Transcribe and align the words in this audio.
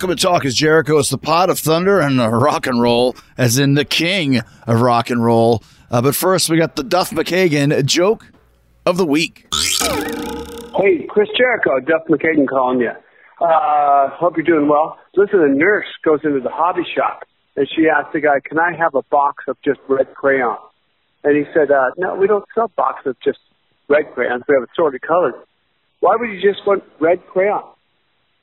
Welcome 0.00 0.16
to 0.16 0.22
Talk 0.22 0.46
is 0.46 0.54
Jericho. 0.54 0.96
It's 0.96 1.10
the 1.10 1.18
pot 1.18 1.50
of 1.50 1.58
thunder 1.58 2.00
and 2.00 2.16
rock 2.20 2.66
and 2.66 2.80
roll, 2.80 3.14
as 3.36 3.58
in 3.58 3.74
the 3.74 3.84
king 3.84 4.40
of 4.66 4.80
rock 4.80 5.10
and 5.10 5.22
roll. 5.22 5.62
Uh, 5.90 6.00
but 6.00 6.16
first, 6.16 6.48
we 6.48 6.56
got 6.56 6.74
the 6.74 6.82
Duff 6.82 7.10
McKagan 7.10 7.84
joke 7.84 8.32
of 8.86 8.96
the 8.96 9.04
week. 9.04 9.46
Hey, 9.52 11.06
Chris 11.06 11.28
Jericho, 11.36 11.80
Duff 11.80 12.06
McKagan 12.08 12.48
calling 12.48 12.80
you. 12.80 12.92
Uh, 13.42 14.08
hope 14.16 14.38
you're 14.38 14.46
doing 14.46 14.68
well. 14.70 14.98
Listen, 15.16 15.40
a 15.40 15.48
nurse 15.48 15.84
goes 16.02 16.20
into 16.24 16.40
the 16.40 16.48
hobby 16.48 16.86
shop 16.96 17.24
and 17.56 17.68
she 17.76 17.86
asked 17.86 18.14
the 18.14 18.20
guy, 18.20 18.40
"Can 18.42 18.58
I 18.58 18.74
have 18.78 18.94
a 18.94 19.02
box 19.10 19.44
of 19.48 19.58
just 19.62 19.80
red 19.86 20.14
crayons?" 20.14 20.60
And 21.24 21.36
he 21.36 21.44
said, 21.52 21.70
uh, 21.70 21.90
"No, 21.98 22.14
we 22.14 22.26
don't 22.26 22.46
sell 22.54 22.72
boxes 22.74 23.08
of 23.08 23.20
just 23.22 23.40
red 23.88 24.14
crayons. 24.14 24.44
We 24.48 24.54
have 24.54 24.66
assorted 24.72 25.02
colors. 25.02 25.34
Why 25.98 26.16
would 26.16 26.30
you 26.30 26.40
just 26.40 26.66
want 26.66 26.84
red 27.00 27.20
crayon?" 27.26 27.64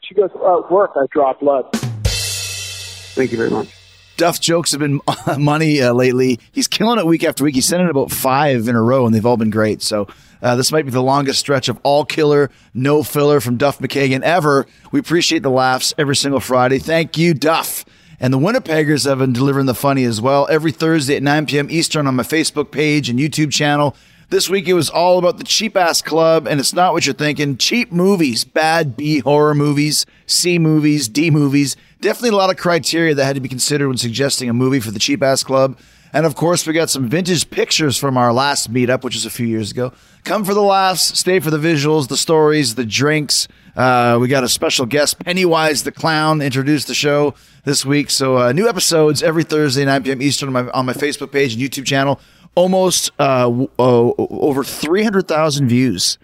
She 0.08 0.16
goes, 0.16 0.30
uh, 0.36 0.60
"At 0.60 0.72
work, 0.72 0.92
I 0.96 1.06
draw 1.12 1.34
blood." 1.34 1.66
Thank 1.74 3.32
you 3.32 3.38
very 3.38 3.50
much. 3.50 3.68
Duff 4.16 4.40
jokes 4.40 4.72
have 4.72 4.80
been 4.80 5.02
money 5.38 5.82
uh, 5.82 5.94
lately. 5.94 6.40
He's 6.52 6.68
killing 6.68 6.98
it 6.98 7.06
week 7.06 7.24
after 7.24 7.44
week. 7.44 7.56
He's 7.56 7.66
sending 7.66 7.90
about 7.90 8.12
five 8.12 8.68
in 8.68 8.76
a 8.76 8.82
row, 8.82 9.06
and 9.06 9.14
they've 9.14 9.26
all 9.26 9.38
been 9.38 9.50
great. 9.50 9.82
So 9.82 10.08
uh, 10.42 10.56
this 10.56 10.72
might 10.72 10.86
be 10.86 10.92
the 10.92 11.04
longest 11.04 11.40
stretch 11.40 11.70
of 11.70 11.80
all 11.84 12.06
killer, 12.06 12.50
no 12.74 13.04
filler 13.04 13.40
from 13.40 13.58
Duff 13.58 13.80
McKagan 13.80 14.22
ever. 14.22 14.66
We 14.92 15.00
appreciate 15.00 15.44
the 15.44 15.52
laughs 15.52 15.94
every 15.98 16.16
single 16.16 16.40
Friday. 16.40 16.80
Thank 16.80 17.18
you, 17.18 17.34
Duff. 17.34 17.86
And 18.20 18.34
the 18.34 18.40
Winnipeggers 18.40 19.08
have 19.08 19.20
been 19.20 19.34
delivering 19.34 19.68
the 19.68 19.76
funny 19.76 20.04
as 20.04 20.20
well 20.20 20.48
every 20.50 20.72
Thursday 20.72 21.16
at 21.16 21.24
9 21.24 21.46
p.m. 21.46 21.68
Eastern 21.70 22.08
on 22.08 22.16
my 22.16 22.24
Facebook 22.24 22.72
page 22.72 23.10
and 23.10 23.20
YouTube 23.20 23.52
channel. 23.52 23.96
This 24.30 24.50
week 24.50 24.68
it 24.68 24.74
was 24.74 24.90
all 24.90 25.20
about 25.20 25.38
the 25.38 25.46
Cheap 25.46 25.78
Ass 25.78 26.02
Club, 26.02 26.48
and 26.48 26.60
it's 26.60 26.74
not 26.74 26.92
what 26.92 27.06
you're 27.06 27.16
thinking. 27.16 27.56
Cheap 27.56 27.94
movies, 27.94 28.44
bad 28.44 28.98
B 28.98 29.20
horror 29.20 29.56
movies, 29.56 30.06
C 30.26 30.60
movies, 30.60 31.08
D 31.08 31.32
movies. 31.32 31.78
Definitely 32.02 32.32
a 32.32 32.36
lot 32.36 32.50
of 32.50 32.58
criteria 32.58 33.16
that 33.16 33.24
had 33.24 33.36
to 33.36 33.42
be 33.42 33.48
considered 33.48 33.88
when 33.88 33.96
suggesting 33.96 34.50
a 34.50 34.54
movie 34.54 34.82
for 34.82 34.92
the 34.92 35.00
Cheap 35.00 35.24
Ass 35.24 35.46
Club. 35.46 35.80
And 36.12 36.26
of 36.26 36.36
course, 36.36 36.68
we 36.68 36.74
got 36.74 36.90
some 36.90 37.08
vintage 37.08 37.50
pictures 37.50 37.96
from 37.96 38.18
our 38.18 38.34
last 38.34 38.70
meetup, 38.70 39.02
which 39.06 39.16
was 39.16 39.26
a 39.26 39.30
few 39.30 39.48
years 39.48 39.72
ago. 39.72 39.94
Come 40.26 40.44
for 40.44 40.54
the 40.54 40.62
laughs, 40.62 41.18
stay 41.18 41.40
for 41.40 41.50
the 41.50 41.58
visuals, 41.58 42.10
the 42.10 42.18
stories, 42.18 42.76
the 42.76 42.86
drinks. 42.86 43.48
Uh, 43.78 44.18
we 44.20 44.28
got 44.28 44.44
a 44.44 44.50
special 44.50 44.86
guest, 44.86 45.20
Pennywise 45.24 45.84
the 45.84 45.92
Clown, 45.94 46.42
introduced 46.42 46.88
the 46.88 46.94
show 46.94 47.34
this 47.64 47.86
week. 47.86 48.10
So 48.10 48.38
uh, 48.38 48.52
new 48.52 48.68
episodes 48.68 49.24
every 49.24 49.46
Thursday, 49.46 49.86
9 49.86 50.04
p.m. 50.04 50.22
Eastern 50.22 50.54
on 50.54 50.66
my, 50.66 50.72
on 50.72 50.86
my 50.86 50.94
Facebook 50.94 51.32
page 51.32 51.54
and 51.54 51.62
YouTube 51.62 51.86
channel 51.86 52.20
almost 52.56 53.12
uh, 53.20 53.66
uh, 53.80 54.12
over 54.18 54.64
300,000 54.64 55.68
views, 55.68 56.18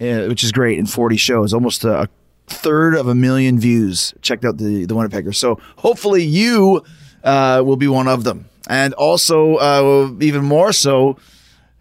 uh, 0.00 0.26
which 0.26 0.42
is 0.44 0.52
great 0.52 0.78
in 0.78 0.86
40 0.86 1.16
shows, 1.16 1.52
almost 1.52 1.84
a 1.84 2.08
third 2.46 2.94
of 2.94 3.08
a 3.08 3.14
million 3.14 3.58
views 3.58 4.12
checked 4.20 4.44
out 4.44 4.58
the, 4.58 4.84
the 4.84 4.94
Winnipegger. 4.94 5.34
So 5.34 5.60
hopefully 5.76 6.22
you 6.24 6.82
uh, 7.22 7.62
will 7.64 7.76
be 7.76 7.88
one 7.88 8.08
of 8.08 8.24
them. 8.24 8.46
And 8.68 8.94
also, 8.94 9.56
uh, 9.56 10.12
even 10.20 10.44
more 10.44 10.72
so, 10.72 11.18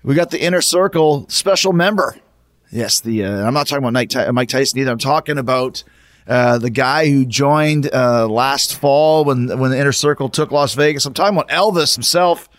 we 0.04 0.16
got 0.16 0.32
the 0.32 0.42
Inner 0.42 0.62
Circle 0.62 1.28
special 1.30 1.72
member. 1.72 2.18
Yes, 2.72 3.00
the 3.00 3.24
uh, 3.24 3.46
I'm 3.46 3.54
not 3.54 3.68
talking 3.68 3.84
about 3.86 3.94
Mike, 3.94 4.34
Mike 4.34 4.50
Tyson 4.50 4.80
either. 4.80 4.92
I'm 4.92 4.98
talking 4.98 5.38
about 5.38 5.84
the 6.26 6.72
guy 6.74 7.10
who 7.10 7.26
joined 7.26 7.90
last 7.94 8.76
fall 8.76 9.24
when 9.24 9.60
when 9.60 9.72
the 9.72 9.80
Inner 9.80 9.94
Circle 9.94 10.28
took 10.30 10.52
Las 10.52 10.74
Vegas. 10.74 11.06
I'm 11.06 11.14
talking 11.14 11.38
about 11.38 11.50
Elvis 11.50 11.96
himself 11.96 12.50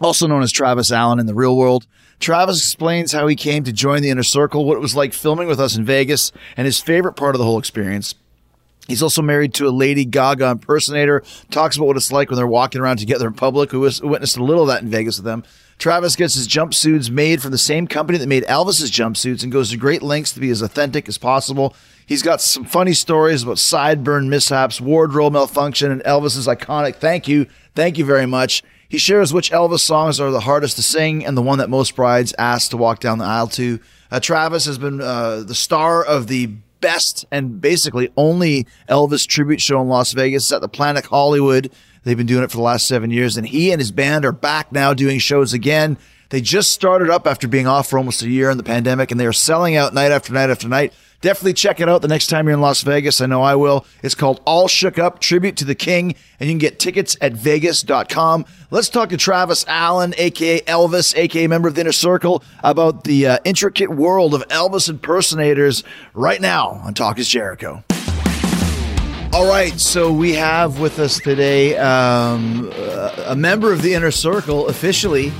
also 0.00 0.26
known 0.26 0.42
as 0.42 0.52
Travis 0.52 0.92
Allen 0.92 1.18
in 1.18 1.26
the 1.26 1.34
real 1.34 1.56
world. 1.56 1.86
Travis 2.20 2.58
explains 2.58 3.12
how 3.12 3.26
he 3.26 3.36
came 3.36 3.64
to 3.64 3.72
join 3.72 4.02
the 4.02 4.10
inner 4.10 4.22
circle, 4.22 4.64
what 4.64 4.76
it 4.76 4.80
was 4.80 4.96
like 4.96 5.12
filming 5.12 5.48
with 5.48 5.60
us 5.60 5.76
in 5.76 5.84
Vegas, 5.84 6.32
and 6.56 6.66
his 6.66 6.80
favorite 6.80 7.14
part 7.14 7.34
of 7.34 7.38
the 7.38 7.44
whole 7.44 7.58
experience. 7.58 8.14
He's 8.88 9.02
also 9.02 9.20
married 9.20 9.52
to 9.54 9.68
a 9.68 9.70
Lady 9.70 10.06
Gaga 10.06 10.46
impersonator, 10.46 11.22
talks 11.50 11.76
about 11.76 11.86
what 11.86 11.96
it's 11.96 12.10
like 12.10 12.30
when 12.30 12.38
they're 12.38 12.46
walking 12.46 12.80
around 12.80 12.96
together 12.96 13.26
in 13.26 13.34
public, 13.34 13.70
who 13.70 13.80
witnessed 13.80 14.38
a 14.38 14.42
little 14.42 14.62
of 14.62 14.68
that 14.68 14.82
in 14.82 14.88
Vegas 14.88 15.18
with 15.18 15.26
them. 15.26 15.44
Travis 15.78 16.16
gets 16.16 16.34
his 16.34 16.48
jumpsuits 16.48 17.10
made 17.10 17.40
from 17.40 17.52
the 17.52 17.58
same 17.58 17.86
company 17.86 18.18
that 18.18 18.26
made 18.26 18.44
Elvis's 18.44 18.90
jumpsuits 18.90 19.42
and 19.42 19.52
goes 19.52 19.70
to 19.70 19.76
great 19.76 20.02
lengths 20.02 20.32
to 20.32 20.40
be 20.40 20.50
as 20.50 20.62
authentic 20.62 21.06
as 21.06 21.18
possible. 21.18 21.76
He's 22.04 22.22
got 22.22 22.40
some 22.40 22.64
funny 22.64 22.94
stories 22.94 23.42
about 23.42 23.58
sideburn 23.58 24.28
mishaps, 24.28 24.80
wardrobe 24.80 25.34
malfunction, 25.34 25.92
and 25.92 26.02
Elvis's 26.04 26.48
iconic 26.48 26.96
thank 26.96 27.28
you, 27.28 27.46
thank 27.74 27.98
you 27.98 28.06
very 28.06 28.26
much. 28.26 28.62
He 28.88 28.96
shares 28.96 29.34
which 29.34 29.50
Elvis 29.50 29.80
songs 29.80 30.18
are 30.18 30.30
the 30.30 30.40
hardest 30.40 30.76
to 30.76 30.82
sing 30.82 31.24
and 31.26 31.36
the 31.36 31.42
one 31.42 31.58
that 31.58 31.68
most 31.68 31.94
brides 31.94 32.34
ask 32.38 32.70
to 32.70 32.78
walk 32.78 33.00
down 33.00 33.18
the 33.18 33.24
aisle 33.26 33.48
to. 33.48 33.80
Uh, 34.10 34.18
Travis 34.18 34.64
has 34.64 34.78
been 34.78 35.02
uh, 35.02 35.42
the 35.42 35.54
star 35.54 36.02
of 36.02 36.26
the 36.26 36.46
best 36.80 37.26
and 37.30 37.60
basically 37.60 38.10
only 38.16 38.66
Elvis 38.88 39.26
tribute 39.26 39.60
show 39.60 39.80
in 39.82 39.88
Las 39.88 40.12
Vegas 40.12 40.50
at 40.52 40.62
the 40.62 40.68
Planet 40.68 41.04
Hollywood. 41.04 41.70
They've 42.04 42.16
been 42.16 42.26
doing 42.26 42.44
it 42.44 42.50
for 42.50 42.56
the 42.56 42.62
last 42.62 42.88
seven 42.88 43.10
years, 43.10 43.36
and 43.36 43.46
he 43.46 43.72
and 43.72 43.80
his 43.80 43.92
band 43.92 44.24
are 44.24 44.32
back 44.32 44.72
now 44.72 44.94
doing 44.94 45.18
shows 45.18 45.52
again. 45.52 45.98
They 46.30 46.40
just 46.40 46.72
started 46.72 47.10
up 47.10 47.26
after 47.26 47.48
being 47.48 47.66
off 47.66 47.88
for 47.88 47.98
almost 47.98 48.22
a 48.22 48.30
year 48.30 48.48
in 48.48 48.56
the 48.56 48.62
pandemic, 48.62 49.10
and 49.10 49.20
they 49.20 49.26
are 49.26 49.32
selling 49.32 49.76
out 49.76 49.92
night 49.92 50.12
after 50.12 50.32
night 50.32 50.48
after 50.48 50.68
night. 50.68 50.94
Definitely 51.20 51.54
check 51.54 51.80
it 51.80 51.88
out 51.88 52.00
the 52.00 52.08
next 52.08 52.28
time 52.28 52.46
you're 52.46 52.54
in 52.54 52.60
Las 52.60 52.82
Vegas. 52.82 53.20
I 53.20 53.26
know 53.26 53.42
I 53.42 53.56
will. 53.56 53.84
It's 54.04 54.14
called 54.14 54.40
All 54.44 54.68
Shook 54.68 55.00
Up 55.00 55.18
Tribute 55.18 55.56
to 55.56 55.64
the 55.64 55.74
King, 55.74 56.14
and 56.38 56.48
you 56.48 56.52
can 56.52 56.58
get 56.58 56.78
tickets 56.78 57.16
at 57.20 57.32
vegas.com. 57.32 58.44
Let's 58.70 58.88
talk 58.88 59.08
to 59.08 59.16
Travis 59.16 59.64
Allen, 59.66 60.14
aka 60.16 60.60
Elvis, 60.60 61.16
aka 61.16 61.48
member 61.48 61.66
of 61.66 61.74
the 61.74 61.80
Inner 61.80 61.90
Circle, 61.90 62.44
about 62.62 63.02
the 63.02 63.26
uh, 63.26 63.38
intricate 63.44 63.90
world 63.90 64.32
of 64.32 64.46
Elvis 64.46 64.88
impersonators 64.88 65.82
right 66.14 66.40
now 66.40 66.80
on 66.84 66.94
Talk 66.94 67.18
is 67.18 67.28
Jericho. 67.28 67.82
All 69.32 69.48
right, 69.48 69.78
so 69.78 70.12
we 70.12 70.34
have 70.34 70.78
with 70.78 71.00
us 71.00 71.18
today 71.18 71.76
um, 71.76 72.70
a 73.26 73.34
member 73.36 73.72
of 73.72 73.82
the 73.82 73.92
Inner 73.92 74.12
Circle 74.12 74.68
officially, 74.68 75.32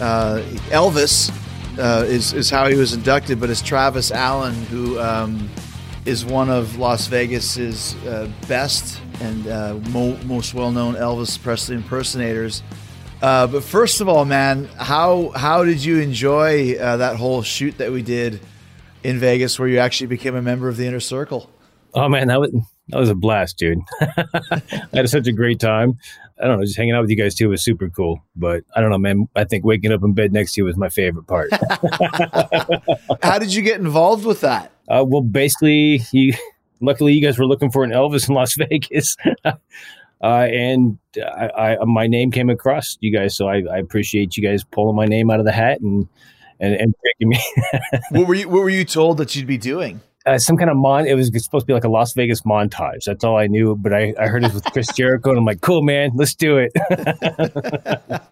uh, 0.00 0.42
Elvis 0.70 1.30
uh, 1.78 2.04
is 2.06 2.32
is 2.32 2.50
how 2.50 2.66
he 2.66 2.74
was 2.74 2.92
inducted, 2.92 3.40
but 3.40 3.50
it's 3.50 3.62
Travis 3.62 4.10
Allen 4.10 4.54
who 4.54 4.98
um, 5.00 5.48
is 6.04 6.24
one 6.24 6.50
of 6.50 6.78
Las 6.78 7.06
Vegas's 7.06 7.94
uh, 8.06 8.30
best 8.48 9.00
and 9.20 9.46
uh, 9.46 9.74
mo- 9.90 10.16
most 10.24 10.54
well 10.54 10.70
known 10.70 10.94
Elvis 10.94 11.40
Presley 11.40 11.76
impersonators. 11.76 12.62
Uh, 13.20 13.46
but 13.46 13.64
first 13.64 14.00
of 14.00 14.08
all, 14.08 14.24
man, 14.24 14.66
how 14.76 15.30
how 15.30 15.64
did 15.64 15.84
you 15.84 15.98
enjoy 15.98 16.74
uh, 16.74 16.96
that 16.98 17.16
whole 17.16 17.42
shoot 17.42 17.78
that 17.78 17.90
we 17.92 18.02
did 18.02 18.40
in 19.02 19.18
Vegas, 19.18 19.58
where 19.58 19.68
you 19.68 19.78
actually 19.78 20.06
became 20.06 20.34
a 20.34 20.42
member 20.42 20.68
of 20.68 20.76
the 20.76 20.86
inner 20.86 21.00
circle? 21.00 21.50
Oh 21.94 22.08
man, 22.08 22.28
that 22.28 22.40
was 22.40 22.52
that 22.88 22.98
was 22.98 23.10
a 23.10 23.14
blast, 23.14 23.58
dude. 23.58 23.78
I 24.00 24.62
had 24.92 25.08
such 25.08 25.26
a 25.26 25.32
great 25.32 25.60
time. 25.60 25.98
I 26.40 26.46
don't 26.46 26.58
know, 26.58 26.64
just 26.64 26.76
hanging 26.76 26.94
out 26.94 27.00
with 27.00 27.10
you 27.10 27.16
guys 27.16 27.34
too 27.34 27.48
was 27.48 27.62
super 27.62 27.88
cool. 27.88 28.24
But 28.36 28.64
I 28.74 28.80
don't 28.80 28.90
know, 28.90 28.98
man. 28.98 29.28
I 29.34 29.44
think 29.44 29.64
waking 29.64 29.92
up 29.92 30.02
in 30.02 30.12
bed 30.12 30.32
next 30.32 30.54
to 30.54 30.60
you 30.60 30.64
was 30.64 30.76
my 30.76 30.88
favorite 30.88 31.26
part. 31.26 31.50
How 33.22 33.38
did 33.38 33.54
you 33.54 33.62
get 33.62 33.80
involved 33.80 34.24
with 34.24 34.40
that? 34.42 34.72
Uh, 34.88 35.04
well, 35.06 35.22
basically, 35.22 36.02
you. 36.12 36.34
Luckily, 36.80 37.12
you 37.12 37.20
guys 37.20 37.38
were 37.38 37.46
looking 37.46 37.70
for 37.70 37.82
an 37.82 37.90
Elvis 37.90 38.28
in 38.28 38.36
Las 38.36 38.54
Vegas, 38.58 39.16
uh, 39.44 39.52
and 40.22 40.98
I, 41.16 41.76
I, 41.80 41.84
my 41.84 42.06
name 42.06 42.30
came 42.30 42.50
across 42.50 42.96
you 43.00 43.12
guys. 43.12 43.36
So 43.36 43.48
I, 43.48 43.62
I, 43.70 43.78
appreciate 43.78 44.36
you 44.36 44.44
guys 44.44 44.62
pulling 44.62 44.94
my 44.94 45.06
name 45.06 45.28
out 45.28 45.40
of 45.40 45.44
the 45.44 45.50
hat 45.50 45.80
and 45.80 46.06
and, 46.60 46.74
and 46.74 46.94
picking 47.04 47.30
me. 47.30 47.40
what 48.10 48.28
were 48.28 48.34
you 48.34 48.48
What 48.48 48.60
were 48.60 48.70
you 48.70 48.84
told 48.84 49.18
that 49.18 49.34
you'd 49.34 49.48
be 49.48 49.58
doing? 49.58 50.00
Uh, 50.28 50.38
some 50.38 50.56
kind 50.56 50.70
of 50.70 50.76
mon. 50.76 51.06
It 51.06 51.14
was 51.14 51.28
supposed 51.28 51.62
to 51.62 51.66
be 51.66 51.72
like 51.72 51.84
a 51.84 51.88
Las 51.88 52.12
Vegas 52.12 52.42
montage. 52.42 53.04
That's 53.04 53.24
all 53.24 53.36
I 53.36 53.46
knew. 53.46 53.74
But 53.76 53.94
I, 53.94 54.14
I 54.18 54.26
heard 54.26 54.44
it 54.44 54.52
with 54.52 54.64
Chris 54.64 54.88
Jericho, 54.96 55.30
and 55.30 55.38
I'm 55.38 55.44
like, 55.44 55.60
cool, 55.60 55.82
man, 55.82 56.12
let's 56.14 56.34
do 56.34 56.58
it. 56.58 56.72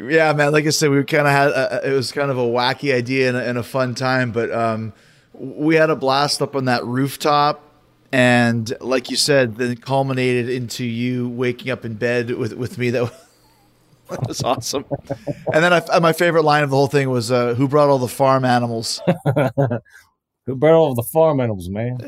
yeah, 0.00 0.32
man. 0.32 0.52
Like 0.52 0.66
I 0.66 0.70
said, 0.70 0.90
we 0.90 1.02
kind 1.04 1.26
of 1.26 1.32
had 1.32 1.48
a, 1.48 1.90
it 1.90 1.92
was 1.92 2.12
kind 2.12 2.30
of 2.30 2.38
a 2.38 2.42
wacky 2.42 2.94
idea 2.94 3.28
and 3.28 3.36
a, 3.36 3.48
and 3.48 3.58
a 3.58 3.62
fun 3.62 3.94
time, 3.94 4.30
but 4.32 4.52
um, 4.52 4.92
we 5.32 5.76
had 5.76 5.90
a 5.90 5.96
blast 5.96 6.42
up 6.42 6.54
on 6.54 6.66
that 6.66 6.84
rooftop. 6.84 7.62
And 8.12 8.72
like 8.80 9.10
you 9.10 9.16
said, 9.16 9.56
then 9.56 9.76
culminated 9.76 10.48
into 10.48 10.84
you 10.84 11.28
waking 11.28 11.70
up 11.70 11.84
in 11.84 11.94
bed 11.94 12.30
with, 12.30 12.52
with 12.52 12.78
me. 12.78 12.90
That 12.90 13.12
that 14.08 14.28
was 14.28 14.42
awesome. 14.42 14.84
And 15.52 15.64
then 15.64 15.72
I, 15.72 15.98
my 15.98 16.12
favorite 16.12 16.44
line 16.44 16.62
of 16.62 16.70
the 16.70 16.76
whole 16.76 16.86
thing 16.86 17.10
was, 17.10 17.32
uh, 17.32 17.54
"Who 17.54 17.66
brought 17.66 17.88
all 17.88 17.98
the 17.98 18.06
farm 18.06 18.44
animals?" 18.44 19.00
Who 20.46 20.54
brought 20.54 20.74
all 20.74 20.94
the 20.94 21.02
farm 21.02 21.40
animals, 21.40 21.68
man? 21.68 21.98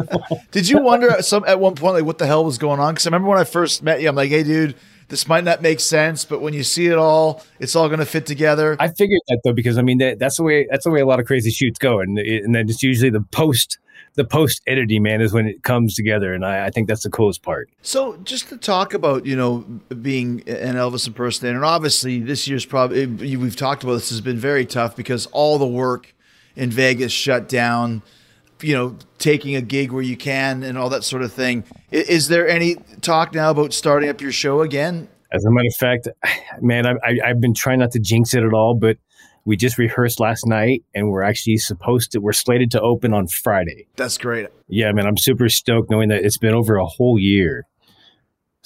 Did 0.52 0.68
you 0.68 0.80
wonder 0.80 1.16
some 1.20 1.44
at 1.48 1.58
one 1.58 1.74
point 1.74 1.94
like 1.94 2.04
what 2.04 2.18
the 2.18 2.26
hell 2.26 2.44
was 2.44 2.56
going 2.56 2.78
on? 2.78 2.94
Because 2.94 3.06
I 3.06 3.08
remember 3.08 3.28
when 3.28 3.38
I 3.38 3.44
first 3.44 3.82
met 3.82 4.00
you, 4.00 4.08
I'm 4.08 4.14
like, 4.14 4.30
hey, 4.30 4.44
dude, 4.44 4.76
this 5.08 5.26
might 5.26 5.42
not 5.42 5.62
make 5.62 5.80
sense, 5.80 6.24
but 6.24 6.40
when 6.40 6.54
you 6.54 6.62
see 6.62 6.86
it 6.86 6.96
all, 6.96 7.42
it's 7.58 7.74
all 7.74 7.88
going 7.88 7.98
to 7.98 8.06
fit 8.06 8.24
together. 8.24 8.76
I 8.78 8.86
figured 8.86 9.20
that 9.26 9.40
though 9.42 9.52
because 9.52 9.78
I 9.78 9.82
mean 9.82 9.98
that, 9.98 10.20
that's 10.20 10.36
the 10.36 10.44
way 10.44 10.68
that's 10.70 10.84
the 10.84 10.92
way 10.92 11.00
a 11.00 11.06
lot 11.06 11.18
of 11.18 11.26
crazy 11.26 11.50
shoots 11.50 11.80
go, 11.80 11.98
and 11.98 12.16
and 12.18 12.54
then 12.54 12.68
it's 12.68 12.84
usually 12.84 13.10
the 13.10 13.22
post 13.32 13.78
the 14.14 14.24
post 14.24 14.62
editing 14.68 15.02
man 15.02 15.20
is 15.20 15.32
when 15.32 15.48
it 15.48 15.64
comes 15.64 15.94
together, 15.94 16.32
and 16.32 16.44
I, 16.44 16.66
I, 16.66 16.70
think 16.70 16.88
that's 16.88 17.02
the 17.02 17.10
coolest 17.10 17.42
part. 17.42 17.68
So 17.82 18.16
just 18.24 18.48
to 18.48 18.56
talk 18.56 18.94
about 18.94 19.26
you 19.26 19.34
know 19.34 19.58
being 20.02 20.42
an 20.46 20.76
Elvis 20.76 21.08
impersonator, 21.08 21.56
and 21.56 21.64
obviously 21.64 22.20
this 22.20 22.46
year's 22.46 22.64
probably 22.64 23.02
eh, 23.02 23.36
we've 23.36 23.56
talked 23.56 23.82
about 23.82 23.94
this 23.94 24.10
has 24.10 24.20
been 24.20 24.38
very 24.38 24.66
tough 24.66 24.94
because 24.94 25.26
all 25.26 25.58
the 25.58 25.66
work 25.66 26.14
in 26.58 26.70
Vegas 26.70 27.12
shut 27.12 27.48
down. 27.48 28.02
you 28.60 28.74
know, 28.74 28.96
taking 29.18 29.54
a 29.54 29.60
gig 29.62 29.92
where 29.92 30.02
you 30.02 30.16
can 30.16 30.64
and 30.64 30.76
all 30.76 30.88
that 30.88 31.04
sort 31.04 31.22
of 31.22 31.32
thing. 31.32 31.62
Is, 31.92 32.08
is 32.08 32.28
there 32.28 32.48
any 32.48 32.74
talk 33.00 33.32
now 33.32 33.50
about 33.50 33.72
starting 33.72 34.10
up 34.10 34.20
your 34.20 34.32
show 34.32 34.62
again? 34.62 35.08
As 35.30 35.44
a 35.44 35.50
matter 35.50 35.68
of 35.68 35.76
fact, 35.78 36.08
man, 36.60 36.84
I, 36.86 36.92
I, 37.04 37.18
I've 37.26 37.40
been 37.40 37.54
trying 37.54 37.78
not 37.78 37.92
to 37.92 38.00
jinx 38.00 38.34
it 38.34 38.42
at 38.42 38.52
all, 38.52 38.74
but 38.74 38.98
we 39.44 39.56
just 39.56 39.78
rehearsed 39.78 40.20
last 40.20 40.46
night 40.46 40.84
and 40.94 41.08
we're 41.08 41.22
actually 41.22 41.56
supposed 41.56 42.12
to 42.12 42.18
we're 42.18 42.34
slated 42.34 42.70
to 42.70 42.80
open 42.82 43.14
on 43.14 43.26
friday 43.26 43.86
that's 43.96 44.18
great 44.18 44.46
yeah 44.68 44.92
man 44.92 45.06
i'm 45.06 45.16
super 45.16 45.48
stoked 45.48 45.90
knowing 45.90 46.10
that 46.10 46.22
it's 46.22 46.36
been 46.36 46.52
over 46.52 46.76
a 46.76 46.84
whole 46.84 47.18
year 47.18 47.64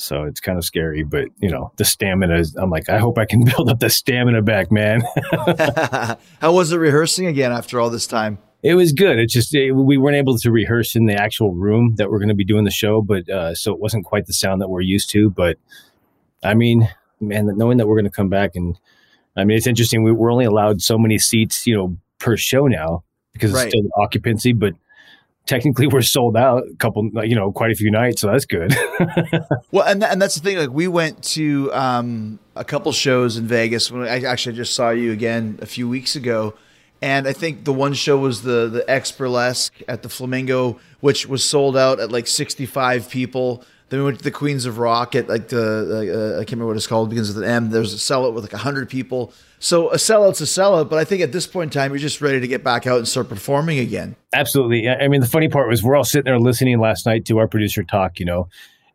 so 0.03 0.25
it's 0.25 0.41
kind 0.41 0.59
of 0.59 0.65
scary 0.65 1.03
but 1.03 1.27
you 1.41 1.49
know 1.49 1.73
the 1.77 1.85
stamina 1.85 2.39
is 2.39 2.55
i'm 2.57 2.71
like 2.71 2.89
i 2.89 2.99
hope 2.99 3.19
i 3.19 3.25
can 3.25 3.45
build 3.57 3.69
up 3.69 3.79
the 3.81 3.91
stamina 3.91 4.43
back 4.43 4.71
man 4.71 5.03
how 6.41 6.53
was 6.53 6.73
it 6.73 6.79
rehearsing 6.79 7.27
again 7.27 7.53
after 7.53 7.81
all 7.81 7.91
this 7.91 8.07
time 8.07 8.39
it 8.63 8.75
was 8.75 8.93
good 8.93 9.19
it's 9.19 9.33
just 9.33 9.55
it, 9.55 9.73
we 9.73 9.97
weren't 9.97 10.17
able 10.17 10.37
to 10.37 10.51
rehearse 10.51 10.95
in 10.95 11.07
the 11.07 11.15
actual 11.15 11.53
room 11.53 11.95
that 11.97 12.11
we're 12.11 12.19
going 12.19 12.29
to 12.29 12.35
be 12.35 12.45
doing 12.45 12.65
the 12.65 12.71
show 12.71 13.01
but 13.01 13.29
uh, 13.29 13.55
so 13.55 13.73
it 13.73 13.79
wasn't 13.79 14.05
quite 14.05 14.27
the 14.27 14.33
sound 14.33 14.61
that 14.61 14.69
we're 14.69 14.81
used 14.81 15.11
to 15.11 15.31
but 15.31 15.57
i 16.43 16.55
mean 16.55 16.89
man 17.21 17.47
knowing 17.57 17.79
that 17.79 17.87
we're 17.87 17.97
going 17.97 18.05
to 18.05 18.11
come 18.11 18.29
back 18.29 18.57
and 18.57 18.79
I 19.37 19.45
mean, 19.45 19.57
it's 19.57 19.67
interesting. 19.67 20.03
We, 20.03 20.11
are 20.11 20.31
only 20.31 20.45
allowed 20.45 20.83
so 20.83 20.99
many 20.99 21.19
seats, 21.19 21.67
you 21.67 21.75
know, 21.75 21.97
per 22.19 22.37
show 22.37 22.67
now 22.67 23.05
because 23.33 23.53
right. 23.53 23.67
it's 23.67 23.75
still 23.75 23.89
occupancy, 23.97 24.53
but 24.53 24.75
technically 25.47 25.87
we're 25.87 26.03
sold 26.03 26.37
out 26.37 26.65
a 26.71 26.77
couple, 26.77 27.09
you 27.25 27.35
know, 27.35 27.53
quite 27.53 27.71
a 27.71 27.75
few 27.75 27.91
nights. 27.91 28.21
So 28.21 28.29
that's 28.29 28.47
good. 28.47 28.75
well, 29.71 29.87
and, 29.87 30.03
and 30.03 30.21
that's 30.21 30.37
the 30.37 30.41
thing. 30.41 30.59
Like 30.59 30.71
we 30.71 30.89
went 30.89 31.23
to 31.25 31.73
um, 31.73 32.39
a 32.55 32.65
couple 32.65 32.93
shows 32.93 33.37
in 33.37 33.47
Vegas 33.47 33.91
when 33.91 34.03
I 34.03 34.23
actually 34.23 34.57
just 34.57 34.75
saw 34.75 34.91
you 34.91 35.13
again 35.13 35.59
a 35.63 35.67
few 35.67 35.89
weeks 35.89 36.17
ago. 36.17 36.55
And 37.01 37.27
I 37.27 37.33
think 37.33 37.65
the 37.65 37.73
one 37.73 37.95
show 37.95 38.17
was 38.17 38.43
the 38.43 38.69
the 38.69 38.89
X 38.89 39.11
Burlesque 39.11 39.75
at 39.89 40.03
the 40.03 40.09
Flamingo, 40.09 40.79
which 41.01 41.27
was 41.27 41.45
sold 41.45 41.77
out 41.77 41.99
at 41.99 42.13
like 42.13 42.29
65 42.29 43.11
people. 43.11 43.65
Then 43.89 43.99
we 44.01 44.05
went 44.07 44.19
to 44.19 44.25
the 44.25 44.31
Queens 44.31 44.67
of 44.67 44.79
Rock 44.79 45.17
at 45.17 45.29
like 45.29 45.49
the 45.49 46.37
uh, 46.37 46.41
I 46.41 46.45
can't 46.45 46.53
remember 46.53 46.69
what 46.69 46.77
it's 46.77 46.87
called 46.87 47.11
begins 47.11 47.35
with 47.35 47.43
an 47.43 47.51
M. 47.51 47.71
There's 47.71 47.93
a 47.93 47.97
sellout 47.97 48.35
with 48.35 48.45
like 48.45 48.53
hundred 48.53 48.89
people. 48.89 49.33
So 49.63 49.91
a 49.91 49.97
sellout's 49.97 50.41
a 50.41 50.45
sellout, 50.45 50.91
but 50.91 50.99
I 50.99 51.05
think 51.05 51.23
at 51.23 51.31
this 51.31 51.47
point 51.47 51.73
in 51.73 51.81
time, 51.81 51.93
you're 51.93 52.01
just 52.01 52.21
ready 52.21 52.41
to 52.41 52.49
get 52.49 52.65
back 52.65 52.85
out 52.85 52.99
and 52.99 53.07
start 53.07 53.29
performing 53.29 53.79
again. 53.79 54.17
Absolutely. 54.33 54.89
I 54.89 55.07
mean, 55.07 55.21
the 55.21 55.27
funny 55.29 55.49
part 55.49 55.69
was 55.69 55.85
we're 55.85 55.95
all 55.95 56.03
sitting 56.03 56.25
there 56.25 56.41
listening 56.41 56.81
last 56.81 57.07
night 57.07 57.25
to 57.27 57.39
our 57.39 57.47
producer 57.47 57.85
talk, 57.85 58.19
you 58.19 58.27
know, 58.27 58.49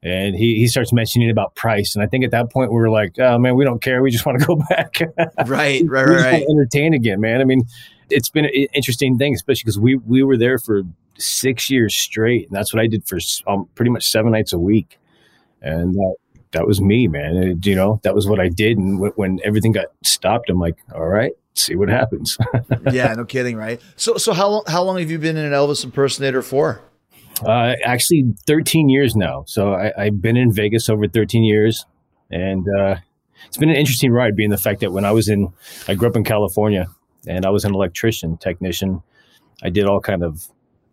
and 0.04 0.36
he, 0.36 0.56
he 0.58 0.68
starts 0.68 0.92
mentioning 0.92 1.30
about 1.30 1.56
price. 1.56 1.96
And 1.96 2.04
I 2.04 2.08
think 2.08 2.26
at 2.26 2.32
that 2.32 2.52
point 2.52 2.74
we 2.74 2.80
were 2.80 2.90
like, 2.90 3.18
oh 3.18 3.38
man, 3.40 3.56
we 3.56 3.64
don't 3.64 3.82
care. 3.82 4.04
We 4.04 4.12
just 4.12 4.26
want 4.26 4.42
to 4.42 4.46
go 4.46 4.56
back. 4.70 5.00
right, 5.48 5.82
right, 5.86 5.86
right, 5.86 6.06
right. 6.06 6.46
Entertain 6.50 6.94
again, 6.94 7.22
man. 7.22 7.40
I 7.40 7.46
mean, 7.46 7.62
it's 8.10 8.28
been 8.28 8.44
an 8.44 8.52
interesting 8.74 9.18
thing, 9.18 9.36
especially 9.36 9.62
because 9.64 9.80
we 9.80 9.96
we 9.96 10.22
were 10.22 10.38
there 10.38 10.60
for 10.60 10.84
six 11.18 11.70
years 11.70 11.96
straight, 11.96 12.48
and 12.50 12.58
that's 12.58 12.74
what 12.74 12.84
I 12.84 12.88
did 12.88 13.08
for 13.08 13.20
um, 13.48 13.70
pretty 13.76 13.92
much 13.92 14.10
seven 14.10 14.34
nights 14.34 14.52
a 14.52 14.60
week, 14.60 15.00
and 15.62 15.94
that 15.94 16.16
that 16.58 16.66
was 16.66 16.82
me, 16.82 17.08
man. 17.08 17.36
It, 17.36 17.66
you 17.68 17.76
know, 17.76 18.00
that 18.04 18.16
was 18.16 18.28
what 18.28 18.40
I 18.40 18.50
did, 18.50 18.80
and 18.80 18.98
w- 18.98 19.14
when 19.16 19.40
everything 19.44 19.72
got 19.72 19.88
stopped, 20.04 20.50
I'm 20.50 20.60
like, 20.60 20.76
all 20.94 21.06
right, 21.06 21.34
see 21.54 21.76
what 21.76 21.88
happens. 21.88 22.36
yeah, 22.92 23.14
no 23.14 23.26
kidding, 23.26 23.56
right? 23.56 23.80
So, 23.96 24.18
so 24.18 24.34
how 24.34 24.48
long 24.50 24.64
how 24.66 24.82
long 24.82 24.98
have 24.98 25.12
you 25.12 25.20
been 25.20 25.38
in 25.38 25.46
an 25.46 25.52
Elvis 25.52 25.84
impersonator 25.84 26.42
for? 26.42 26.82
Uh, 27.46 27.76
actually, 27.86 28.34
13 28.48 28.90
years 28.90 29.16
now. 29.16 29.44
So 29.46 29.76
I, 29.76 30.06
have 30.06 30.20
been 30.20 30.36
in 30.36 30.52
Vegas 30.52 30.90
over 30.90 31.08
13 31.08 31.44
years, 31.44 31.86
and 32.32 32.66
uh, 32.80 32.96
it's 33.46 33.58
been 33.58 33.70
an 33.70 33.76
interesting 33.76 34.12
ride. 34.12 34.36
Being 34.36 34.50
the 34.50 34.58
fact 34.58 34.80
that 34.80 34.92
when 34.92 35.06
I 35.06 35.12
was 35.12 35.30
in, 35.30 35.54
I 35.88 35.94
grew 35.94 36.10
up 36.10 36.16
in 36.16 36.24
California, 36.24 36.88
and 37.28 37.46
I 37.46 37.52
was 37.52 37.66
an 37.66 37.76
electrician 37.76 38.38
technician. 38.38 39.04
I 39.62 39.70
did 39.70 39.86
all 39.86 40.00
kind 40.00 40.24
of, 40.24 40.48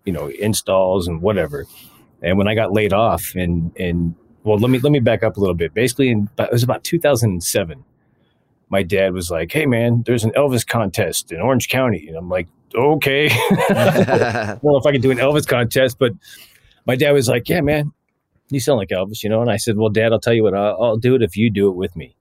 you 0.04 0.12
know, 0.12 0.28
installs 0.28 1.08
and 1.08 1.22
whatever. 1.22 1.64
And 2.20 2.36
when 2.36 2.48
I 2.48 2.54
got 2.54 2.70
laid 2.70 2.92
off, 2.92 3.32
and 3.34 3.74
and 3.78 4.14
well, 4.44 4.58
let 4.58 4.70
me 4.70 4.78
let 4.78 4.92
me 4.92 5.00
back 5.00 5.22
up 5.22 5.36
a 5.36 5.40
little 5.40 5.54
bit. 5.54 5.74
Basically, 5.74 6.10
in, 6.10 6.28
it 6.38 6.52
was 6.52 6.62
about 6.62 6.84
2007. 6.84 7.84
My 8.68 8.82
dad 8.82 9.12
was 9.12 9.30
like, 9.30 9.50
"Hey, 9.50 9.66
man, 9.66 10.04
there's 10.06 10.24
an 10.24 10.32
Elvis 10.32 10.66
contest 10.66 11.32
in 11.32 11.40
Orange 11.40 11.68
County," 11.68 12.06
and 12.08 12.16
I'm 12.16 12.28
like, 12.28 12.48
"Okay." 12.74 13.28
I 13.30 14.56
don't 14.62 14.64
know 14.64 14.76
if 14.76 14.86
I 14.86 14.92
can 14.92 15.00
do 15.00 15.10
an 15.10 15.18
Elvis 15.18 15.46
contest, 15.46 15.98
but 15.98 16.12
my 16.86 16.94
dad 16.94 17.12
was 17.12 17.28
like, 17.28 17.48
"Yeah, 17.48 17.62
man, 17.62 17.92
you 18.50 18.60
sound 18.60 18.78
like 18.78 18.90
Elvis, 18.90 19.22
you 19.22 19.30
know." 19.30 19.40
And 19.40 19.50
I 19.50 19.56
said, 19.56 19.76
"Well, 19.76 19.90
Dad, 19.90 20.12
I'll 20.12 20.20
tell 20.20 20.34
you 20.34 20.42
what, 20.42 20.54
I'll, 20.54 20.82
I'll 20.82 20.96
do 20.96 21.14
it 21.14 21.22
if 21.22 21.36
you 21.36 21.50
do 21.50 21.68
it 21.68 21.76
with 21.76 21.96
me." 21.96 22.16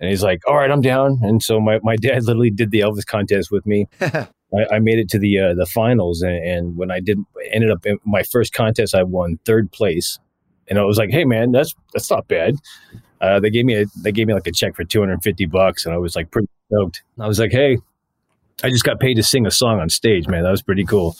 And 0.00 0.10
he's 0.10 0.22
like, 0.22 0.40
all 0.46 0.56
right, 0.56 0.70
I'm 0.70 0.80
down. 0.80 1.20
And 1.22 1.42
so 1.42 1.60
my, 1.60 1.78
my 1.82 1.96
dad 1.96 2.22
literally 2.24 2.50
did 2.50 2.70
the 2.70 2.80
Elvis 2.80 3.06
contest 3.06 3.50
with 3.50 3.64
me. 3.66 3.88
I, 4.00 4.26
I, 4.72 4.78
made 4.78 4.98
it 4.98 5.08
to 5.10 5.18
the 5.18 5.38
uh, 5.38 5.54
the 5.54 5.66
finals, 5.66 6.22
and, 6.22 6.36
and, 6.36 6.76
when 6.76 6.90
I 6.90 7.00
did, 7.00 7.18
ended 7.50 7.70
up 7.70 7.84
in 7.86 7.98
my 8.04 8.22
first 8.22 8.52
contest, 8.52 8.94
I 8.94 9.02
won 9.02 9.40
third 9.44 9.72
place, 9.72 10.20
and 10.68 10.78
I 10.78 10.84
was 10.84 10.98
like, 10.98 11.10
"Hey, 11.10 11.24
man, 11.24 11.52
that's 11.52 11.74
that's 11.92 12.10
not 12.10 12.28
bad." 12.28 12.56
Uh, 13.20 13.40
they 13.40 13.50
gave 13.50 13.64
me 13.64 13.74
a 13.74 13.86
they 14.02 14.12
gave 14.12 14.26
me 14.26 14.34
like 14.34 14.46
a 14.46 14.52
check 14.52 14.74
for 14.74 14.84
two 14.84 15.00
hundred 15.00 15.14
and 15.14 15.22
fifty 15.22 15.46
bucks, 15.46 15.86
and 15.86 15.94
I 15.94 15.98
was 15.98 16.16
like 16.16 16.30
pretty 16.30 16.48
stoked. 16.70 17.02
I 17.18 17.26
was 17.26 17.38
like, 17.38 17.52
"Hey, 17.52 17.78
I 18.62 18.70
just 18.70 18.84
got 18.84 19.00
paid 19.00 19.14
to 19.14 19.22
sing 19.22 19.46
a 19.46 19.50
song 19.50 19.80
on 19.80 19.88
stage, 19.88 20.28
man. 20.28 20.42
That 20.42 20.50
was 20.50 20.62
pretty 20.62 20.84
cool." 20.84 21.16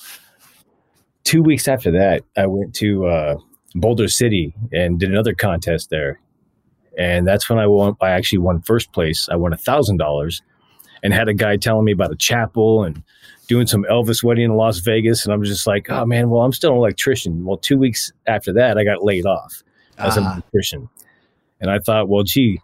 Two 1.25 1.43
weeks 1.43 1.69
after 1.69 1.91
that, 1.93 2.23
I 2.37 2.47
went 2.47 2.75
to 2.77 3.07
uh, 3.07 3.37
Boulder 3.75 4.09
City 4.09 4.55
and 4.73 5.01
did 5.01 5.11
another 5.11 5.35
contest 5.35 5.89
there, 5.91 6.21
and 6.99 7.27
that's 7.27 7.49
when 7.49 7.59
I 7.59 7.67
won. 7.67 7.97
I 8.01 8.11
actually 8.11 8.41
won 8.41 8.61
first 8.63 8.93
place. 8.93 9.29
I 9.31 9.37
won 9.37 9.53
a 9.53 9.59
thousand 9.59 9.97
dollars, 9.97 10.43
and 11.03 11.15
had 11.15 11.29
a 11.29 11.35
guy 11.35 11.57
telling 11.57 11.85
me 11.85 11.93
about 11.93 12.13
a 12.13 12.17
chapel 12.17 12.85
and 12.85 13.03
doing 13.47 13.67
some 13.67 13.85
Elvis 13.91 14.23
wedding 14.23 14.45
in 14.45 14.57
Las 14.57 14.79
Vegas. 14.79 15.25
And 15.25 15.33
I'm 15.33 15.45
just 15.45 15.67
like, 15.67 15.91
oh 15.91 16.05
man, 16.05 16.31
well 16.31 16.43
I'm 16.43 16.53
still 16.53 16.73
an 16.73 16.79
electrician. 16.79 17.45
Well, 17.45 17.57
two 17.57 17.79
weeks 17.79 18.13
after 18.27 18.53
that, 18.55 18.79
I 18.79 18.85
got 18.85 19.05
laid 19.05 19.27
off 19.27 19.63
as 19.99 20.17
uh-huh. 20.17 20.27
an 20.27 20.33
electrician, 20.33 20.89
and 21.61 21.71
I 21.71 21.79
thought, 21.79 22.09
well, 22.09 22.25
gee, 22.25 22.61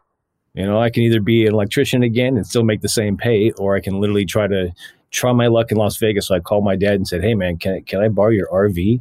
you 0.54 0.66
know, 0.66 0.80
I 0.80 0.90
can 0.90 1.02
either 1.04 1.20
be 1.20 1.46
an 1.46 1.52
electrician 1.54 2.02
again 2.02 2.36
and 2.36 2.46
still 2.46 2.64
make 2.64 2.80
the 2.80 2.88
same 2.88 3.16
pay, 3.16 3.52
or 3.52 3.76
I 3.76 3.80
can 3.80 4.00
literally 4.00 4.24
try 4.24 4.46
to 4.46 4.72
try 5.10 5.32
my 5.32 5.46
luck 5.46 5.70
in 5.70 5.76
Las 5.76 5.96
Vegas. 5.98 6.28
So 6.28 6.34
I 6.34 6.40
called 6.40 6.64
my 6.64 6.76
dad 6.76 6.94
and 6.94 7.06
said, 7.06 7.22
hey 7.22 7.34
man, 7.34 7.56
can 7.56 7.82
can 7.84 8.00
I 8.00 8.08
borrow 8.08 8.30
your 8.30 8.48
RV? 8.48 9.00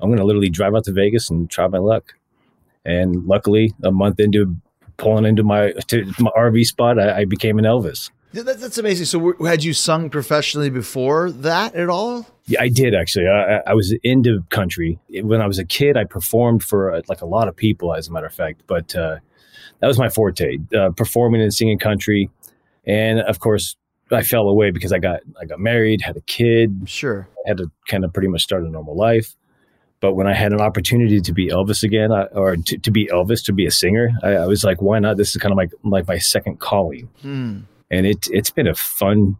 I'm 0.00 0.08
going 0.08 0.18
to 0.18 0.24
literally 0.24 0.50
drive 0.50 0.74
out 0.74 0.84
to 0.84 0.92
Vegas 0.92 1.30
and 1.30 1.48
try 1.48 1.66
my 1.68 1.78
luck. 1.78 2.14
And 2.84 3.24
luckily, 3.26 3.72
a 3.84 3.92
month 3.92 4.18
into 4.18 4.56
pulling 4.96 5.24
into 5.24 5.44
my 5.44 5.72
to 5.88 6.04
my 6.18 6.30
RV 6.36 6.64
spot, 6.66 6.98
I, 6.98 7.20
I 7.20 7.24
became 7.24 7.58
an 7.58 7.64
Elvis. 7.64 8.10
That, 8.32 8.60
that's 8.60 8.78
amazing. 8.78 9.06
So, 9.06 9.34
had 9.44 9.62
you 9.62 9.72
sung 9.72 10.10
professionally 10.10 10.70
before 10.70 11.30
that 11.30 11.74
at 11.74 11.88
all? 11.88 12.26
Yeah, 12.46 12.62
I 12.62 12.68
did 12.68 12.94
actually. 12.94 13.28
I, 13.28 13.60
I 13.66 13.74
was 13.74 13.94
into 14.02 14.42
country 14.48 14.98
when 15.08 15.40
I 15.40 15.46
was 15.46 15.58
a 15.58 15.64
kid. 15.64 15.96
I 15.96 16.04
performed 16.04 16.62
for 16.62 16.92
uh, 16.92 17.02
like 17.08 17.20
a 17.20 17.26
lot 17.26 17.48
of 17.48 17.54
people, 17.54 17.94
as 17.94 18.08
a 18.08 18.12
matter 18.12 18.26
of 18.26 18.34
fact. 18.34 18.62
But 18.66 18.96
uh, 18.96 19.18
that 19.80 19.86
was 19.86 19.98
my 19.98 20.08
forte, 20.08 20.58
uh, 20.76 20.90
performing 20.90 21.42
and 21.42 21.52
singing 21.52 21.78
country. 21.78 22.30
And 22.84 23.20
of 23.20 23.38
course, 23.38 23.76
I 24.10 24.22
fell 24.22 24.48
away 24.48 24.70
because 24.70 24.92
I 24.92 24.98
got 24.98 25.20
I 25.40 25.44
got 25.44 25.60
married, 25.60 26.00
had 26.00 26.16
a 26.16 26.20
kid. 26.22 26.82
Sure, 26.86 27.28
I 27.44 27.48
had 27.48 27.58
to 27.58 27.70
kind 27.86 28.04
of 28.04 28.12
pretty 28.12 28.28
much 28.28 28.42
start 28.42 28.64
a 28.64 28.68
normal 28.68 28.96
life. 28.96 29.36
But 30.00 30.14
when 30.14 30.26
I 30.26 30.34
had 30.34 30.52
an 30.52 30.60
opportunity 30.60 31.20
to 31.20 31.32
be 31.32 31.48
Elvis 31.48 31.84
again, 31.84 32.10
I, 32.10 32.24
or 32.24 32.56
to, 32.56 32.76
to, 32.76 32.90
be 32.90 33.06
Elvis, 33.06 33.44
to 33.44 33.52
be 33.52 33.66
a 33.66 33.70
singer, 33.70 34.10
I, 34.24 34.30
I, 34.30 34.46
was 34.46 34.64
like, 34.64 34.82
why 34.82 34.98
not? 34.98 35.16
This 35.16 35.30
is 35.30 35.40
kind 35.40 35.52
of 35.52 35.56
like 35.56 35.70
like 35.84 36.08
my 36.08 36.18
second 36.18 36.58
calling, 36.58 37.08
hmm. 37.20 37.60
And 37.92 38.06
it 38.06 38.26
it's 38.32 38.50
been 38.50 38.66
a 38.66 38.74
fun, 38.74 39.36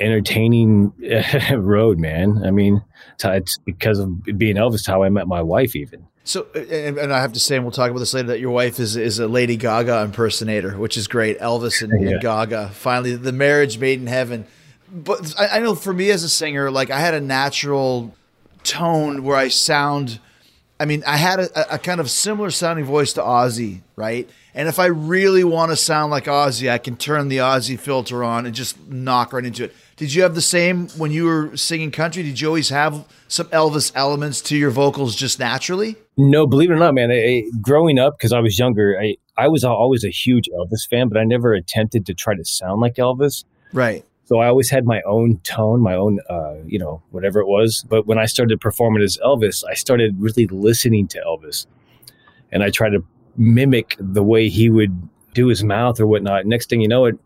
entertaining 0.00 0.92
road, 1.52 1.98
man. 1.98 2.42
I 2.44 2.50
mean, 2.50 2.82
it's 3.22 3.58
because 3.58 4.00
of 4.00 4.24
being 4.24 4.56
Elvis, 4.56 4.86
how 4.86 5.04
I 5.04 5.10
met 5.10 5.28
my 5.28 5.42
wife, 5.42 5.76
even. 5.76 6.08
So, 6.26 6.46
and, 6.54 6.96
and, 6.96 7.12
I 7.12 7.20
have 7.20 7.34
to 7.34 7.40
say, 7.40 7.56
and 7.56 7.66
we'll 7.66 7.72
talk 7.72 7.90
about 7.90 7.98
this 7.98 8.14
later, 8.14 8.28
that 8.28 8.40
your 8.40 8.50
wife 8.50 8.80
is 8.80 8.96
is 8.96 9.18
a 9.18 9.28
Lady 9.28 9.56
Gaga 9.56 10.00
impersonator, 10.00 10.78
which 10.78 10.96
is 10.96 11.06
great. 11.06 11.38
Elvis 11.38 11.82
and, 11.82 12.02
yeah. 12.02 12.12
and 12.12 12.20
Gaga, 12.22 12.70
finally, 12.70 13.14
the 13.14 13.30
marriage 13.30 13.78
made 13.78 14.00
in 14.00 14.06
heaven. 14.06 14.46
But 14.90 15.34
I, 15.38 15.58
I 15.58 15.60
know 15.60 15.74
for 15.74 15.92
me 15.92 16.10
as 16.10 16.24
a 16.24 16.28
singer, 16.30 16.70
like 16.70 16.90
I 16.90 16.98
had 16.98 17.12
a 17.12 17.20
natural 17.20 18.16
tone 18.62 19.22
where 19.22 19.36
I 19.36 19.48
sound. 19.48 20.18
I 20.80 20.86
mean, 20.86 21.04
I 21.06 21.18
had 21.18 21.40
a, 21.40 21.74
a, 21.74 21.78
kind 21.78 22.00
of 22.00 22.10
similar 22.10 22.50
sounding 22.50 22.84
voice 22.84 23.12
to 23.12 23.20
Ozzy, 23.20 23.82
right? 23.94 24.28
And 24.54 24.68
if 24.68 24.78
I 24.78 24.86
really 24.86 25.42
want 25.42 25.72
to 25.72 25.76
sound 25.76 26.12
like 26.12 26.26
Ozzy, 26.26 26.70
I 26.70 26.78
can 26.78 26.96
turn 26.96 27.28
the 27.28 27.38
Ozzy 27.38 27.78
filter 27.78 28.22
on 28.22 28.46
and 28.46 28.54
just 28.54 28.78
knock 28.88 29.32
right 29.32 29.44
into 29.44 29.64
it. 29.64 29.74
Did 29.96 30.14
you 30.14 30.22
have 30.22 30.34
the 30.34 30.40
same 30.40 30.88
when 30.90 31.10
you 31.10 31.24
were 31.24 31.56
singing 31.56 31.90
country? 31.90 32.22
Did 32.22 32.40
you 32.40 32.48
always 32.48 32.68
have 32.68 33.04
some 33.26 33.46
Elvis 33.48 33.90
elements 33.94 34.40
to 34.42 34.56
your 34.56 34.70
vocals 34.70 35.16
just 35.16 35.38
naturally? 35.40 35.96
No, 36.16 36.46
believe 36.46 36.70
it 36.70 36.74
or 36.74 36.78
not, 36.78 36.94
man. 36.94 37.10
I, 37.10 37.44
growing 37.60 37.98
up, 37.98 38.16
because 38.16 38.32
I 38.32 38.40
was 38.40 38.58
younger, 38.58 38.96
I, 39.00 39.16
I 39.36 39.48
was 39.48 39.64
always 39.64 40.04
a 40.04 40.10
huge 40.10 40.48
Elvis 40.56 40.88
fan, 40.88 41.08
but 41.08 41.18
I 41.18 41.24
never 41.24 41.52
attempted 41.52 42.06
to 42.06 42.14
try 42.14 42.36
to 42.36 42.44
sound 42.44 42.80
like 42.80 42.94
Elvis. 42.94 43.44
Right. 43.72 44.04
So 44.26 44.38
I 44.38 44.46
always 44.46 44.70
had 44.70 44.84
my 44.84 45.02
own 45.02 45.38
tone, 45.42 45.80
my 45.80 45.94
own, 45.94 46.18
uh, 46.30 46.54
you 46.64 46.78
know, 46.78 47.02
whatever 47.10 47.40
it 47.40 47.46
was. 47.46 47.84
But 47.88 48.06
when 48.06 48.18
I 48.18 48.26
started 48.26 48.60
performing 48.60 49.02
as 49.02 49.18
Elvis, 49.18 49.64
I 49.68 49.74
started 49.74 50.14
really 50.18 50.46
listening 50.46 51.08
to 51.08 51.20
Elvis, 51.26 51.66
and 52.50 52.62
I 52.62 52.70
tried 52.70 52.90
to 52.90 53.04
mimic 53.36 53.96
the 53.98 54.22
way 54.22 54.48
he 54.48 54.70
would 54.70 55.08
do 55.34 55.48
his 55.48 55.64
mouth 55.64 55.98
or 56.00 56.06
whatnot. 56.06 56.46
Next 56.46 56.70
thing 56.70 56.80
you 56.80 56.88
know, 56.88 57.06
it 57.06 57.18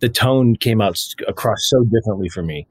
the 0.00 0.08
tone 0.08 0.56
came 0.56 0.80
out 0.80 0.98
across 1.28 1.70
so 1.70 1.84
differently 1.84 2.28
for 2.28 2.42
me, 2.42 2.66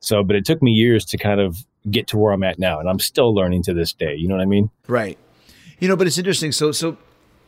So, 0.00 0.24
but 0.24 0.34
it 0.34 0.46
took 0.46 0.62
me 0.62 0.72
years 0.72 1.04
to 1.06 1.18
kind 1.18 1.40
of 1.40 1.64
get 1.90 2.08
to 2.08 2.18
where 2.18 2.32
I'm 2.32 2.42
at 2.42 2.58
now, 2.58 2.80
and 2.80 2.88
I'm 2.88 2.98
still 2.98 3.34
learning 3.34 3.62
to 3.64 3.74
this 3.74 3.92
day. 3.92 4.14
You 4.16 4.28
know 4.28 4.34
what 4.34 4.42
I 4.42 4.46
mean? 4.46 4.70
Right. 4.88 5.18
You 5.78 5.88
know, 5.88 5.96
but 5.96 6.06
it's 6.06 6.18
interesting. 6.18 6.52
So, 6.52 6.72
so 6.72 6.96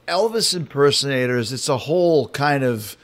Elvis 0.07 0.55
impersonators, 0.55 1.53
it's 1.53 1.69
a 1.69 1.79
whole 1.79 2.29
kind 2.29 2.63
of 2.63 2.97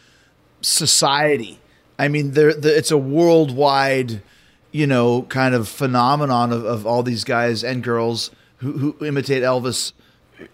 society. 0.60 1.58
I 1.98 2.08
mean, 2.08 2.32
there, 2.32 2.52
the, 2.52 2.76
it's 2.76 2.90
a 2.90 2.98
worldwide, 2.98 4.22
you 4.70 4.86
know, 4.86 5.22
kind 5.22 5.54
of 5.54 5.66
phenomenon 5.66 6.52
of, 6.52 6.64
of 6.64 6.86
all 6.86 7.02
these 7.02 7.24
guys 7.24 7.64
and 7.64 7.82
girls 7.82 8.30
who, 8.58 8.72
who 8.72 9.04
imitate 9.04 9.42
Elvis 9.42 9.92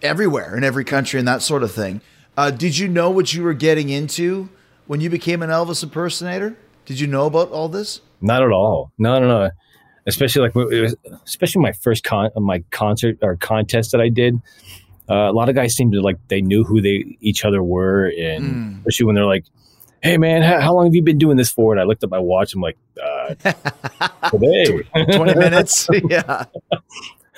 everywhere 0.01 0.55
in 0.57 0.63
every 0.63 0.83
country 0.83 1.19
and 1.19 1.27
that 1.27 1.41
sort 1.41 1.63
of 1.63 1.71
thing. 1.71 2.01
Uh, 2.37 2.51
did 2.51 2.77
you 2.77 2.87
know 2.87 3.09
what 3.09 3.33
you 3.33 3.43
were 3.43 3.53
getting 3.53 3.89
into 3.89 4.49
when 4.87 5.01
you 5.01 5.09
became 5.09 5.41
an 5.41 5.49
Elvis 5.49 5.83
impersonator? 5.83 6.57
Did 6.85 6.99
you 6.99 7.07
know 7.07 7.25
about 7.25 7.51
all 7.51 7.69
this? 7.69 8.01
Not 8.21 8.43
at 8.43 8.51
all. 8.51 8.91
No, 8.97 9.19
no, 9.19 9.27
no. 9.27 9.51
Especially 10.07 10.41
like, 10.41 10.55
was, 10.55 10.95
especially 11.25 11.61
my 11.61 11.71
first 11.71 12.03
con, 12.03 12.29
my 12.35 12.63
concert 12.71 13.17
or 13.21 13.35
contest 13.37 13.91
that 13.91 14.01
I 14.01 14.09
did. 14.09 14.39
Uh, 15.09 15.29
a 15.29 15.31
lot 15.31 15.49
of 15.49 15.55
guys 15.55 15.75
seemed 15.75 15.93
to 15.93 16.01
like 16.01 16.17
they 16.27 16.41
knew 16.41 16.63
who 16.63 16.81
they 16.81 17.17
each 17.21 17.45
other 17.45 17.61
were, 17.61 18.07
and 18.17 18.43
mm. 18.43 18.77
especially 18.79 19.05
when 19.05 19.15
they're 19.15 19.25
like, 19.25 19.45
"Hey, 20.01 20.17
man, 20.17 20.41
how, 20.41 20.59
how, 20.59 20.73
long 20.73 20.85
have 20.85 20.95
you 20.95 21.03
been 21.03 21.19
doing 21.19 21.37
this 21.37 21.51
for?" 21.51 21.73
And 21.73 21.79
I 21.79 21.83
looked 21.83 22.03
at 22.03 22.09
my 22.09 22.17
watch. 22.17 22.55
I'm 22.55 22.61
like, 22.61 22.77
uh, 23.01 23.35
"Today, 24.31 24.83
twenty 25.15 25.35
minutes." 25.35 25.87
yeah. 26.09 26.45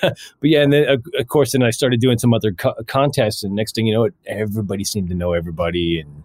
but 0.00 0.16
yeah, 0.42 0.62
and 0.62 0.72
then 0.72 1.02
of 1.18 1.28
course, 1.28 1.52
then 1.52 1.62
I 1.62 1.70
started 1.70 2.00
doing 2.00 2.18
some 2.18 2.34
other 2.34 2.52
co- 2.52 2.74
contests, 2.86 3.44
and 3.44 3.54
next 3.54 3.74
thing 3.74 3.86
you 3.86 3.94
know, 3.94 4.08
everybody 4.26 4.84
seemed 4.84 5.08
to 5.08 5.14
know 5.14 5.32
everybody, 5.32 6.00
and 6.00 6.24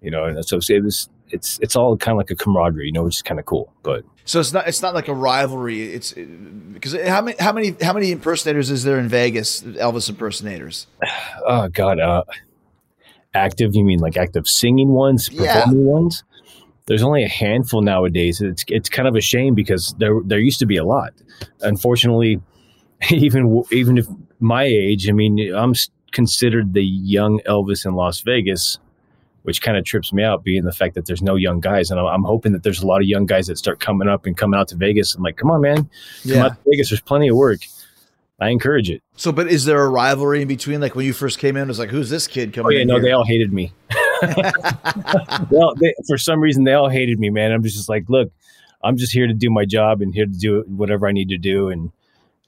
you 0.00 0.10
know, 0.10 0.24
and 0.24 0.44
so 0.44 0.58
it 0.68 0.82
was 0.82 1.08
it's 1.32 1.58
it's 1.60 1.76
all 1.76 1.96
kind 1.96 2.14
of 2.14 2.18
like 2.18 2.30
a 2.30 2.36
camaraderie, 2.36 2.86
you 2.86 2.92
know, 2.92 3.04
which 3.04 3.16
is 3.16 3.22
kind 3.22 3.38
of 3.38 3.46
cool. 3.46 3.72
But 3.82 4.04
so 4.24 4.40
it's 4.40 4.52
not 4.52 4.68
it's 4.68 4.82
not 4.82 4.94
like 4.94 5.08
a 5.08 5.14
rivalry. 5.14 5.92
It's 5.92 6.12
because 6.12 6.94
how 7.06 7.22
many 7.22 7.36
how 7.38 7.52
many 7.52 7.76
how 7.80 7.92
many 7.92 8.12
impersonators 8.12 8.70
is 8.70 8.84
there 8.84 8.98
in 8.98 9.08
Vegas? 9.08 9.62
Elvis 9.62 10.08
impersonators. 10.08 10.86
Oh 11.46 11.68
God, 11.68 11.98
uh, 11.98 12.24
active? 13.34 13.74
You 13.74 13.82
mean 13.82 13.98
like 13.98 14.16
active 14.16 14.46
singing 14.46 14.90
ones, 14.90 15.28
performing 15.28 15.84
yeah. 15.84 15.90
ones? 15.90 16.22
There's 16.86 17.02
only 17.02 17.24
a 17.24 17.28
handful 17.28 17.82
nowadays. 17.82 18.40
It's 18.40 18.64
it's 18.68 18.88
kind 18.88 19.08
of 19.08 19.16
a 19.16 19.20
shame 19.20 19.54
because 19.54 19.94
there 19.98 20.20
there 20.24 20.38
used 20.38 20.58
to 20.60 20.66
be 20.66 20.76
a 20.76 20.84
lot. 20.84 21.12
Unfortunately, 21.60 22.40
even 23.10 23.64
even 23.70 23.98
if 23.98 24.06
my 24.40 24.64
age, 24.64 25.08
I 25.08 25.12
mean, 25.12 25.54
I'm 25.54 25.74
considered 26.12 26.74
the 26.74 26.84
young 26.84 27.40
Elvis 27.46 27.86
in 27.86 27.94
Las 27.94 28.20
Vegas 28.20 28.78
which 29.42 29.62
kind 29.62 29.76
of 29.76 29.84
trips 29.84 30.12
me 30.12 30.22
out, 30.22 30.44
being 30.44 30.64
the 30.64 30.72
fact 30.72 30.94
that 30.94 31.06
there's 31.06 31.22
no 31.22 31.34
young 31.34 31.60
guys. 31.60 31.90
And 31.90 31.98
I'm, 31.98 32.06
I'm, 32.06 32.22
hoping 32.24 32.52
that 32.52 32.62
there's 32.62 32.82
a 32.82 32.86
lot 32.86 33.00
of 33.00 33.08
young 33.08 33.26
guys 33.26 33.46
that 33.46 33.56
start 33.56 33.80
coming 33.80 34.08
up 34.08 34.26
and 34.26 34.36
coming 34.36 34.58
out 34.58 34.68
to 34.68 34.76
Vegas. 34.76 35.14
I'm 35.14 35.22
like, 35.22 35.36
come 35.36 35.50
on, 35.50 35.62
man, 35.62 35.76
come 35.76 35.88
yeah. 36.24 36.44
out 36.46 36.62
to 36.62 36.70
Vegas. 36.70 36.90
There's 36.90 37.00
plenty 37.00 37.28
of 37.28 37.36
work. 37.36 37.60
I 38.40 38.48
encourage 38.48 38.90
it. 38.90 39.02
So, 39.16 39.32
but 39.32 39.48
is 39.48 39.66
there 39.66 39.82
a 39.82 39.88
rivalry 39.88 40.42
in 40.42 40.48
between? 40.48 40.80
Like 40.80 40.94
when 40.94 41.04
you 41.04 41.12
first 41.12 41.38
came 41.38 41.56
in, 41.56 41.64
it 41.64 41.68
was 41.68 41.78
like, 41.78 41.90
who's 41.90 42.08
this 42.08 42.26
kid 42.26 42.54
coming? 42.54 42.74
Oh 42.74 42.78
yeah, 42.78 42.84
no, 42.84 42.94
here? 42.94 43.02
they 43.02 43.12
all 43.12 43.24
hated 43.24 43.52
me. 43.52 43.72
well, 45.50 45.74
they, 45.74 45.94
for 46.06 46.16
some 46.16 46.40
reason, 46.40 46.64
they 46.64 46.72
all 46.72 46.88
hated 46.88 47.18
me, 47.18 47.28
man. 47.28 47.52
I'm 47.52 47.62
just 47.62 47.88
like, 47.88 48.08
look, 48.08 48.32
I'm 48.82 48.96
just 48.96 49.12
here 49.12 49.26
to 49.26 49.34
do 49.34 49.50
my 49.50 49.66
job 49.66 50.00
and 50.00 50.14
here 50.14 50.24
to 50.24 50.32
do 50.32 50.64
whatever 50.68 51.06
I 51.06 51.12
need 51.12 51.28
to 51.30 51.38
do, 51.38 51.68
and 51.68 51.92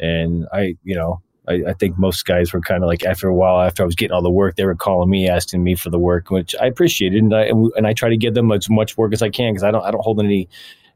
and 0.02 0.46
I, 0.52 0.76
you 0.82 0.96
know, 0.96 1.22
I, 1.48 1.62
I, 1.68 1.72
think 1.74 1.96
most 1.96 2.24
guys 2.24 2.52
were 2.52 2.60
kind 2.60 2.82
of 2.82 2.88
like 2.88 3.04
after 3.04 3.28
a 3.28 3.34
while, 3.34 3.60
after 3.60 3.82
I 3.82 3.86
was 3.86 3.94
getting 3.94 4.12
all 4.12 4.22
the 4.22 4.30
work, 4.30 4.56
they 4.56 4.66
were 4.66 4.74
calling 4.74 5.08
me, 5.08 5.28
asking 5.28 5.62
me 5.62 5.76
for 5.76 5.90
the 5.90 5.98
work, 5.98 6.30
which 6.30 6.54
I 6.60 6.66
appreciated, 6.66 7.22
and 7.22 7.34
I 7.34 7.44
and 7.76 7.86
I 7.86 7.94
try 7.94 8.08
to 8.10 8.16
give 8.16 8.34
them 8.34 8.50
as 8.52 8.68
much 8.68 8.98
work 8.98 9.12
as 9.12 9.22
I 9.22 9.30
can 9.30 9.52
because 9.52 9.62
I 9.62 9.70
don't 9.70 9.84
I 9.84 9.90
don't 9.90 10.02
hold 10.02 10.20
any 10.20 10.48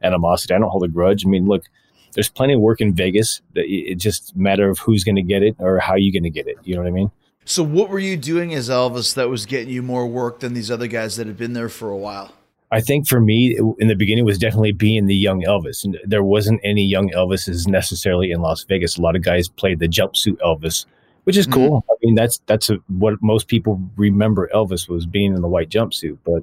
animosity, 0.02 0.54
I 0.54 0.58
don't 0.58 0.70
hold 0.70 0.84
a 0.84 0.88
grudge. 0.88 1.24
I 1.24 1.28
mean, 1.28 1.46
look, 1.46 1.64
there's 2.12 2.28
plenty 2.28 2.54
of 2.54 2.60
work 2.60 2.80
in 2.80 2.94
Vegas. 2.94 3.40
That 3.54 3.64
it 3.66 3.96
just 3.96 4.36
matter 4.36 4.68
of 4.68 4.78
who's 4.80 5.04
going 5.04 5.16
to 5.16 5.22
get 5.22 5.42
it 5.42 5.56
or 5.58 5.78
how 5.78 5.94
you're 5.94 6.12
going 6.12 6.24
to 6.24 6.30
get 6.30 6.48
it. 6.48 6.56
You 6.64 6.74
know 6.74 6.82
what 6.82 6.88
I 6.88 6.92
mean? 6.92 7.10
So, 7.44 7.62
what 7.62 7.90
were 7.90 8.00
you 8.00 8.16
doing 8.16 8.54
as 8.54 8.68
Elvis 8.68 9.14
that 9.14 9.28
was 9.28 9.46
getting 9.46 9.72
you 9.72 9.82
more 9.82 10.06
work 10.06 10.40
than 10.40 10.54
these 10.54 10.70
other 10.70 10.88
guys 10.88 11.16
that 11.16 11.28
had 11.28 11.36
been 11.36 11.52
there 11.52 11.68
for 11.68 11.90
a 11.90 11.96
while? 11.96 12.32
I 12.76 12.80
think 12.82 13.08
for 13.08 13.20
me 13.20 13.58
in 13.78 13.88
the 13.88 13.94
beginning 13.94 14.26
was 14.26 14.36
definitely 14.36 14.72
being 14.72 15.06
the 15.06 15.16
young 15.16 15.42
Elvis. 15.44 15.82
And 15.82 15.98
there 16.04 16.22
wasn't 16.22 16.60
any 16.62 16.84
young 16.84 17.08
Elvises 17.08 17.66
necessarily 17.66 18.30
in 18.30 18.42
Las 18.42 18.64
Vegas. 18.64 18.98
A 18.98 19.00
lot 19.00 19.16
of 19.16 19.22
guys 19.22 19.48
played 19.48 19.78
the 19.78 19.88
jumpsuit 19.88 20.36
Elvis, 20.44 20.84
which 21.24 21.38
is 21.38 21.46
cool. 21.46 21.80
Mm-hmm. 21.80 21.90
I 21.90 21.94
mean, 22.02 22.14
that's 22.16 22.36
that's 22.44 22.68
a, 22.68 22.74
what 22.88 23.14
most 23.22 23.48
people 23.48 23.80
remember 23.96 24.50
Elvis 24.54 24.90
was 24.90 25.06
being 25.06 25.34
in 25.34 25.40
the 25.40 25.48
white 25.48 25.70
jumpsuit. 25.70 26.18
But 26.22 26.42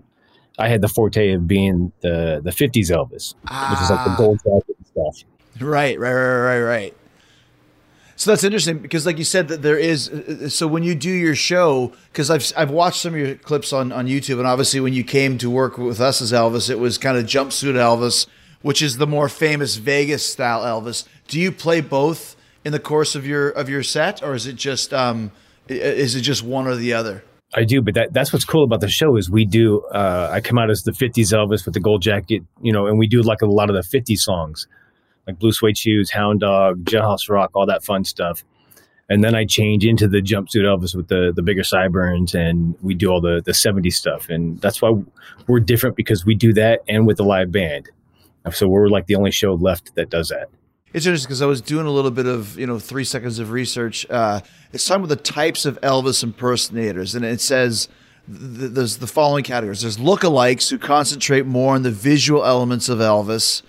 I 0.57 0.69
had 0.69 0.81
the 0.81 0.87
forte 0.87 1.33
of 1.33 1.47
being 1.47 1.91
the 2.01 2.41
the 2.43 2.49
'50s 2.49 2.89
Elvis, 2.89 3.35
ah. 3.49 3.69
which 3.69 3.83
is 3.83 3.91
like 3.91 4.03
the 4.03 4.11
ah. 4.13 4.17
gold 4.17 4.39
jacket 4.39 4.75
and 4.75 4.87
stuff. 4.87 5.29
Right, 5.61 5.99
right, 5.99 6.13
right, 6.13 6.39
right, 6.39 6.61
right. 6.61 6.93
So 8.15 8.31
that's 8.31 8.43
interesting 8.43 8.77
because, 8.77 9.05
like 9.05 9.17
you 9.17 9.23
said, 9.23 9.47
that 9.47 9.61
there 9.61 9.77
is. 9.77 10.53
So 10.53 10.67
when 10.67 10.83
you 10.83 10.93
do 10.93 11.09
your 11.09 11.35
show, 11.35 11.93
because 12.11 12.29
I've 12.29 12.51
I've 12.55 12.71
watched 12.71 13.01
some 13.01 13.13
of 13.13 13.19
your 13.19 13.35
clips 13.35 13.73
on 13.73 13.91
on 13.91 14.07
YouTube, 14.07 14.37
and 14.37 14.47
obviously 14.47 14.79
when 14.79 14.93
you 14.93 15.03
came 15.03 15.37
to 15.39 15.49
work 15.49 15.77
with 15.77 15.99
us 15.99 16.21
as 16.21 16.31
Elvis, 16.31 16.69
it 16.69 16.79
was 16.79 16.97
kind 16.97 17.17
of 17.17 17.25
jumpsuit 17.25 17.73
Elvis, 17.73 18.27
which 18.61 18.81
is 18.81 18.97
the 18.97 19.07
more 19.07 19.29
famous 19.29 19.77
Vegas 19.77 20.25
style 20.25 20.61
Elvis. 20.61 21.07
Do 21.27 21.39
you 21.39 21.51
play 21.51 21.81
both 21.81 22.35
in 22.63 22.71
the 22.71 22.79
course 22.79 23.15
of 23.15 23.25
your 23.25 23.49
of 23.49 23.67
your 23.67 23.83
set, 23.83 24.21
or 24.21 24.35
is 24.35 24.45
it 24.45 24.57
just 24.57 24.93
um 24.93 25.31
is 25.67 26.15
it 26.15 26.21
just 26.21 26.43
one 26.43 26.67
or 26.67 26.75
the 26.75 26.93
other? 26.93 27.23
I 27.55 27.65
do, 27.65 27.83
but 27.83 27.93
that, 27.93 28.13
that's 28.13 28.33
what's 28.33 28.45
cool 28.45 28.63
about 28.63 28.81
the 28.81 28.89
show 28.89 29.15
is 29.15 29.29
we 29.29 29.45
do. 29.45 29.81
Uh, 29.93 30.27
I 30.31 30.41
come 30.41 30.57
out 30.57 30.69
as 30.69 30.83
the 30.83 30.91
'50s 30.91 31.33
Elvis 31.33 31.65
with 31.65 31.73
the 31.73 31.79
gold 31.79 32.01
jacket, 32.01 32.43
you 32.61 32.73
know, 32.73 32.87
and 32.87 32.97
we 32.97 33.07
do 33.07 33.21
like 33.21 33.41
a 33.41 33.45
lot 33.45 33.69
of 33.69 33.75
the 33.75 33.97
'50s 33.97 34.19
songs 34.19 34.67
like 35.27 35.39
Blue 35.39 35.51
Suede 35.51 35.77
Shoes, 35.77 36.11
Hound 36.11 36.41
Dog, 36.41 36.83
Jailhouse 36.85 37.29
Rock, 37.29 37.51
all 37.53 37.65
that 37.65 37.83
fun 37.83 38.03
stuff. 38.03 38.43
And 39.09 39.23
then 39.23 39.35
I 39.35 39.45
change 39.45 39.85
into 39.85 40.07
the 40.07 40.21
jumpsuit 40.21 40.63
Elvis 40.63 40.95
with 40.95 41.07
the 41.09 41.33
the 41.35 41.41
bigger 41.41 41.63
sideburns, 41.63 42.33
and 42.33 42.75
we 42.81 42.93
do 42.93 43.09
all 43.09 43.21
the 43.21 43.41
the 43.45 43.51
'70s 43.51 43.93
stuff. 43.93 44.29
And 44.29 44.59
that's 44.61 44.81
why 44.81 44.93
we're 45.47 45.59
different 45.59 45.95
because 45.95 46.25
we 46.25 46.35
do 46.35 46.53
that 46.53 46.81
and 46.87 47.05
with 47.05 47.17
the 47.17 47.23
live 47.23 47.51
band. 47.51 47.89
So 48.51 48.67
we're 48.67 48.87
like 48.87 49.07
the 49.07 49.15
only 49.15 49.31
show 49.31 49.53
left 49.53 49.95
that 49.95 50.09
does 50.09 50.29
that. 50.29 50.49
It's 50.93 51.07
interesting 51.07 51.27
because 51.27 51.41
I 51.41 51.47
was 51.47 51.61
doing 51.61 51.87
a 51.87 51.91
little 51.91 52.11
bit 52.11 52.27
of 52.27 52.57
you 52.57 52.67
know 52.67 52.79
three 52.79 53.03
seconds 53.03 53.39
of 53.39 53.51
research. 53.51 54.05
Uh, 54.09 54.41
it's 54.71 54.85
talking 54.85 55.03
about 55.03 55.17
the 55.17 55.23
types 55.23 55.65
of 55.65 55.79
Elvis 55.81 56.23
impersonators, 56.23 57.15
and 57.15 57.25
it 57.25 57.41
says 57.41 57.87
th- 58.27 58.71
there's 58.71 58.97
the 58.97 59.07
following 59.07 59.43
categories. 59.43 59.81
There's 59.81 59.97
lookalikes 59.97 60.69
who 60.69 60.77
concentrate 60.77 61.45
more 61.45 61.73
on 61.73 61.81
the 61.81 61.91
visual 61.91 62.45
elements 62.45 62.89
of 62.89 62.99
Elvis 62.99 63.63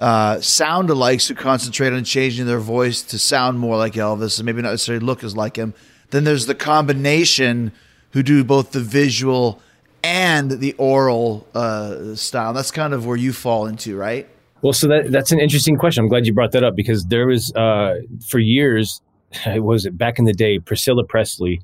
uh, 0.00 0.40
sound 0.40 0.88
alikes 0.88 1.28
who 1.28 1.34
concentrate 1.34 1.92
on 1.92 2.04
changing 2.04 2.46
their 2.46 2.60
voice 2.60 3.02
to 3.02 3.18
sound 3.18 3.58
more 3.58 3.76
like 3.76 3.94
Elvis 3.94 4.38
and 4.38 4.46
maybe 4.46 4.62
not 4.62 4.70
necessarily 4.70 5.04
look 5.04 5.24
as 5.24 5.36
like 5.36 5.56
him. 5.56 5.74
Then 6.10 6.24
there's 6.24 6.46
the 6.46 6.54
combination 6.54 7.72
who 8.12 8.22
do 8.22 8.44
both 8.44 8.72
the 8.72 8.80
visual 8.80 9.60
and 10.02 10.52
the 10.52 10.74
oral 10.74 11.46
uh, 11.54 12.14
style. 12.14 12.52
That's 12.52 12.70
kind 12.70 12.94
of 12.94 13.06
where 13.06 13.16
you 13.16 13.32
fall 13.32 13.66
into, 13.66 13.96
right? 13.96 14.28
Well, 14.62 14.72
so 14.72 14.88
that 14.88 15.10
that's 15.10 15.32
an 15.32 15.40
interesting 15.40 15.76
question. 15.76 16.04
I'm 16.04 16.08
glad 16.08 16.26
you 16.26 16.32
brought 16.32 16.52
that 16.52 16.64
up 16.64 16.74
because 16.74 17.04
there 17.06 17.26
was 17.26 17.52
uh, 17.54 17.96
for 18.26 18.38
years, 18.38 19.00
it 19.46 19.62
was 19.62 19.88
back 19.88 20.18
in 20.18 20.24
the 20.24 20.32
day, 20.32 20.58
Priscilla 20.58 21.04
Presley, 21.04 21.60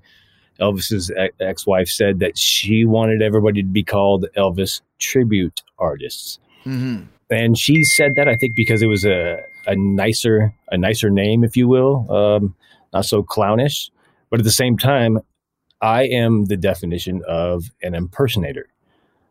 Elvis's 0.61 1.11
ex-wife, 1.41 1.89
said 1.89 2.19
that 2.19 2.37
she 2.37 2.85
wanted 2.85 3.23
everybody 3.23 3.63
to 3.63 3.69
be 3.69 3.83
called 3.83 4.27
Elvis 4.37 4.81
tribute 4.99 5.63
artists. 5.79 6.39
Mm-hmm 6.67 7.05
and 7.31 7.59
she 7.59 7.85
said 7.85 8.13
that 8.17 8.29
I 8.29 8.37
think 8.37 8.55
because 8.55 8.83
it 8.83 8.87
was 8.87 9.05
a 9.05 9.41
a 9.67 9.77
nicer 9.77 10.55
a 10.71 10.79
nicer 10.79 11.11
name, 11.11 11.45
if 11.45 11.57
you 11.57 11.69
will, 11.69 12.11
um, 12.13 12.55
not 12.93 13.05
so 13.05 13.23
clownish. 13.23 13.91
But 14.31 14.41
at 14.41 14.45
the 14.45 14.51
same 14.51 14.77
time, 14.77 15.21
I 15.81 16.05
am 16.05 16.47
the 16.47 16.57
definition 16.57 17.23
of 17.29 17.65
an 17.83 17.95
impersonator. 17.95 18.69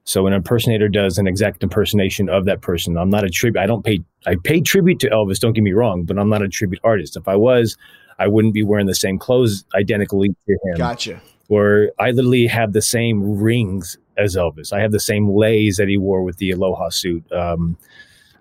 So 0.06 0.28
an 0.28 0.34
impersonator 0.34 0.90
does 0.90 1.18
an 1.18 1.28
exact 1.28 1.64
impersonation 1.64 2.30
of 2.30 2.46
that 2.46 2.62
person. 2.62 2.98
I'm 2.98 3.10
not 3.10 3.24
a 3.24 3.30
tribute. 3.30 3.62
I 3.62 3.66
don't 3.66 3.84
pay. 3.84 4.04
I 4.26 4.36
pay 4.44 4.62
tribute 4.62 5.00
to 5.00 5.10
Elvis. 5.10 5.40
Don't 5.40 5.54
get 5.54 5.64
me 5.64 5.74
wrong, 5.74 6.04
but 6.04 6.20
I'm 6.20 6.30
not 6.30 6.42
a 6.42 6.50
tribute 6.50 6.82
artist. 6.84 7.16
If 7.16 7.28
I 7.28 7.36
was, 7.36 7.78
I 8.20 8.28
wouldn't 8.28 8.54
be 8.54 8.64
wearing 8.64 8.88
the 8.88 8.96
same 8.96 9.18
clothes 9.18 9.64
identically 9.76 10.30
to 10.30 10.58
him. 10.66 10.78
Gotcha. 10.78 11.22
Or 11.54 11.92
I 12.00 12.12
literally 12.12 12.48
have 12.48 12.74
the 12.74 12.82
same 12.82 13.38
rings 13.40 13.98
as 14.18 14.36
Elvis. 14.36 14.74
I 14.74 14.80
have 14.80 14.92
the 14.92 15.00
same 15.00 15.30
leis 15.30 15.78
that 15.78 15.88
he 15.88 15.98
wore 15.98 16.24
with 16.24 16.38
the 16.38 16.52
Aloha 16.52 16.90
suit. 16.90 17.32
Um, 17.32 17.78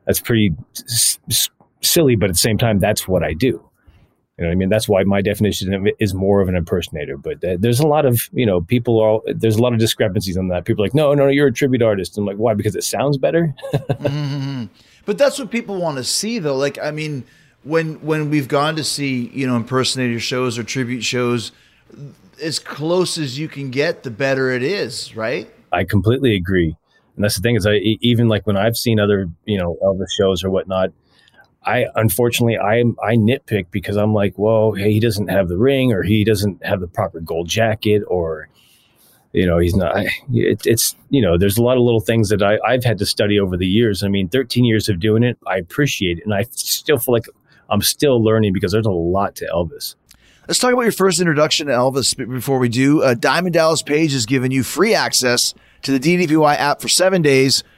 that's 0.06 0.20
pretty 0.20 0.54
s- 0.76 1.18
s- 1.28 1.50
silly, 1.82 2.16
but 2.16 2.30
at 2.30 2.32
the 2.32 2.38
same 2.38 2.56
time, 2.56 2.78
that's 2.78 3.06
what 3.06 3.22
I 3.22 3.34
do. 3.34 3.46
You 4.38 4.44
know 4.44 4.48
what 4.48 4.52
I 4.52 4.54
mean? 4.54 4.70
That's 4.70 4.88
why 4.88 5.02
my 5.04 5.20
definition 5.20 5.90
is 5.98 6.14
more 6.14 6.40
of 6.40 6.48
an 6.48 6.56
impersonator. 6.56 7.18
But 7.18 7.40
there's 7.40 7.80
a 7.80 7.86
lot 7.86 8.06
of, 8.06 8.30
you 8.32 8.46
know, 8.46 8.62
people 8.62 8.98
are, 8.98 9.20
there's 9.34 9.56
a 9.56 9.62
lot 9.62 9.74
of 9.74 9.78
discrepancies 9.78 10.38
on 10.38 10.48
that. 10.48 10.64
People 10.64 10.82
are 10.82 10.86
like, 10.86 10.94
no, 10.94 11.12
no, 11.12 11.28
you're 11.28 11.48
a 11.48 11.52
tribute 11.52 11.82
artist. 11.82 12.16
I'm 12.16 12.24
like, 12.24 12.38
why? 12.38 12.54
Because 12.54 12.74
it 12.74 12.84
sounds 12.84 13.18
better. 13.18 13.54
mm-hmm. 13.74 14.64
But 15.04 15.18
that's 15.18 15.38
what 15.38 15.50
people 15.50 15.76
want 15.76 15.98
to 15.98 16.04
see, 16.04 16.38
though. 16.38 16.56
Like, 16.56 16.78
I 16.78 16.92
mean, 16.92 17.24
when 17.64 17.94
when 17.96 18.30
we've 18.30 18.48
gone 18.48 18.76
to 18.76 18.84
see, 18.84 19.30
you 19.34 19.46
know, 19.46 19.56
impersonator 19.56 20.18
shows 20.18 20.58
or 20.58 20.64
tribute 20.64 21.02
shows, 21.02 21.52
as 22.40 22.58
close 22.58 23.18
as 23.18 23.38
you 23.38 23.48
can 23.48 23.70
get, 23.70 24.02
the 24.02 24.10
better 24.10 24.50
it 24.50 24.62
is, 24.62 25.14
right? 25.16 25.50
I 25.72 25.84
completely 25.84 26.34
agree. 26.34 26.76
And 27.16 27.24
that's 27.24 27.36
the 27.36 27.42
thing 27.42 27.56
is, 27.56 27.66
I 27.66 27.74
even 27.76 28.28
like 28.28 28.46
when 28.46 28.56
I've 28.56 28.76
seen 28.76 28.98
other 28.98 29.28
you 29.44 29.58
know 29.58 29.76
Elvis 29.82 30.10
shows 30.10 30.42
or 30.44 30.50
whatnot, 30.50 30.90
I 31.64 31.86
unfortunately 31.94 32.58
I 32.58 32.80
I 33.02 33.16
nitpick 33.16 33.66
because 33.70 33.96
I'm 33.96 34.14
like, 34.14 34.34
well, 34.38 34.72
hey, 34.72 34.92
he 34.92 35.00
doesn't 35.00 35.28
have 35.28 35.48
the 35.48 35.58
ring, 35.58 35.92
or 35.92 36.02
he 36.02 36.24
doesn't 36.24 36.64
have 36.64 36.80
the 36.80 36.86
proper 36.86 37.20
gold 37.20 37.48
jacket, 37.48 38.02
or 38.06 38.48
you 39.32 39.46
know, 39.46 39.58
he's 39.58 39.76
not. 39.76 39.96
It, 40.32 40.66
it's 40.66 40.96
you 41.10 41.20
know, 41.20 41.36
there's 41.36 41.58
a 41.58 41.62
lot 41.62 41.76
of 41.76 41.82
little 41.82 42.00
things 42.00 42.30
that 42.30 42.42
I 42.42 42.58
I've 42.66 42.84
had 42.84 42.98
to 42.98 43.06
study 43.06 43.38
over 43.38 43.56
the 43.56 43.66
years. 43.66 44.02
I 44.02 44.08
mean, 44.08 44.28
13 44.28 44.64
years 44.64 44.88
of 44.88 44.98
doing 44.98 45.22
it, 45.22 45.38
I 45.46 45.58
appreciate 45.58 46.18
it, 46.18 46.24
and 46.24 46.34
I 46.34 46.44
still 46.50 46.98
feel 46.98 47.12
like 47.12 47.26
I'm 47.68 47.82
still 47.82 48.22
learning 48.22 48.52
because 48.52 48.72
there's 48.72 48.86
a 48.86 48.90
lot 48.90 49.34
to 49.36 49.46
Elvis. 49.46 49.96
Let's 50.48 50.58
talk 50.58 50.72
about 50.72 50.82
your 50.82 50.92
first 50.92 51.20
introduction 51.20 51.68
to 51.68 51.72
Elvis 51.72 52.16
before 52.16 52.58
we 52.58 52.68
do. 52.68 53.00
Uh, 53.02 53.14
Diamond 53.14 53.54
Dallas 53.54 53.82
Page 53.82 54.12
has 54.12 54.26
given 54.26 54.50
you 54.50 54.64
free 54.64 54.92
access 54.92 55.54
to 55.82 55.96
the 55.96 56.00
DDPY 56.00 56.56
app 56.56 56.80
for 56.80 56.88
seven 56.88 57.22
days. 57.22 57.62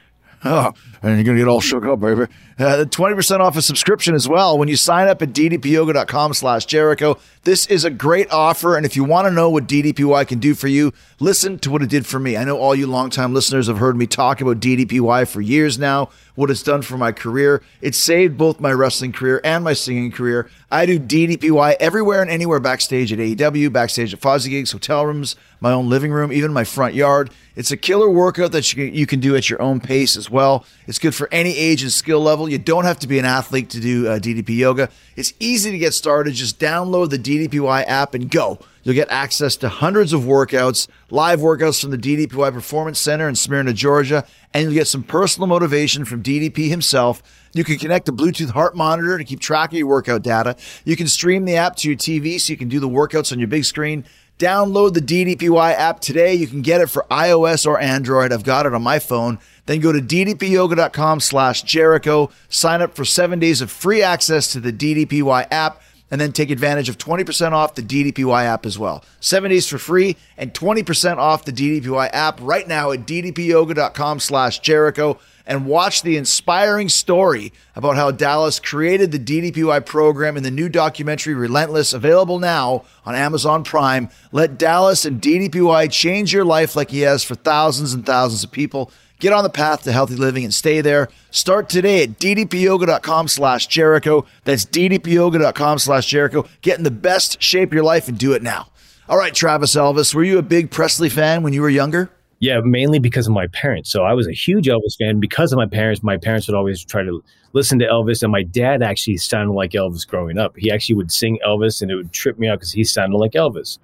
Oh, 0.47 0.73
and 1.05 1.17
you're 1.17 1.23
going 1.23 1.37
to 1.37 1.41
get 1.43 1.47
all 1.47 1.61
shook 1.61 1.85
up, 1.85 1.99
baby. 1.99 2.23
Uh, 2.57 2.83
20% 2.83 3.39
off 3.39 3.55
a 3.55 3.61
subscription 3.61 4.15
as 4.15 4.27
well 4.27 4.57
when 4.57 4.67
you 4.67 4.75
sign 4.75 5.07
up 5.07 5.21
at 5.21 5.29
ddpyoga.com 5.33 6.33
slash 6.33 6.65
Jericho. 6.65 7.19
This 7.43 7.67
is 7.67 7.85
a 7.85 7.91
great 7.91 8.31
offer. 8.31 8.75
And 8.75 8.87
if 8.87 8.95
you 8.95 9.03
want 9.03 9.27
to 9.27 9.31
know 9.31 9.47
what 9.51 9.67
DDPY 9.67 10.27
can 10.27 10.39
do 10.39 10.55
for 10.55 10.67
you, 10.67 10.91
listen 11.19 11.59
to 11.59 11.69
what 11.69 11.83
it 11.83 11.89
did 11.89 12.07
for 12.07 12.17
me. 12.17 12.35
I 12.35 12.43
know 12.43 12.57
all 12.57 12.73
you 12.73 12.87
longtime 12.87 13.35
listeners 13.35 13.67
have 13.67 13.77
heard 13.77 13.95
me 13.95 14.07
talk 14.07 14.41
about 14.41 14.59
DDPY 14.59 15.27
for 15.27 15.41
years 15.41 15.77
now, 15.77 16.09
what 16.33 16.49
it's 16.49 16.63
done 16.63 16.81
for 16.81 16.97
my 16.97 17.11
career. 17.11 17.61
It 17.81 17.93
saved 17.93 18.35
both 18.35 18.59
my 18.59 18.71
wrestling 18.71 19.11
career 19.11 19.41
and 19.43 19.63
my 19.63 19.73
singing 19.73 20.11
career. 20.11 20.49
I 20.71 20.87
do 20.87 20.99
DDPY 20.99 21.75
everywhere 21.79 22.21
and 22.21 22.31
anywhere 22.31 22.59
backstage 22.59 23.13
at 23.13 23.19
AEW, 23.19 23.71
backstage 23.71 24.11
at 24.11 24.21
Fozzy 24.21 24.49
Gigs, 24.49 24.71
hotel 24.71 25.05
rooms, 25.05 25.35
my 25.59 25.71
own 25.71 25.87
living 25.87 26.11
room, 26.11 26.33
even 26.33 26.51
my 26.51 26.63
front 26.63 26.95
yard. 26.95 27.29
It's 27.55 27.71
a 27.71 27.77
killer 27.77 28.09
workout 28.09 28.51
that 28.51 28.73
you 28.73 29.07
can, 29.07 29.19
do 29.19 29.35
at 29.35 29.49
your 29.49 29.61
own 29.61 29.79
pace 29.79 30.17
as 30.17 30.29
well. 30.29 30.65
It's 30.87 30.94
good 30.99 31.15
for 31.15 31.27
any 31.31 31.57
age 31.57 31.81
and 31.81 31.91
skill 31.91 32.19
level. 32.19 32.49
You 32.49 32.57
don't 32.57 32.85
have 32.85 32.99
to 32.99 33.07
be 33.07 33.19
an 33.19 33.25
athlete 33.25 33.69
to 33.71 33.79
do 33.79 34.07
uh, 34.07 34.19
DDP 34.19 34.49
yoga. 34.57 34.89
It's 35.15 35.33
easy 35.39 35.71
to 35.71 35.77
get 35.77 35.93
started. 35.93 36.33
Just 36.33 36.59
download 36.59 37.09
the 37.09 37.17
DDPY 37.17 37.85
app 37.87 38.13
and 38.13 38.29
go. 38.29 38.59
You'll 38.83 38.93
get 38.95 39.09
access 39.09 39.55
to 39.57 39.69
hundreds 39.69 40.13
of 40.13 40.21
workouts, 40.21 40.87
live 41.09 41.39
workouts 41.39 41.81
from 41.81 41.89
the 41.89 41.97
DDPY 41.97 42.53
Performance 42.53 42.99
Center 42.99 43.27
in 43.27 43.33
Smyrna, 43.35 43.73
Georgia, 43.73 44.25
and 44.53 44.63
you'll 44.63 44.73
get 44.73 44.87
some 44.87 45.01
personal 45.01 45.47
motivation 45.47 46.05
from 46.05 46.21
DDP 46.21 46.69
himself. 46.69 47.23
You 47.53 47.63
can 47.63 47.77
connect 47.77 48.09
a 48.09 48.13
Bluetooth 48.13 48.51
heart 48.51 48.75
monitor 48.75 49.17
to 49.17 49.23
keep 49.23 49.39
track 49.39 49.71
of 49.71 49.77
your 49.77 49.87
workout 49.87 50.21
data. 50.21 50.55
You 50.83 50.95
can 50.95 51.07
stream 51.07 51.45
the 51.45 51.55
app 51.55 51.77
to 51.77 51.87
your 51.87 51.97
TV 51.97 52.39
so 52.39 52.53
you 52.53 52.57
can 52.57 52.69
do 52.69 52.79
the 52.79 52.87
workouts 52.87 53.31
on 53.31 53.39
your 53.39 53.47
big 53.47 53.65
screen. 53.65 54.05
Download 54.37 54.93
the 54.93 54.99
DDPY 54.99 55.73
app 55.73 56.01
today. 56.01 56.33
You 56.33 56.45
can 56.45 56.61
get 56.61 56.81
it 56.81 56.89
for 56.89 57.05
iOS 57.09 57.65
or 57.65 57.79
Android. 57.79 58.33
I've 58.33 58.43
got 58.43 58.65
it 58.65 58.73
on 58.73 58.83
my 58.83 58.99
phone. 58.99 59.39
Then 59.65 59.79
go 59.79 59.91
to 59.91 59.99
ddpyoga.com 59.99 61.19
slash 61.19 61.63
Jericho. 61.63 62.29
Sign 62.49 62.81
up 62.81 62.95
for 62.95 63.05
seven 63.05 63.39
days 63.39 63.61
of 63.61 63.71
free 63.71 64.01
access 64.01 64.51
to 64.53 64.59
the 64.59 64.71
DDPY 64.73 65.47
app 65.51 65.81
and 66.11 66.21
then 66.21 66.31
take 66.31 66.51
advantage 66.51 66.87
of 66.87 66.97
20% 66.97 67.51
off 67.51 67.75
the 67.75 67.81
DDPY 67.81 68.45
app 68.45 68.65
as 68.65 68.77
well. 68.77 69.03
Seven 69.19 69.49
days 69.49 69.67
for 69.67 69.77
free 69.77 70.15
and 70.37 70.53
20% 70.53 71.17
off 71.17 71.45
the 71.45 71.51
DDPY 71.51 72.09
app 72.13 72.39
right 72.41 72.67
now 72.67 72.91
at 72.91 73.01
ddpyoga.com 73.07 74.19
slash 74.19 74.59
Jericho 74.59 75.19
and 75.47 75.65
watch 75.65 76.01
the 76.01 76.17
inspiring 76.17 76.89
story 76.89 77.53
about 77.75 77.95
how 77.95 78.11
Dallas 78.11 78.59
created 78.59 79.11
the 79.11 79.19
DDPY 79.19 79.85
program 79.85 80.37
in 80.37 80.43
the 80.43 80.51
new 80.51 80.69
documentary 80.69 81.33
Relentless, 81.33 81.93
available 81.93 82.39
now 82.39 82.83
on 83.05 83.15
Amazon 83.15 83.63
Prime. 83.63 84.09
Let 84.31 84.57
Dallas 84.57 85.05
and 85.05 85.21
DDPY 85.21 85.91
change 85.91 86.33
your 86.33 86.45
life 86.45 86.75
like 86.75 86.91
he 86.91 87.01
has 87.01 87.23
for 87.23 87.35
thousands 87.35 87.93
and 87.93 88.05
thousands 88.05 88.43
of 88.43 88.51
people. 88.51 88.91
Get 89.19 89.33
on 89.33 89.43
the 89.43 89.49
path 89.49 89.83
to 89.83 89.91
healthy 89.91 90.15
living 90.15 90.43
and 90.43 90.53
stay 90.53 90.81
there. 90.81 91.07
Start 91.31 91.69
today 91.69 92.03
at 92.03 92.19
ddpyoga.com 92.19 93.27
slash 93.27 93.67
Jericho. 93.67 94.25
That's 94.43 94.65
ddpyoga.com 94.65 95.79
slash 95.79 96.07
Jericho. 96.07 96.45
Get 96.61 96.77
in 96.77 96.83
the 96.83 96.91
best 96.91 97.41
shape 97.41 97.69
of 97.69 97.73
your 97.73 97.83
life 97.83 98.07
and 98.07 98.17
do 98.17 98.33
it 98.33 98.43
now. 98.43 98.67
All 99.07 99.17
right, 99.17 99.33
Travis 99.33 99.75
Elvis, 99.75 100.13
were 100.15 100.23
you 100.23 100.37
a 100.37 100.41
big 100.41 100.71
Presley 100.71 101.09
fan 101.09 101.43
when 101.43 101.53
you 101.53 101.61
were 101.61 101.69
younger? 101.69 102.09
Yeah, 102.39 102.59
mainly 102.63 102.99
because 102.99 103.27
of 103.27 103.33
my 103.33 103.47
parents. 103.47 103.89
So 103.89 104.03
I 104.03 104.13
was 104.13 104.27
a 104.27 104.33
huge 104.33 104.67
Elvis 104.67 104.97
fan 104.97 105.19
because 105.19 105.53
of 105.53 105.57
my 105.57 105.65
parents. 105.65 106.03
My 106.03 106.17
parents 106.17 106.47
would 106.47 106.55
always 106.55 106.83
try 106.83 107.03
to 107.03 107.23
listen 107.53 107.79
to 107.79 107.85
Elvis, 107.85 108.23
and 108.23 108.31
my 108.31 108.43
dad 108.43 108.83
actually 108.83 109.17
sounded 109.17 109.53
like 109.53 109.71
Elvis 109.71 110.05
growing 110.07 110.37
up. 110.37 110.55
He 110.57 110.69
actually 110.69 110.95
would 110.95 111.11
sing 111.11 111.39
Elvis, 111.45 111.81
and 111.81 111.89
it 111.89 111.95
would 111.95 112.11
trip 112.11 112.37
me 112.37 112.47
out 112.47 112.59
because 112.59 112.73
he 112.73 112.83
sounded 112.83 113.17
like 113.17 113.31
Elvis. 113.31 113.79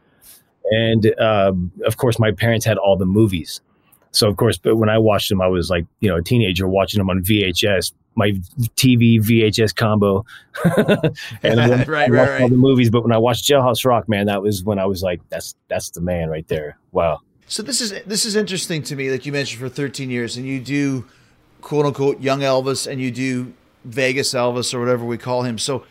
And 0.71 1.17
um, 1.19 1.71
of 1.85 1.97
course, 1.97 2.19
my 2.19 2.31
parents 2.31 2.65
had 2.65 2.77
all 2.77 2.97
the 2.97 3.05
movies. 3.05 3.61
So 4.11 4.27
of 4.27 4.37
course, 4.37 4.57
but 4.57 4.75
when 4.75 4.89
I 4.89 4.97
watched 4.97 5.29
them, 5.29 5.41
I 5.41 5.47
was 5.47 5.69
like, 5.69 5.85
you 5.99 6.09
know, 6.09 6.17
a 6.17 6.21
teenager 6.21 6.67
watching 6.67 6.99
them 6.99 7.09
on 7.09 7.21
VHS, 7.23 7.93
my 8.15 8.31
TV 8.75 9.19
VHS 9.19 9.75
combo, 9.75 10.25
and 11.43 11.59
right, 11.87 11.87
right, 11.87 12.09
right. 12.09 12.41
all 12.41 12.49
the 12.49 12.57
movies. 12.57 12.89
But 12.89 13.03
when 13.03 13.13
I 13.13 13.17
watched 13.17 13.49
Jailhouse 13.49 13.85
Rock, 13.85 14.09
man, 14.09 14.25
that 14.25 14.41
was 14.41 14.63
when 14.63 14.79
I 14.79 14.85
was 14.85 15.01
like, 15.01 15.21
that's 15.29 15.55
that's 15.69 15.91
the 15.91 16.01
man 16.01 16.29
right 16.29 16.47
there. 16.47 16.77
Wow. 16.91 17.19
So 17.47 17.63
this 17.63 17.81
is 17.81 17.93
this 18.05 18.25
is 18.25 18.35
interesting 18.35 18.83
to 18.83 18.95
me. 18.95 19.11
Like 19.11 19.25
you 19.25 19.31
mentioned, 19.31 19.61
for 19.61 19.69
13 19.69 20.09
years, 20.09 20.37
and 20.37 20.45
you 20.45 20.59
do 20.59 21.05
quote 21.61 21.85
unquote 21.85 22.19
young 22.19 22.41
Elvis, 22.41 22.91
and 22.91 23.01
you 23.01 23.11
do 23.11 23.53
Vegas 23.85 24.33
Elvis 24.33 24.73
or 24.73 24.79
whatever 24.79 25.05
we 25.05 25.17
call 25.17 25.43
him. 25.43 25.57
So 25.57 25.85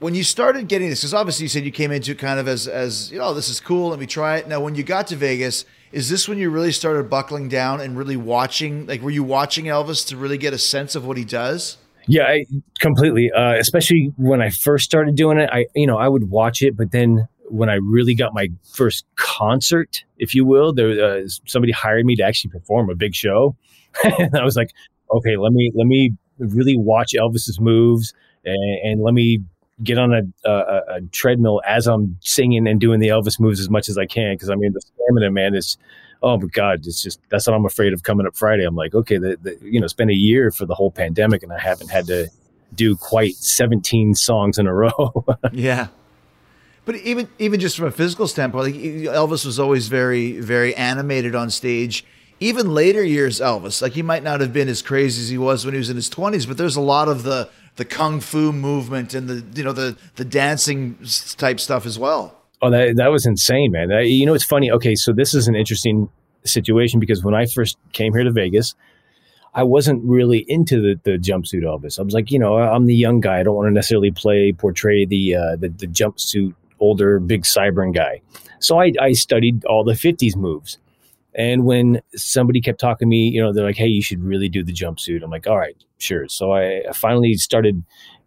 when 0.00 0.14
you 0.14 0.24
started 0.24 0.68
getting 0.68 0.90
this, 0.90 1.00
because 1.00 1.14
obviously 1.14 1.44
you 1.44 1.48
said 1.48 1.64
you 1.64 1.70
came 1.70 1.92
into 1.92 2.14
kind 2.14 2.40
of 2.40 2.48
as 2.48 2.66
as 2.66 3.12
you 3.12 3.18
know, 3.18 3.32
this 3.32 3.48
is 3.48 3.60
cool. 3.60 3.90
Let 3.90 3.98
me 3.98 4.06
try 4.06 4.38
it. 4.38 4.48
Now, 4.48 4.60
when 4.60 4.74
you 4.74 4.82
got 4.82 5.06
to 5.08 5.16
Vegas 5.16 5.64
is 5.92 6.08
this 6.08 6.28
when 6.28 6.38
you 6.38 6.50
really 6.50 6.72
started 6.72 7.10
buckling 7.10 7.48
down 7.48 7.80
and 7.80 7.96
really 7.96 8.16
watching? 8.16 8.86
Like, 8.86 9.02
were 9.02 9.10
you 9.10 9.24
watching 9.24 9.64
Elvis 9.64 10.06
to 10.08 10.16
really 10.16 10.38
get 10.38 10.52
a 10.52 10.58
sense 10.58 10.94
of 10.94 11.04
what 11.04 11.16
he 11.16 11.24
does? 11.24 11.78
Yeah, 12.06 12.24
I, 12.24 12.46
completely. 12.78 13.30
Uh, 13.32 13.54
especially 13.54 14.12
when 14.16 14.40
I 14.40 14.50
first 14.50 14.84
started 14.84 15.16
doing 15.16 15.38
it, 15.38 15.50
I 15.52 15.66
you 15.74 15.86
know 15.86 15.98
I 15.98 16.08
would 16.08 16.30
watch 16.30 16.62
it, 16.62 16.76
but 16.76 16.92
then 16.92 17.28
when 17.44 17.68
I 17.68 17.74
really 17.74 18.14
got 18.14 18.32
my 18.32 18.48
first 18.72 19.04
concert, 19.16 20.04
if 20.18 20.34
you 20.34 20.44
will, 20.44 20.72
there 20.72 20.90
uh, 21.04 21.28
somebody 21.46 21.72
hired 21.72 22.06
me 22.06 22.14
to 22.16 22.22
actually 22.22 22.50
perform 22.50 22.88
a 22.88 22.94
big 22.94 23.14
show, 23.14 23.56
and 24.04 24.36
I 24.36 24.44
was 24.44 24.56
like, 24.56 24.70
okay, 25.12 25.36
let 25.36 25.52
me 25.52 25.72
let 25.74 25.86
me 25.86 26.12
really 26.38 26.76
watch 26.76 27.12
Elvis's 27.14 27.60
moves 27.60 28.14
and, 28.44 28.78
and 28.84 29.02
let 29.02 29.12
me 29.12 29.40
get 29.82 29.98
on 29.98 30.12
a, 30.12 30.48
a, 30.48 30.82
a, 30.96 31.00
treadmill 31.12 31.62
as 31.66 31.86
I'm 31.86 32.16
singing 32.20 32.66
and 32.66 32.80
doing 32.80 33.00
the 33.00 33.08
Elvis 33.08 33.40
moves 33.40 33.60
as 33.60 33.70
much 33.70 33.88
as 33.88 33.96
I 33.96 34.06
can 34.06 34.34
because 34.34 34.50
I 34.50 34.54
mean 34.54 34.72
the 34.72 34.80
stamina, 34.80 35.30
man, 35.30 35.54
is 35.54 35.78
oh 36.22 36.38
my 36.38 36.48
god, 36.48 36.86
it's 36.86 37.02
just 37.02 37.20
that's 37.30 37.46
what 37.46 37.54
I'm 37.54 37.64
afraid 37.64 37.92
of 37.92 38.02
coming 38.02 38.26
up 38.26 38.36
Friday. 38.36 38.64
I'm 38.64 38.76
like, 38.76 38.94
okay, 38.94 39.18
the, 39.18 39.38
the, 39.40 39.58
you 39.62 39.80
know, 39.80 39.84
it's 39.84 39.94
been 39.94 40.10
a 40.10 40.14
year 40.14 40.50
for 40.50 40.66
the 40.66 40.74
whole 40.74 40.90
pandemic 40.90 41.42
and 41.42 41.52
I 41.52 41.58
haven't 41.58 41.90
had 41.90 42.06
to 42.06 42.28
do 42.74 42.96
quite 42.96 43.34
17 43.34 44.14
songs 44.14 44.58
in 44.58 44.66
a 44.66 44.74
row. 44.74 45.24
yeah. 45.52 45.88
But 46.84 46.96
even 46.96 47.28
even 47.38 47.60
just 47.60 47.76
from 47.76 47.86
a 47.86 47.90
physical 47.90 48.26
standpoint, 48.26 48.74
like 48.74 48.82
Elvis 48.82 49.44
was 49.46 49.58
always 49.58 49.88
very 49.88 50.40
very 50.40 50.74
animated 50.74 51.34
on 51.34 51.50
stage. 51.50 52.04
Even 52.42 52.72
later 52.72 53.04
years, 53.04 53.38
Elvis, 53.38 53.82
like 53.82 53.92
he 53.92 54.02
might 54.02 54.22
not 54.22 54.40
have 54.40 54.52
been 54.52 54.68
as 54.68 54.80
crazy 54.80 55.20
as 55.20 55.28
he 55.28 55.36
was 55.36 55.64
when 55.64 55.74
he 55.74 55.78
was 55.78 55.90
in 55.90 55.96
his 55.96 56.08
20s, 56.08 56.48
but 56.48 56.56
there's 56.56 56.76
a 56.76 56.80
lot 56.80 57.06
of 57.06 57.22
the 57.22 57.50
the 57.80 57.84
kung 57.86 58.20
fu 58.20 58.52
movement 58.52 59.14
and 59.14 59.26
the 59.26 59.42
you 59.56 59.64
know 59.64 59.72
the 59.72 59.96
the 60.16 60.24
dancing 60.24 60.98
type 61.38 61.58
stuff 61.58 61.86
as 61.86 61.98
well. 61.98 62.36
Oh, 62.60 62.68
that 62.68 62.96
that 62.96 63.10
was 63.10 63.24
insane, 63.24 63.72
man. 63.72 63.88
That, 63.88 64.06
you 64.06 64.26
know, 64.26 64.34
it's 64.34 64.44
funny. 64.44 64.70
Okay, 64.70 64.94
so 64.94 65.14
this 65.14 65.32
is 65.32 65.48
an 65.48 65.54
interesting 65.54 66.10
situation 66.44 67.00
because 67.00 67.24
when 67.24 67.34
I 67.34 67.46
first 67.46 67.78
came 67.94 68.12
here 68.12 68.22
to 68.22 68.32
Vegas, 68.32 68.74
I 69.54 69.62
wasn't 69.62 70.04
really 70.04 70.44
into 70.46 70.82
the, 70.82 71.00
the 71.04 71.18
jumpsuit 71.18 71.62
Elvis. 71.62 71.98
I 71.98 72.02
was 72.02 72.12
like, 72.12 72.30
you 72.30 72.38
know, 72.38 72.58
I'm 72.58 72.84
the 72.84 72.94
young 72.94 73.18
guy. 73.18 73.40
I 73.40 73.42
don't 73.42 73.56
want 73.56 73.68
to 73.68 73.72
necessarily 73.72 74.10
play 74.10 74.52
portray 74.52 75.06
the 75.06 75.36
uh, 75.36 75.56
the, 75.56 75.70
the 75.70 75.86
jumpsuit 75.86 76.54
older 76.80 77.18
big 77.18 77.44
cybern 77.44 77.94
guy. 77.94 78.20
So 78.58 78.78
I, 78.78 78.92
I 79.00 79.12
studied 79.14 79.64
all 79.64 79.84
the 79.84 79.94
50s 79.94 80.36
moves. 80.36 80.76
And 81.34 81.64
when 81.64 82.00
somebody 82.14 82.60
kept 82.60 82.80
talking 82.80 83.06
to 83.06 83.10
me, 83.10 83.28
you 83.28 83.40
know, 83.40 83.52
they're 83.52 83.64
like, 83.64 83.76
hey, 83.76 83.86
you 83.86 84.02
should 84.02 84.22
really 84.22 84.48
do 84.48 84.64
the 84.64 84.72
jumpsuit. 84.72 85.22
I'm 85.22 85.30
like, 85.30 85.46
all 85.46 85.58
right, 85.58 85.76
sure. 85.98 86.28
So 86.28 86.52
I 86.52 86.82
finally 86.94 87.34
started 87.34 87.82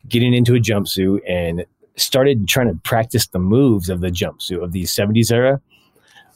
getting 0.07 0.33
into 0.33 0.55
a 0.55 0.59
jumpsuit 0.59 1.19
and 1.27 1.65
started 1.95 2.47
trying 2.47 2.67
to 2.67 2.75
practice 2.83 3.27
the 3.27 3.39
moves 3.39 3.89
of 3.89 4.01
the 4.01 4.09
jumpsuit 4.09 4.63
of 4.63 4.71
the 4.71 4.83
70s 4.83 5.31
era. 5.31 5.61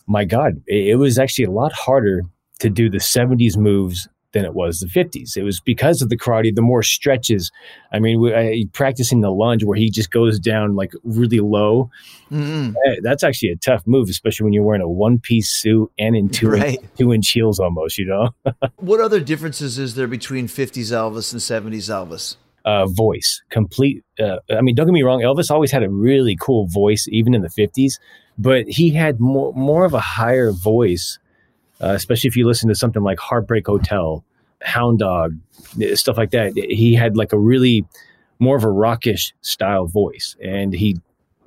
My 0.08 0.26
God, 0.26 0.62
it 0.68 0.98
was 0.98 1.18
actually 1.18 1.46
a 1.46 1.52
lot 1.52 1.74
harder 1.74 2.24
to 2.60 2.70
do 2.70 2.90
the 2.90 2.98
70s 2.98 3.58
moves 3.58 4.08
than 4.34 4.46
it 4.46 4.54
was 4.54 4.80
the 4.80 4.88
50s. 4.88 5.38
It 5.38 5.44
was 5.44 5.60
because 5.60 6.02
of 6.02 6.10
the 6.10 6.18
karate, 6.18 6.54
the 6.54 6.62
more 6.62 6.84
stretches. 6.84 7.52
I 7.92 8.00
mean, 8.00 8.20
we, 8.20 8.36
I, 8.36 8.66
practicing 8.74 9.22
the 9.22 9.32
lunge 9.32 9.64
where 9.64 9.78
he 9.78 9.90
just 9.90 10.12
goes 10.12 10.40
down 10.40 10.76
like 10.76 10.92
really 11.04 11.40
low. 11.40 11.90
Mm-hmm. 12.32 12.74
That's 13.04 13.24
actually 13.24 13.50
a 13.50 13.56
tough 13.56 13.84
move, 13.86 14.10
especially 14.10 14.44
when 14.44 14.54
you're 14.54 14.64
wearing 14.64 14.82
a 14.82 14.90
one 14.90 15.20
piece 15.20 15.50
suit 15.50 15.92
and 15.98 16.16
in 16.16 16.30
two, 16.30 16.50
right. 16.50 16.80
inch, 16.80 16.90
two 16.98 17.14
inch 17.14 17.30
heels 17.32 17.60
almost, 17.60 17.98
you 17.98 18.06
know? 18.06 18.30
what 18.78 19.00
other 19.00 19.20
differences 19.20 19.80
is 19.80 19.96
there 19.96 20.08
between 20.08 20.48
50s 20.48 20.92
Elvis 20.92 21.32
and 21.32 21.42
70s 21.42 21.90
Elvis? 21.90 22.36
Uh, 22.66 22.86
voice, 22.86 23.42
complete. 23.50 24.04
Uh, 24.20 24.38
I 24.52 24.60
mean, 24.60 24.76
don't 24.76 24.88
get 24.88 24.92
me 24.92 25.04
wrong. 25.04 25.22
Elvis 25.22 25.50
always 25.50 25.72
had 25.72 25.84
a 25.84 25.90
really 25.90 26.36
cool 26.36 26.68
voice, 26.68 27.08
even 27.10 27.34
in 27.34 27.42
the 27.42 27.48
50s, 27.48 27.94
but 28.38 28.68
he 28.68 28.90
had 28.90 29.22
more, 29.22 29.54
more 29.54 29.86
of 29.86 29.94
a 29.94 30.02
higher 30.02 30.52
voice 30.52 31.18
uh, 31.82 31.90
especially 31.90 32.28
if 32.28 32.36
you 32.36 32.48
listen 32.48 32.70
to 32.70 32.76
something 32.76 33.04
like 33.04 33.20
Heartbreak 33.20 33.68
Hotel, 33.68 34.24
Hound 34.62 35.00
Dog, 35.00 35.36
stuff 35.94 36.18
like 36.18 36.32
that. 36.32 36.54
He 36.56 36.96
had 36.96 37.18
like 37.18 37.34
a 37.34 37.38
really 37.38 37.86
more 38.40 38.56
of 38.56 38.64
a 38.64 38.70
rockish 38.70 39.34
style 39.42 39.88
voice. 39.88 40.36
And 40.44 40.74
he 40.74 40.98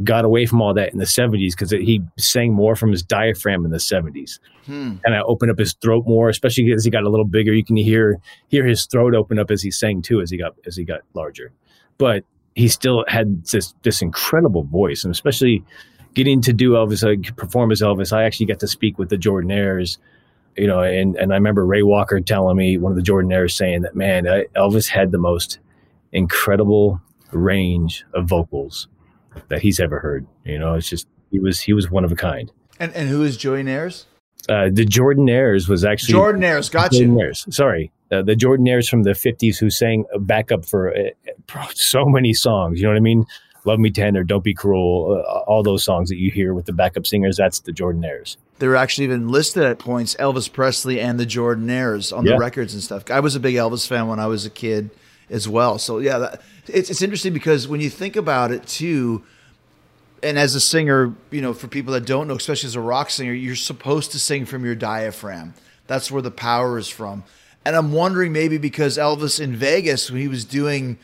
got 0.03 0.25
away 0.25 0.47
from 0.47 0.63
all 0.63 0.73
that 0.75 0.93
in 0.93 0.99
the 0.99 1.05
70s 1.05 1.51
because 1.51 1.71
he 1.71 2.01
sang 2.19 2.53
more 2.53 2.75
from 2.75 2.91
his 2.91 3.03
diaphragm 3.03 3.65
in 3.65 3.71
the 3.71 3.79
70s. 3.79 4.39
Hmm. 4.65 4.95
And 5.05 5.15
I 5.15 5.21
opened 5.21 5.51
up 5.51 5.59
his 5.59 5.75
throat 5.75 6.05
more, 6.07 6.29
especially 6.29 6.73
as 6.73 6.85
he 6.85 6.91
got 6.91 7.05
a 7.05 7.11
little 7.11 7.27
bigger. 7.27 7.53
You 7.53 7.65
can 7.65 7.77
hear 7.77 8.19
hear 8.49 8.65
his 8.65 8.87
throat 8.87 9.15
open 9.15 9.39
up 9.39 9.51
as 9.51 9.63
he 9.63 9.71
sang 9.71 10.03
too, 10.03 10.21
as 10.21 10.31
he 10.31 10.39
got 10.39 10.55
as 10.67 10.77
he 10.77 10.85
got 10.85 11.01
larger. 11.15 11.53
But 11.99 12.25
he 12.55 12.69
still 12.69 13.05
had 13.09 13.45
this 13.47 13.75
this 13.83 14.01
incredible 14.01 14.65
voice, 14.65 15.05
and 15.05 15.13
especially 15.13 15.63
getting 16.15 16.41
to 16.43 16.53
do 16.53 16.73
Elvis, 16.73 17.05
uh, 17.05 17.33
perform 17.35 17.71
as 17.71 17.81
Elvis. 17.81 18.13
I 18.13 18.25
actually 18.25 18.47
got 18.47 18.61
to 18.61 18.69
speak 18.69 18.99
with 18.99 19.11
the 19.11 19.17
Jordanaires, 19.17 19.99
you 20.57 20.67
know, 20.67 20.83
and 20.83 21.17
and 21.17 21.33
I 21.33 21.37
remember 21.37 21.65
Ray 21.65 21.83
Walker 21.83 22.21
telling 22.21 22.57
me 22.57 22.77
one 22.79 22.93
of 22.93 22.97
the 22.97 23.03
Jordanaires 23.03 23.53
saying 23.53 23.83
that 23.83 23.95
man, 23.95 24.25
Elvis 24.57 24.89
had 24.89 25.13
the 25.13 25.19
most 25.19 25.59
incredible 26.13 27.01
range 27.33 28.05
of 28.15 28.27
vocals 28.27 28.89
that 29.49 29.63
he's 29.63 29.81
ever 29.81 30.01
heard. 30.01 30.27
You 30.45 30.59
know, 30.59 30.75
it's 30.75 30.89
just 30.89 31.07
he 31.31 31.39
was 31.39 31.61
he 31.61 31.73
was 31.73 31.91
one 31.91 32.05
of 32.05 32.13
a 32.13 32.17
kind. 32.17 32.51
And 32.79 32.93
and 32.95 33.09
who 33.09 33.23
is 33.23 33.39
Jordanaires? 33.39 34.05
Uh, 34.49 34.71
the 34.73 34.87
Jordanaires 34.87 35.69
was 35.69 35.85
actually 35.85 36.15
Jordanaires. 36.15 36.71
Got 36.71 36.93
you. 36.93 37.07
Jordanaires. 37.07 37.53
Sorry, 37.53 37.93
uh, 38.11 38.23
the 38.23 38.35
Jordanaires 38.35 38.89
from 38.89 39.03
the 39.03 39.11
'50s 39.11 39.59
who 39.59 39.71
sang 39.71 40.05
backup 40.21 40.65
for 40.65 40.95
uh, 40.97 41.67
so 41.75 42.07
many 42.07 42.33
songs. 42.33 42.81
You 42.81 42.87
know 42.87 42.93
what 42.93 42.97
I 42.97 43.01
mean? 43.01 43.27
Love 43.67 43.79
Me 43.79 43.91
Tender, 43.91 44.25
Don't 44.25 44.43
Be 44.43 44.55
Cruel, 44.55 45.23
uh, 45.27 45.41
all 45.41 45.63
those 45.63 45.85
songs 45.85 46.09
that 46.09 46.17
you 46.17 46.31
hear 46.31 46.55
with 46.55 46.65
the 46.65 46.73
backup 46.73 47.07
singers. 47.07 47.37
That's 47.37 47.61
the 47.61 47.73
Jordanaires. 47.73 48.37
They 48.61 48.69
were 48.69 48.77
actually 48.77 49.05
even 49.05 49.29
listed 49.29 49.65
at 49.65 49.79
points 49.79 50.15
Elvis 50.17 50.53
Presley 50.53 51.01
and 51.01 51.19
the 51.19 51.27
Jordanaires 51.27 52.17
on 52.17 52.25
yeah. 52.25 52.33
the 52.33 52.39
records 52.39 52.75
and 52.75 52.83
stuff. 52.83 53.11
I 53.11 53.21
was 53.21 53.35
a 53.35 53.41
big 53.41 53.57
Elvis 53.57 53.87
fan 53.87 54.07
when 54.07 54.21
I 54.21 54.27
was 54.27 54.47
a 54.47 54.51
kid 54.51 54.91
as 55.29 55.49
well. 55.49 55.79
So 55.79 55.99
yeah, 55.99 56.19
that, 56.19 56.43
it's 56.69 56.91
it's 56.91 57.03
interesting 57.03 57.33
because 57.33 57.67
when 57.67 57.81
you 57.81 57.91
think 57.91 58.17
about 58.17 58.53
it 58.53 58.67
too 58.67 59.25
and 60.23 60.39
as 60.39 60.55
a 60.55 60.61
singer, 60.61 61.15
you 61.31 61.41
know, 61.41 61.55
for 61.55 61.69
people 61.69 61.95
that 61.95 62.07
don't 62.07 62.29
know, 62.29 62.35
especially 62.35 62.67
as 62.69 62.77
a 62.77 62.81
rock 62.81 63.11
singer, 63.11 63.33
you're 63.33 63.57
supposed 63.57 64.13
to 64.13 64.19
sing 64.19 64.45
from 64.45 64.65
your 64.65 64.75
diaphragm. 64.75 65.55
That's 65.87 66.11
where 66.11 66.23
the 66.23 66.31
power 66.31 66.79
is 66.79 66.89
from. 66.89 67.25
And 67.65 67.77
I'm 67.77 67.93
wondering 67.93 68.33
maybe 68.33 68.59
because 68.59 68.97
Elvis 68.99 69.41
in 69.41 69.57
Vegas, 69.57 70.11
when 70.11 70.21
he 70.21 70.29
was 70.29 70.45
doing, 70.45 70.99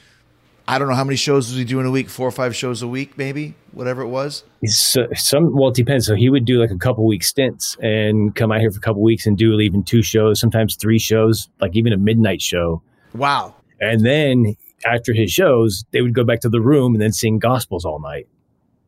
I 0.69 0.79
don't 0.79 0.89
know 0.89 0.95
how 0.95 1.05
many 1.05 1.17
shows 1.17 1.49
was 1.49 1.57
he 1.57 1.65
doing 1.65 1.87
a 1.87 1.91
week, 1.91 2.09
four 2.09 2.27
or 2.27 2.33
five 2.33 2.57
shows 2.57 2.83
a 2.83 2.89
week, 2.89 3.17
maybe, 3.17 3.55
whatever 3.71 4.03
it 4.03 4.09
was. 4.09 4.43
So, 4.65 5.07
some 5.15 5.55
well, 5.55 5.69
it 5.69 5.77
depends. 5.77 6.07
So 6.07 6.17
he 6.17 6.29
would 6.29 6.45
do 6.45 6.61
like 6.61 6.71
a 6.71 6.79
couple 6.79 7.07
week 7.07 7.23
stints 7.23 7.77
and 7.81 8.35
come 8.35 8.51
out 8.51 8.61
here 8.61 8.73
for 8.73 8.79
a 8.79 8.81
couple 8.81 9.03
weeks 9.03 9.27
and 9.27 9.39
do 9.39 9.59
even 9.61 9.85
two 9.85 10.03
shows, 10.03 10.41
sometimes 10.41 10.75
three 10.75 10.99
shows, 10.99 11.49
like 11.61 11.77
even 11.77 11.93
a 11.93 11.97
midnight 11.97 12.43
show. 12.43 12.83
Wow. 13.15 13.55
And 13.81 14.05
then 14.05 14.57
after 14.85 15.13
his 15.13 15.31
shows, 15.31 15.85
they 15.93 16.03
would 16.03 16.15
go 16.15 16.25
back 16.25 16.41
to 16.41 16.49
the 16.49 16.61
room 16.61 16.95
and 16.95 17.03
then 17.03 17.13
sing 17.13 17.39
gospels 17.39 17.85
all 17.85 18.01
night. 18.01 18.27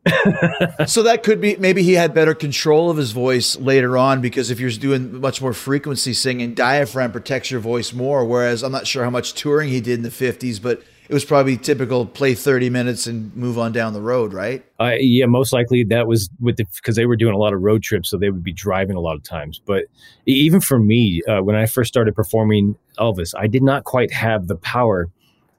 so 0.87 1.03
that 1.03 1.21
could 1.23 1.39
be 1.39 1.55
maybe 1.57 1.83
he 1.83 1.93
had 1.93 2.13
better 2.13 2.33
control 2.33 2.89
of 2.89 2.97
his 2.97 3.11
voice 3.11 3.57
later 3.57 3.97
on 3.97 4.21
because 4.21 4.49
if 4.49 4.59
you're 4.59 4.71
doing 4.71 5.19
much 5.19 5.41
more 5.41 5.53
frequency 5.53 6.13
singing, 6.13 6.53
diaphragm 6.53 7.11
protects 7.11 7.51
your 7.51 7.59
voice 7.59 7.93
more. 7.93 8.25
Whereas 8.25 8.63
I'm 8.63 8.71
not 8.71 8.87
sure 8.87 9.03
how 9.03 9.09
much 9.09 9.33
touring 9.33 9.69
he 9.69 9.79
did 9.81 9.99
in 9.99 10.03
the 10.03 10.09
50s, 10.09 10.61
but 10.61 10.81
it 11.09 11.13
was 11.13 11.25
probably 11.25 11.57
typical 11.57 12.05
play 12.05 12.35
30 12.35 12.69
minutes 12.69 13.07
and 13.07 13.35
move 13.35 13.57
on 13.57 13.71
down 13.71 13.93
the 13.93 14.01
road, 14.01 14.31
right? 14.31 14.63
Uh, 14.79 14.93
yeah, 14.99 15.25
most 15.25 15.51
likely 15.51 15.83
that 15.85 16.05
was 16.07 16.29
with 16.39 16.57
the 16.57 16.65
because 16.75 16.95
they 16.95 17.07
were 17.07 17.15
doing 17.15 17.33
a 17.33 17.37
lot 17.37 17.51
of 17.51 17.61
road 17.61 17.81
trips, 17.81 18.09
so 18.11 18.17
they 18.17 18.29
would 18.29 18.43
be 18.43 18.53
driving 18.53 18.95
a 18.95 18.99
lot 18.99 19.15
of 19.15 19.23
times. 19.23 19.59
But 19.65 19.85
even 20.27 20.61
for 20.61 20.77
me, 20.77 21.23
uh, 21.27 21.41
when 21.41 21.55
I 21.55 21.65
first 21.65 21.87
started 21.87 22.15
performing 22.15 22.77
Elvis, 22.99 23.33
I 23.35 23.47
did 23.47 23.63
not 23.63 23.85
quite 23.85 24.13
have 24.13 24.47
the 24.47 24.55
power 24.55 25.09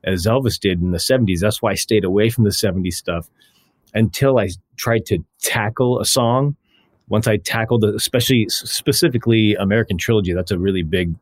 as 0.05 0.25
Elvis 0.25 0.59
did 0.59 0.81
in 0.81 0.93
the 0.93 0.99
70s. 0.99 1.41
That's 1.41 1.61
why 1.61 1.73
I 1.73 1.75
stayed 1.75 2.05
away 2.05 2.31
from 2.31 2.45
the 2.45 2.51
70s 2.51 2.95
stuff 2.95 3.29
until 3.93 4.39
I 4.39 4.51
tried 4.77 5.05
to 5.07 5.19
tackle 5.43 5.99
a 5.99 6.05
song. 6.05 6.57
Once 7.09 7.27
I 7.27 7.39
tackled, 7.39 7.83
especially 7.85 8.47
specifically 8.49 9.57
American 9.57 9.99
Trilogy, 9.99 10.33
that's 10.33 10.53
a 10.53 10.59
really 10.59 10.85
big, 10.85 11.13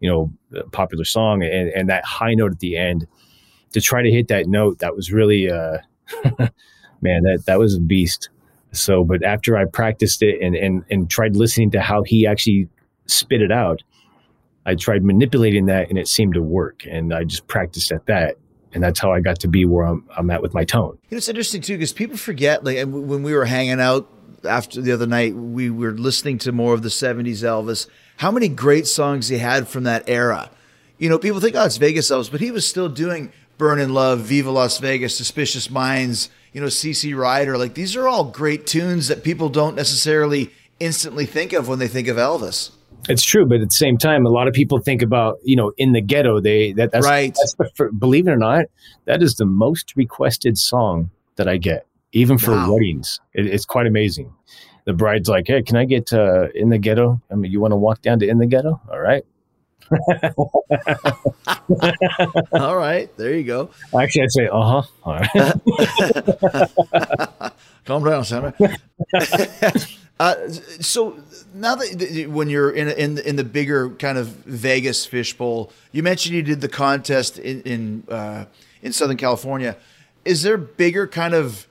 you 0.00 0.10
know, 0.10 0.62
popular 0.72 1.04
song, 1.04 1.42
and, 1.42 1.70
and 1.70 1.88
that 1.88 2.04
high 2.04 2.34
note 2.34 2.52
at 2.52 2.60
the 2.60 2.76
end. 2.76 3.06
To 3.72 3.80
try 3.80 4.02
to 4.02 4.10
hit 4.10 4.28
that 4.28 4.46
note, 4.46 4.78
that 4.78 4.96
was 4.96 5.12
really, 5.12 5.50
uh, 5.50 5.78
man, 7.02 7.22
that 7.24 7.42
that 7.46 7.58
was 7.58 7.74
a 7.76 7.80
beast. 7.80 8.30
So, 8.72 9.04
but 9.04 9.22
after 9.22 9.56
I 9.56 9.64
practiced 9.64 10.22
it 10.22 10.40
and 10.40 10.54
and 10.54 10.84
and 10.90 11.10
tried 11.10 11.36
listening 11.36 11.70
to 11.72 11.80
how 11.80 12.02
he 12.02 12.26
actually 12.26 12.68
spit 13.06 13.42
it 13.42 13.52
out, 13.52 13.82
I 14.66 14.74
tried 14.74 15.02
manipulating 15.02 15.66
that, 15.66 15.88
and 15.88 15.98
it 15.98 16.08
seemed 16.08 16.34
to 16.34 16.42
work. 16.42 16.84
And 16.88 17.14
I 17.14 17.24
just 17.24 17.46
practiced 17.46 17.90
at 17.90 18.06
that, 18.06 18.36
and 18.72 18.82
that's 18.82 19.00
how 19.00 19.12
I 19.12 19.20
got 19.20 19.40
to 19.40 19.48
be 19.48 19.64
where 19.64 19.86
I'm, 19.86 20.06
I'm 20.16 20.30
at 20.30 20.42
with 20.42 20.52
my 20.52 20.64
tone. 20.64 20.98
You 21.08 21.14
know, 21.14 21.18
it's 21.18 21.28
interesting 21.28 21.62
too 21.62 21.74
because 21.74 21.92
people 21.92 22.16
forget. 22.16 22.64
Like 22.64 22.76
when 22.78 23.22
we 23.22 23.32
were 23.32 23.46
hanging 23.46 23.80
out 23.80 24.10
after 24.44 24.82
the 24.82 24.92
other 24.92 25.06
night, 25.06 25.34
we 25.34 25.70
were 25.70 25.92
listening 25.92 26.38
to 26.38 26.52
more 26.52 26.74
of 26.74 26.82
the 26.82 26.90
'70s 26.90 27.42
Elvis. 27.42 27.88
How 28.18 28.30
many 28.30 28.48
great 28.48 28.86
songs 28.86 29.28
he 29.28 29.38
had 29.38 29.68
from 29.68 29.84
that 29.84 30.08
era? 30.08 30.50
You 30.98 31.08
know, 31.08 31.18
people 31.18 31.40
think, 31.40 31.54
oh, 31.56 31.64
it's 31.64 31.76
Vegas 31.76 32.10
Elvis, 32.10 32.30
but 32.30 32.40
he 32.40 32.50
was 32.50 32.66
still 32.66 32.88
doing 32.88 33.32
"Burning 33.58 33.90
Love," 33.90 34.20
"Viva 34.20 34.50
Las 34.50 34.78
Vegas," 34.78 35.16
"Suspicious 35.16 35.70
Minds." 35.70 36.30
You 36.52 36.62
know, 36.62 36.68
CC 36.68 37.14
Rider. 37.14 37.58
Like 37.58 37.74
these 37.74 37.94
are 37.94 38.08
all 38.08 38.24
great 38.24 38.66
tunes 38.66 39.08
that 39.08 39.22
people 39.22 39.48
don't 39.48 39.76
necessarily 39.76 40.50
instantly 40.80 41.26
think 41.26 41.52
of 41.52 41.68
when 41.68 41.78
they 41.78 41.88
think 41.88 42.08
of 42.08 42.16
Elvis. 42.16 42.70
It's 43.08 43.24
true, 43.24 43.46
but 43.46 43.60
at 43.60 43.68
the 43.68 43.74
same 43.74 43.96
time, 43.96 44.26
a 44.26 44.28
lot 44.28 44.48
of 44.48 44.54
people 44.54 44.80
think 44.80 45.02
about 45.02 45.38
you 45.42 45.56
know 45.56 45.72
in 45.78 45.92
the 45.92 46.00
ghetto. 46.00 46.40
They 46.40 46.72
that 46.72 46.92
that's 46.92 47.06
right. 47.06 47.34
That's 47.34 47.54
the, 47.54 47.90
believe 47.98 48.26
it 48.26 48.30
or 48.30 48.36
not, 48.36 48.66
that 49.04 49.22
is 49.22 49.34
the 49.34 49.46
most 49.46 49.94
requested 49.96 50.58
song 50.58 51.10
that 51.36 51.48
I 51.48 51.56
get, 51.56 51.86
even 52.12 52.38
for 52.38 52.52
wow. 52.52 52.72
weddings. 52.72 53.20
It, 53.34 53.46
it's 53.46 53.64
quite 53.64 53.86
amazing. 53.86 54.32
The 54.84 54.92
bride's 54.92 55.28
like, 55.28 55.46
"Hey, 55.46 55.62
can 55.62 55.76
I 55.76 55.84
get 55.84 56.12
uh, 56.12 56.48
in 56.54 56.70
the 56.70 56.78
ghetto? 56.78 57.20
I 57.30 57.34
mean, 57.34 57.52
you 57.52 57.60
want 57.60 57.72
to 57.72 57.76
walk 57.76 58.02
down 58.02 58.18
to 58.18 58.28
in 58.28 58.38
the 58.38 58.46
ghetto? 58.46 58.80
All 58.90 59.00
right." 59.00 59.24
All 62.52 62.76
right, 62.76 63.14
there 63.16 63.34
you 63.34 63.44
go. 63.44 63.70
Actually, 63.98 64.24
I'd 64.24 64.32
say, 64.32 64.48
"Uh 64.48 64.82
huh." 64.82 64.88
All 65.04 65.14
right. 65.14 65.28
Calm 67.84 68.04
down, 68.04 68.24
Sandra. 68.24 68.54
Uh, 70.20 70.50
so 70.80 71.16
now 71.54 71.76
that 71.76 72.26
when 72.28 72.50
you're 72.50 72.72
in 72.72 72.88
in 72.88 73.18
in 73.18 73.36
the 73.36 73.44
bigger 73.44 73.90
kind 73.90 74.18
of 74.18 74.26
Vegas 74.26 75.06
fishbowl, 75.06 75.72
you 75.92 76.02
mentioned 76.02 76.34
you 76.34 76.42
did 76.42 76.60
the 76.60 76.68
contest 76.68 77.38
in 77.38 77.62
in 77.62 78.02
uh, 78.08 78.46
in 78.82 78.92
Southern 78.92 79.16
California. 79.16 79.76
Is 80.24 80.42
there 80.42 80.56
bigger 80.56 81.06
kind 81.06 81.34
of 81.34 81.68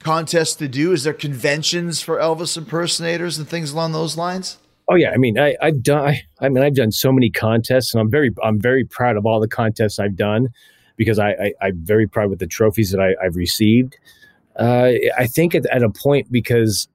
contests 0.00 0.56
to 0.56 0.66
do? 0.66 0.90
Is 0.90 1.04
there 1.04 1.12
conventions 1.12 2.02
for 2.02 2.18
Elvis 2.18 2.56
impersonators 2.56 3.38
and 3.38 3.48
things 3.48 3.70
along 3.70 3.92
those 3.92 4.16
lines? 4.16 4.58
Oh 4.88 4.96
yeah, 4.96 5.10
I 5.10 5.16
mean, 5.16 5.38
I, 5.38 5.56
I've 5.62 5.82
done. 5.82 6.06
I, 6.06 6.22
I 6.40 6.48
mean, 6.48 6.62
I've 6.62 6.74
done 6.74 6.92
so 6.92 7.10
many 7.10 7.30
contests, 7.30 7.94
and 7.94 8.00
I'm 8.00 8.10
very, 8.10 8.30
I'm 8.42 8.60
very 8.60 8.84
proud 8.84 9.16
of 9.16 9.24
all 9.24 9.40
the 9.40 9.48
contests 9.48 9.98
I've 9.98 10.16
done 10.16 10.48
because 10.96 11.18
I, 11.18 11.52
I 11.60 11.68
am 11.68 11.80
very 11.82 12.06
proud 12.06 12.30
with 12.30 12.38
the 12.38 12.46
trophies 12.46 12.90
that 12.90 13.00
I, 13.00 13.14
have 13.22 13.36
received. 13.36 13.96
Uh, 14.56 14.92
I 15.18 15.26
think 15.26 15.54
at, 15.54 15.66
at 15.66 15.82
a 15.82 15.90
point 15.90 16.30
because 16.30 16.88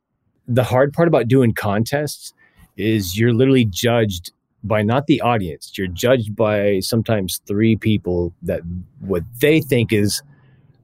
the 0.47 0.63
hard 0.63 0.93
part 0.93 1.07
about 1.07 1.27
doing 1.27 1.53
contests 1.53 2.33
is 2.77 3.17
you're 3.19 3.33
literally 3.33 3.65
judged 3.65 4.31
by 4.63 4.81
not 4.81 5.07
the 5.07 5.21
audience. 5.21 5.77
You're 5.77 5.87
judged 5.87 6.35
by 6.35 6.79
sometimes 6.79 7.41
three 7.45 7.75
people 7.75 8.33
that 8.43 8.61
what 8.99 9.23
they 9.41 9.61
think 9.61 9.91
is 9.91 10.21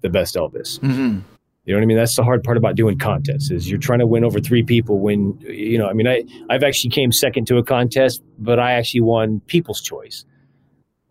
the 0.02 0.10
best 0.10 0.36
Elvis. 0.36 0.80
Mm-hmm. 0.80 1.20
You 1.65 1.73
know 1.73 1.80
what 1.80 1.84
I 1.84 1.88
mean? 1.88 1.97
That's 1.97 2.15
the 2.15 2.23
hard 2.23 2.43
part 2.43 2.58
about 2.58 2.75
doing 2.75 2.99
contests 2.99 3.49
is 3.49 3.69
you're 3.69 3.80
trying 3.80 3.99
to 3.99 4.06
win 4.06 4.23
over 4.23 4.39
three 4.39 4.62
people 4.62 4.99
when, 4.99 5.38
you 5.41 5.80
know, 5.80 5.88
I 5.89 5.93
mean, 5.93 6.08
I, 6.08 6.23
I've 6.49 6.62
actually 6.62 6.91
came 6.91 7.12
second 7.12 7.47
to 7.47 7.58
a 7.58 7.63
contest, 7.63 8.21
but 8.38 8.60
I 8.60 8.73
actually 8.73 9.01
won 9.01 9.39
people's 9.47 9.82
choice. 9.82 10.25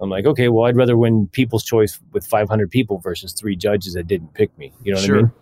I'm 0.01 0.11
like, 0.11 0.27
okay, 0.27 0.49
well, 0.49 0.67
I'd 0.67 0.77
rather 0.77 0.97
win 0.97 1.29
people's 1.33 1.65
choice 1.65 1.99
with 2.13 2.25
500 2.27 2.71
people 2.71 2.99
versus 2.99 3.33
three 3.33 3.57
judges 3.57 3.95
that 3.95 4.07
didn't 4.07 4.35
pick 4.35 4.57
me. 4.57 4.73
You 4.85 4.93
know 4.93 4.99
what 4.99 5.07
sure. 5.07 5.17
I 5.17 5.23
mean? 5.23 5.33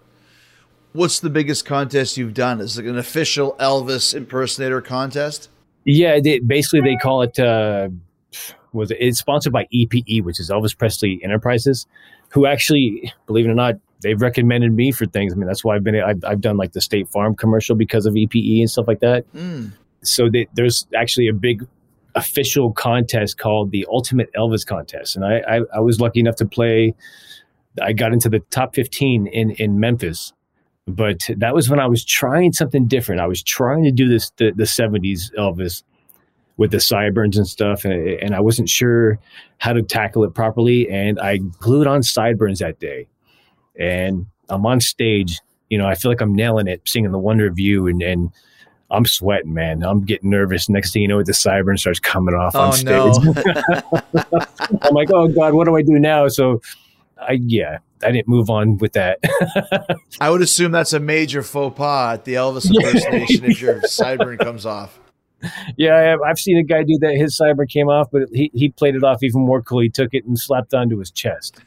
What's 0.92 1.20
the 1.20 1.30
biggest 1.30 1.64
contest 1.66 2.16
you've 2.16 2.34
done? 2.34 2.60
Is 2.60 2.78
it 2.78 2.86
an 2.86 2.98
official 2.98 3.54
Elvis 3.58 4.14
impersonator 4.14 4.80
contest? 4.80 5.48
Yeah, 5.84 6.20
they, 6.20 6.38
basically 6.38 6.80
they 6.80 6.96
call 6.96 7.22
it. 7.22 7.38
Uh, 7.38 7.88
was 8.72 8.90
it, 8.90 8.98
it's 9.00 9.18
sponsored 9.18 9.52
by 9.52 9.66
EPE, 9.74 10.22
which 10.22 10.38
is 10.40 10.50
Elvis 10.50 10.76
Presley 10.76 11.20
Enterprises, 11.22 11.86
who 12.30 12.46
actually, 12.46 13.12
believe 13.26 13.46
it 13.46 13.50
or 13.50 13.54
not, 13.54 13.74
they've 14.02 14.20
recommended 14.20 14.72
me 14.72 14.92
for 14.92 15.06
things. 15.06 15.32
I 15.32 15.36
mean, 15.36 15.46
that's 15.46 15.64
why 15.64 15.76
I've 15.76 15.84
been. 15.84 16.00
I've, 16.00 16.24
I've 16.24 16.40
done 16.40 16.56
like 16.56 16.72
the 16.72 16.80
State 16.80 17.08
Farm 17.08 17.34
commercial 17.34 17.76
because 17.76 18.06
of 18.06 18.14
EPE 18.14 18.60
and 18.60 18.70
stuff 18.70 18.86
like 18.88 19.00
that. 19.00 19.30
Mm. 19.32 19.72
So 20.02 20.28
they, 20.28 20.48
there's 20.54 20.86
actually 20.96 21.28
a 21.28 21.32
big 21.32 21.66
official 22.14 22.72
contest 22.72 23.38
called 23.38 23.70
the 23.70 23.86
Ultimate 23.90 24.30
Elvis 24.34 24.66
Contest, 24.66 25.16
and 25.16 25.24
I, 25.24 25.38
I, 25.48 25.60
I 25.76 25.80
was 25.80 26.00
lucky 26.00 26.20
enough 26.20 26.36
to 26.36 26.46
play. 26.46 26.94
I 27.80 27.92
got 27.92 28.12
into 28.12 28.28
the 28.28 28.40
top 28.50 28.74
15 28.74 29.26
in 29.28 29.52
in 29.52 29.80
Memphis 29.80 30.32
but 30.86 31.28
that 31.36 31.54
was 31.54 31.70
when 31.70 31.78
I 31.78 31.86
was 31.86 32.04
trying 32.04 32.52
something 32.52 32.86
different. 32.86 33.20
I 33.20 33.26
was 33.26 33.42
trying 33.42 33.84
to 33.84 33.92
do 33.92 34.08
this 34.08 34.30
the, 34.36 34.50
the 34.50 34.64
70s 34.64 35.32
Elvis 35.38 35.82
with 36.56 36.70
the 36.70 36.80
sideburns 36.80 37.36
and 37.36 37.46
stuff, 37.46 37.84
and, 37.84 37.92
and 37.92 38.34
I 38.34 38.40
wasn't 38.40 38.68
sure 38.68 39.18
how 39.58 39.72
to 39.72 39.82
tackle 39.82 40.24
it 40.24 40.34
properly. 40.34 40.88
And 40.90 41.20
I 41.20 41.38
glued 41.38 41.86
on 41.86 42.02
sideburns 42.02 42.58
that 42.58 42.80
day. 42.80 43.06
And 43.78 44.26
I'm 44.48 44.64
on 44.66 44.80
stage. 44.80 45.40
You 45.70 45.78
know, 45.78 45.86
I 45.86 45.94
feel 45.94 46.10
like 46.10 46.20
I'm 46.20 46.34
nailing 46.34 46.66
it, 46.68 46.82
singing 46.84 47.12
"The 47.12 47.18
Wonder 47.18 47.46
of 47.46 47.58
You," 47.58 47.86
and 47.86 48.02
and 48.02 48.30
I'm 48.90 49.06
sweating, 49.06 49.54
man. 49.54 49.82
I'm 49.82 50.04
getting 50.04 50.28
nervous. 50.30 50.68
Next 50.68 50.92
thing 50.92 51.00
you 51.02 51.08
know, 51.08 51.22
the 51.22 51.32
siren 51.32 51.78
starts 51.78 51.98
coming 51.98 52.34
off 52.34 52.54
on 52.54 52.68
Oh, 52.68 52.72
stage. 52.72 53.24
no. 53.24 54.02
I'm 54.82 54.94
like, 54.94 55.08
oh 55.12 55.28
god, 55.28 55.54
what 55.54 55.64
do 55.66 55.76
I 55.76 55.82
do 55.82 55.98
now? 55.98 56.28
So, 56.28 56.60
I 57.18 57.32
yeah, 57.42 57.78
I 58.02 58.12
didn't 58.12 58.28
move 58.28 58.50
on 58.50 58.76
with 58.76 58.92
that. 58.92 59.18
I 60.20 60.28
would 60.28 60.42
assume 60.42 60.72
that's 60.72 60.92
a 60.92 61.00
major 61.00 61.42
faux 61.42 61.74
pas 61.76 62.14
at 62.18 62.24
the 62.26 62.34
Elvis 62.34 62.70
impersonation 62.74 63.44
if 63.46 63.62
your 63.62 63.80
sideburn 63.82 64.38
comes 64.38 64.66
off. 64.66 64.98
yeah, 65.78 65.96
I 65.96 66.00
have, 66.00 66.20
I've 66.20 66.38
seen 66.38 66.58
a 66.58 66.62
guy 66.62 66.82
do 66.82 66.98
that. 67.00 67.14
His 67.16 67.36
cyber 67.40 67.66
came 67.68 67.88
off, 67.88 68.08
but 68.12 68.28
he 68.32 68.50
he 68.52 68.68
played 68.68 68.94
it 68.94 69.02
off 69.04 69.22
even 69.22 69.40
more 69.40 69.62
cool. 69.62 69.80
He 69.80 69.88
took 69.88 70.10
it 70.12 70.26
and 70.26 70.38
slapped 70.38 70.74
onto 70.74 70.98
his 70.98 71.10
chest. 71.10 71.58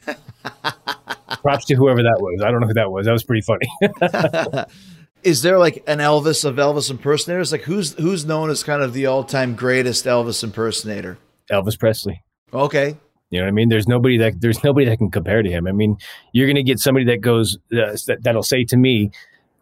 Props 1.42 1.64
to 1.66 1.74
whoever 1.74 2.02
that 2.02 2.18
was. 2.20 2.42
I 2.42 2.50
don't 2.50 2.60
know 2.60 2.66
who 2.66 2.74
that 2.74 2.90
was. 2.90 3.06
That 3.06 3.12
was 3.12 3.24
pretty 3.24 3.42
funny. 3.42 4.64
Is 5.22 5.42
there 5.42 5.58
like 5.58 5.82
an 5.88 5.98
Elvis 5.98 6.44
of 6.44 6.56
Elvis 6.56 6.90
impersonators? 6.90 7.50
Like 7.50 7.62
who's 7.62 7.94
who's 7.94 8.24
known 8.24 8.48
as 8.48 8.62
kind 8.62 8.82
of 8.82 8.92
the 8.92 9.06
all 9.06 9.24
time 9.24 9.56
greatest 9.56 10.04
Elvis 10.04 10.44
impersonator? 10.44 11.18
Elvis 11.50 11.78
Presley. 11.78 12.22
Okay. 12.52 12.96
You 13.30 13.40
know 13.40 13.46
what 13.46 13.48
I 13.48 13.52
mean? 13.52 13.68
There's 13.68 13.88
nobody 13.88 14.18
that 14.18 14.40
there's 14.40 14.62
nobody 14.62 14.86
that 14.86 14.98
can 14.98 15.10
compare 15.10 15.42
to 15.42 15.50
him. 15.50 15.66
I 15.66 15.72
mean, 15.72 15.96
you're 16.32 16.46
going 16.46 16.56
to 16.56 16.62
get 16.62 16.78
somebody 16.78 17.04
that 17.06 17.20
goes 17.20 17.58
uh, 17.72 17.96
that, 18.06 18.18
that'll 18.22 18.44
say 18.44 18.62
to 18.64 18.76
me, 18.76 19.10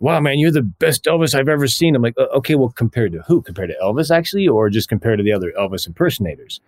"Wow, 0.01 0.21
man, 0.21 0.39
you're 0.39 0.51
the 0.51 0.63
best 0.63 1.05
Elvis 1.05 1.35
I've 1.35 1.49
ever 1.49 1.67
seen." 1.67 1.97
I'm 1.97 2.03
like, 2.03 2.15
"Uh, 2.19 2.27
"Okay, 2.37 2.57
well, 2.57 2.69
compared 2.69 3.13
to 3.13 3.23
who? 3.23 3.41
Compared 3.41 3.71
to 3.71 3.77
Elvis, 3.83 4.15
actually, 4.15 4.47
or 4.47 4.69
just 4.69 4.91
compared 4.91 5.19
to 5.19 5.25
the 5.25 5.33
other 5.33 5.51
Elvis 5.59 5.87
impersonators?" 5.87 6.61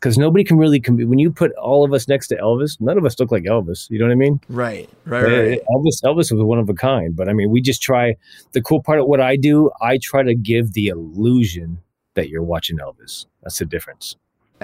Because 0.00 0.18
nobody 0.18 0.44
can 0.44 0.58
really 0.58 0.78
com- 0.78 1.08
when 1.08 1.18
you 1.18 1.30
put 1.30 1.52
all 1.52 1.84
of 1.84 1.92
us 1.92 2.06
next 2.06 2.28
to 2.28 2.36
Elvis, 2.36 2.80
none 2.80 2.98
of 2.98 3.04
us 3.04 3.18
look 3.18 3.32
like 3.32 3.44
Elvis. 3.44 3.88
You 3.90 3.98
know 3.98 4.06
what 4.06 4.12
I 4.12 4.16
mean? 4.16 4.40
Right. 4.48 4.88
Right. 5.04 5.22
Right. 5.22 5.60
Elvis 5.74 6.02
Elvis 6.04 6.30
was 6.32 6.42
one 6.42 6.58
of 6.58 6.68
a 6.68 6.74
kind, 6.74 7.16
but 7.16 7.28
I 7.28 7.32
mean, 7.32 7.50
we 7.50 7.60
just 7.60 7.82
try. 7.82 8.14
The 8.52 8.60
cool 8.60 8.82
part 8.82 9.00
of 9.00 9.06
what 9.06 9.20
I 9.20 9.36
do, 9.36 9.70
I 9.80 9.98
try 10.02 10.22
to 10.22 10.34
give 10.34 10.74
the 10.74 10.88
illusion 10.88 11.78
that 12.14 12.28
you're 12.28 12.42
watching 12.42 12.78
Elvis. 12.78 13.26
That's 13.42 13.58
the 13.58 13.64
difference. 13.64 14.16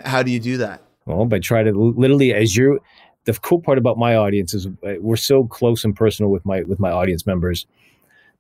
How 0.05 0.23
do 0.23 0.31
you 0.31 0.41
do 0.41 0.57
that? 0.59 0.83
Well, 1.07 1.25
by 1.25 1.39
try 1.39 1.63
to 1.63 1.73
literally 1.73 2.33
as 2.33 2.57
you're 2.57 2.79
the 3.25 3.33
cool 3.35 3.61
part 3.61 3.79
about 3.79 3.99
my 3.99 4.17
audience 4.17 4.53
is 4.55 4.67
uh, 4.67 4.95
we're 5.01 5.17
so 5.17 5.45
close 5.45 5.85
and 5.85 5.95
personal 5.95 6.31
with 6.31 6.45
my 6.45 6.63
with 6.63 6.81
my 6.81 6.91
audience 6.91 7.27
members 7.27 7.67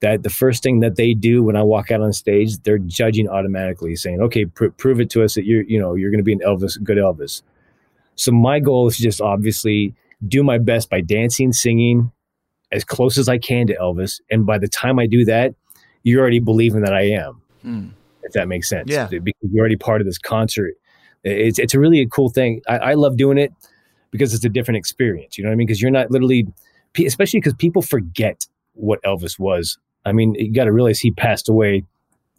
that 0.03 0.23
the 0.23 0.31
first 0.31 0.62
thing 0.62 0.81
that 0.81 0.97
they 0.97 1.15
do 1.15 1.43
when 1.43 1.57
I 1.57 1.62
walk 1.62 1.91
out 1.91 2.01
on 2.03 2.12
stage, 2.12 2.59
they're 2.59 2.79
judging 2.79 3.29
automatically, 3.29 3.97
saying, 3.97 4.21
"Okay, 4.21 4.45
pr- 4.45 4.69
prove 4.77 5.01
it 5.01 5.09
to 5.11 5.23
us 5.25 5.35
that 5.35 5.47
you're 5.47 5.62
you 5.62 5.79
know 5.81 5.95
you're 5.95 6.11
going 6.11 6.19
to 6.19 6.25
be 6.25 6.33
an 6.35 6.41
Elvis, 6.41 6.81
good 6.83 6.99
Elvis." 6.99 7.43
So 8.17 8.31
my 8.33 8.61
goal 8.61 8.87
is 8.88 8.99
just 8.99 9.21
obviously 9.21 9.95
do 10.29 10.43
my 10.45 10.59
best 10.59 10.91
by 10.91 11.01
dancing, 11.01 11.53
singing 11.53 12.12
as 12.71 12.85
close 12.85 13.17
as 13.19 13.29
I 13.29 13.38
can 13.38 13.67
to 13.69 13.75
Elvis, 13.77 14.21
and 14.31 14.45
by 14.47 14.59
the 14.59 14.69
time 14.69 14.99
I 14.99 15.07
do 15.07 15.25
that, 15.25 15.55
you're 16.03 16.21
already 16.21 16.41
believing 16.41 16.83
that 16.83 16.93
I 16.95 17.03
am. 17.11 17.41
Hmm. 17.62 17.87
If 18.25 18.33
that 18.33 18.49
makes 18.49 18.69
sense, 18.69 18.91
Yeah. 18.91 19.09
because 19.09 19.51
you're 19.51 19.61
already 19.61 19.77
part 19.77 20.01
of 20.01 20.07
this 20.07 20.19
concert. 20.19 20.75
It's 21.25 21.59
it's 21.59 21.75
a 21.75 21.81
really 21.81 22.01
a 22.01 22.07
cool 22.07 22.29
thing. 22.31 22.61
I, 22.69 22.79
I 22.79 22.95
love 22.95 23.17
doing 23.17 23.38
it 23.38 23.53
because 24.11 24.35
it's 24.35 24.45
a 24.45 24.49
different 24.49 24.79
experience. 24.79 25.38
You 25.38 25.45
know 25.45 25.51
what 25.51 25.55
I 25.55 25.57
mean? 25.57 25.67
Because 25.67 25.81
you're 25.83 25.91
not 25.91 26.11
literally, 26.11 26.47
especially 27.05 27.41
because 27.41 27.55
people 27.55 27.83
forget 27.83 28.47
what 28.75 29.01
Elvis 29.03 29.38
was. 29.38 29.79
I 30.05 30.12
mean, 30.12 30.35
you 30.35 30.53
got 30.53 30.65
to 30.65 30.73
realize 30.73 31.01
he 31.01 31.11
passed 31.12 31.49
away 31.49 31.85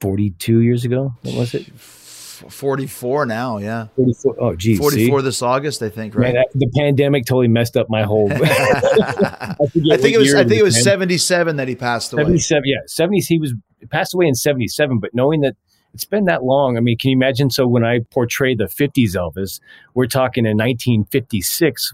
42 0.01 0.59
years 0.59 0.83
ago. 0.85 1.13
What 1.21 1.35
was 1.35 1.53
it? 1.53 1.65
44 1.73 3.25
now. 3.25 3.57
Yeah. 3.57 3.87
44. 3.95 4.35
Oh, 4.39 4.55
geez. 4.55 4.77
44 4.77 5.21
this 5.21 5.41
August, 5.41 5.81
I 5.81 5.89
think. 5.89 6.13
See? 6.13 6.19
Man, 6.19 6.35
Right. 6.35 6.45
the 6.53 6.69
pandemic 6.75 7.25
totally 7.25 7.47
messed 7.47 7.77
up 7.77 7.89
my 7.89 8.03
whole. 8.03 8.29
I 8.33 9.55
I, 9.61 9.65
think 9.97 10.13
it 10.15 10.17
was. 10.17 10.33
I 10.33 10.43
think 10.43 10.59
it 10.59 10.63
was 10.63 10.75
man. 10.75 10.83
77 10.83 11.55
that 11.57 11.67
he 11.67 11.75
passed 11.75 12.11
away. 12.11 12.23
77 12.23 12.63
yeah 12.65 12.77
70s 12.89 13.25
he 13.27 13.39
was 13.39 13.53
he 13.79 13.85
passed 13.85 14.13
away 14.13 14.27
in 14.27 14.35
77 14.35 14.99
but 14.99 15.11
knowing 15.13 15.41
that 15.41 15.55
it's 15.93 16.05
been 16.05 16.25
that 16.25 16.43
long 16.43 16.75
i 16.77 16.79
mean 16.79 16.97
can 16.97 17.11
you 17.11 17.15
imagine 17.15 17.49
so 17.49 17.67
when 17.67 17.83
i 17.85 17.99
portray 18.11 18.55
the 18.55 18.65
50s 18.65 19.15
elvis 19.15 19.59
we're 19.93 20.07
talking 20.07 20.45
in 20.45 20.57
1956 20.57 21.93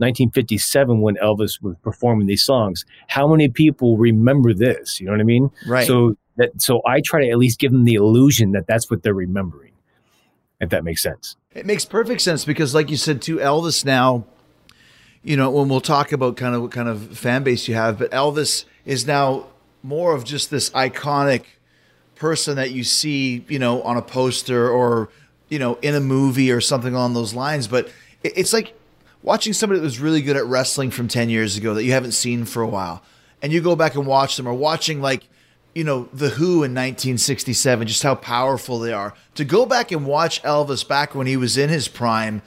1957 0.00 1.00
when 1.00 1.16
elvis 1.16 1.60
was 1.62 1.76
performing 1.82 2.26
these 2.26 2.42
songs 2.44 2.84
how 3.08 3.28
many 3.28 3.48
people 3.48 3.96
remember 3.96 4.52
this 4.54 4.98
you 5.00 5.06
know 5.06 5.12
what 5.12 5.20
i 5.20 5.24
mean 5.24 5.50
Right. 5.66 5.86
so 5.86 6.16
that 6.36 6.60
so 6.60 6.80
i 6.86 7.00
try 7.00 7.20
to 7.24 7.30
at 7.30 7.38
least 7.38 7.58
give 7.58 7.70
them 7.72 7.84
the 7.84 7.94
illusion 7.94 8.52
that 8.52 8.66
that's 8.66 8.90
what 8.90 9.02
they're 9.02 9.14
remembering 9.14 9.72
if 10.60 10.70
that 10.70 10.84
makes 10.84 11.02
sense 11.02 11.36
It 11.54 11.66
makes 11.66 11.84
perfect 11.84 12.20
sense 12.20 12.44
because, 12.44 12.74
like 12.74 12.90
you 12.90 12.96
said, 12.96 13.22
to 13.22 13.38
Elvis 13.38 13.84
now, 13.84 14.24
you 15.22 15.36
know, 15.36 15.50
when 15.50 15.68
we'll 15.68 15.80
talk 15.80 16.12
about 16.12 16.36
kind 16.36 16.54
of 16.54 16.62
what 16.62 16.70
kind 16.70 16.88
of 16.88 17.18
fan 17.18 17.42
base 17.42 17.66
you 17.66 17.74
have, 17.74 17.98
but 17.98 18.10
Elvis 18.12 18.66
is 18.84 19.06
now 19.06 19.46
more 19.82 20.14
of 20.14 20.22
just 20.24 20.50
this 20.50 20.70
iconic 20.70 21.42
person 22.14 22.56
that 22.56 22.70
you 22.72 22.84
see, 22.84 23.44
you 23.48 23.58
know, 23.58 23.82
on 23.82 23.96
a 23.96 24.02
poster 24.02 24.70
or, 24.70 25.08
you 25.48 25.58
know, 25.58 25.74
in 25.82 25.94
a 25.94 26.00
movie 26.00 26.52
or 26.52 26.60
something 26.60 26.94
along 26.94 27.14
those 27.14 27.34
lines. 27.34 27.66
But 27.66 27.88
it's 28.22 28.52
like 28.52 28.74
watching 29.22 29.52
somebody 29.52 29.80
that 29.80 29.84
was 29.84 30.00
really 30.00 30.22
good 30.22 30.36
at 30.36 30.46
wrestling 30.46 30.90
from 30.90 31.08
10 31.08 31.30
years 31.30 31.56
ago 31.56 31.74
that 31.74 31.84
you 31.84 31.92
haven't 31.92 32.12
seen 32.12 32.44
for 32.44 32.62
a 32.62 32.66
while. 32.66 33.02
And 33.42 33.52
you 33.52 33.60
go 33.60 33.76
back 33.76 33.94
and 33.94 34.06
watch 34.06 34.36
them 34.36 34.46
or 34.46 34.54
watching 34.54 35.00
like, 35.00 35.28
you 35.74 35.84
know, 35.84 36.08
The 36.12 36.30
Who 36.30 36.64
in 36.64 36.72
1967, 36.72 37.88
just 37.88 38.02
how 38.02 38.14
powerful 38.14 38.78
they 38.80 38.92
are. 38.92 39.14
To 39.36 39.44
go 39.44 39.66
back 39.66 39.92
and 39.92 40.06
watch 40.06 40.42
Elvis 40.42 40.86
back 40.86 41.14
when 41.14 41.26
he 41.26 41.36
was 41.36 41.56
in 41.56 41.70
his 41.70 41.88
prime, 41.88 42.42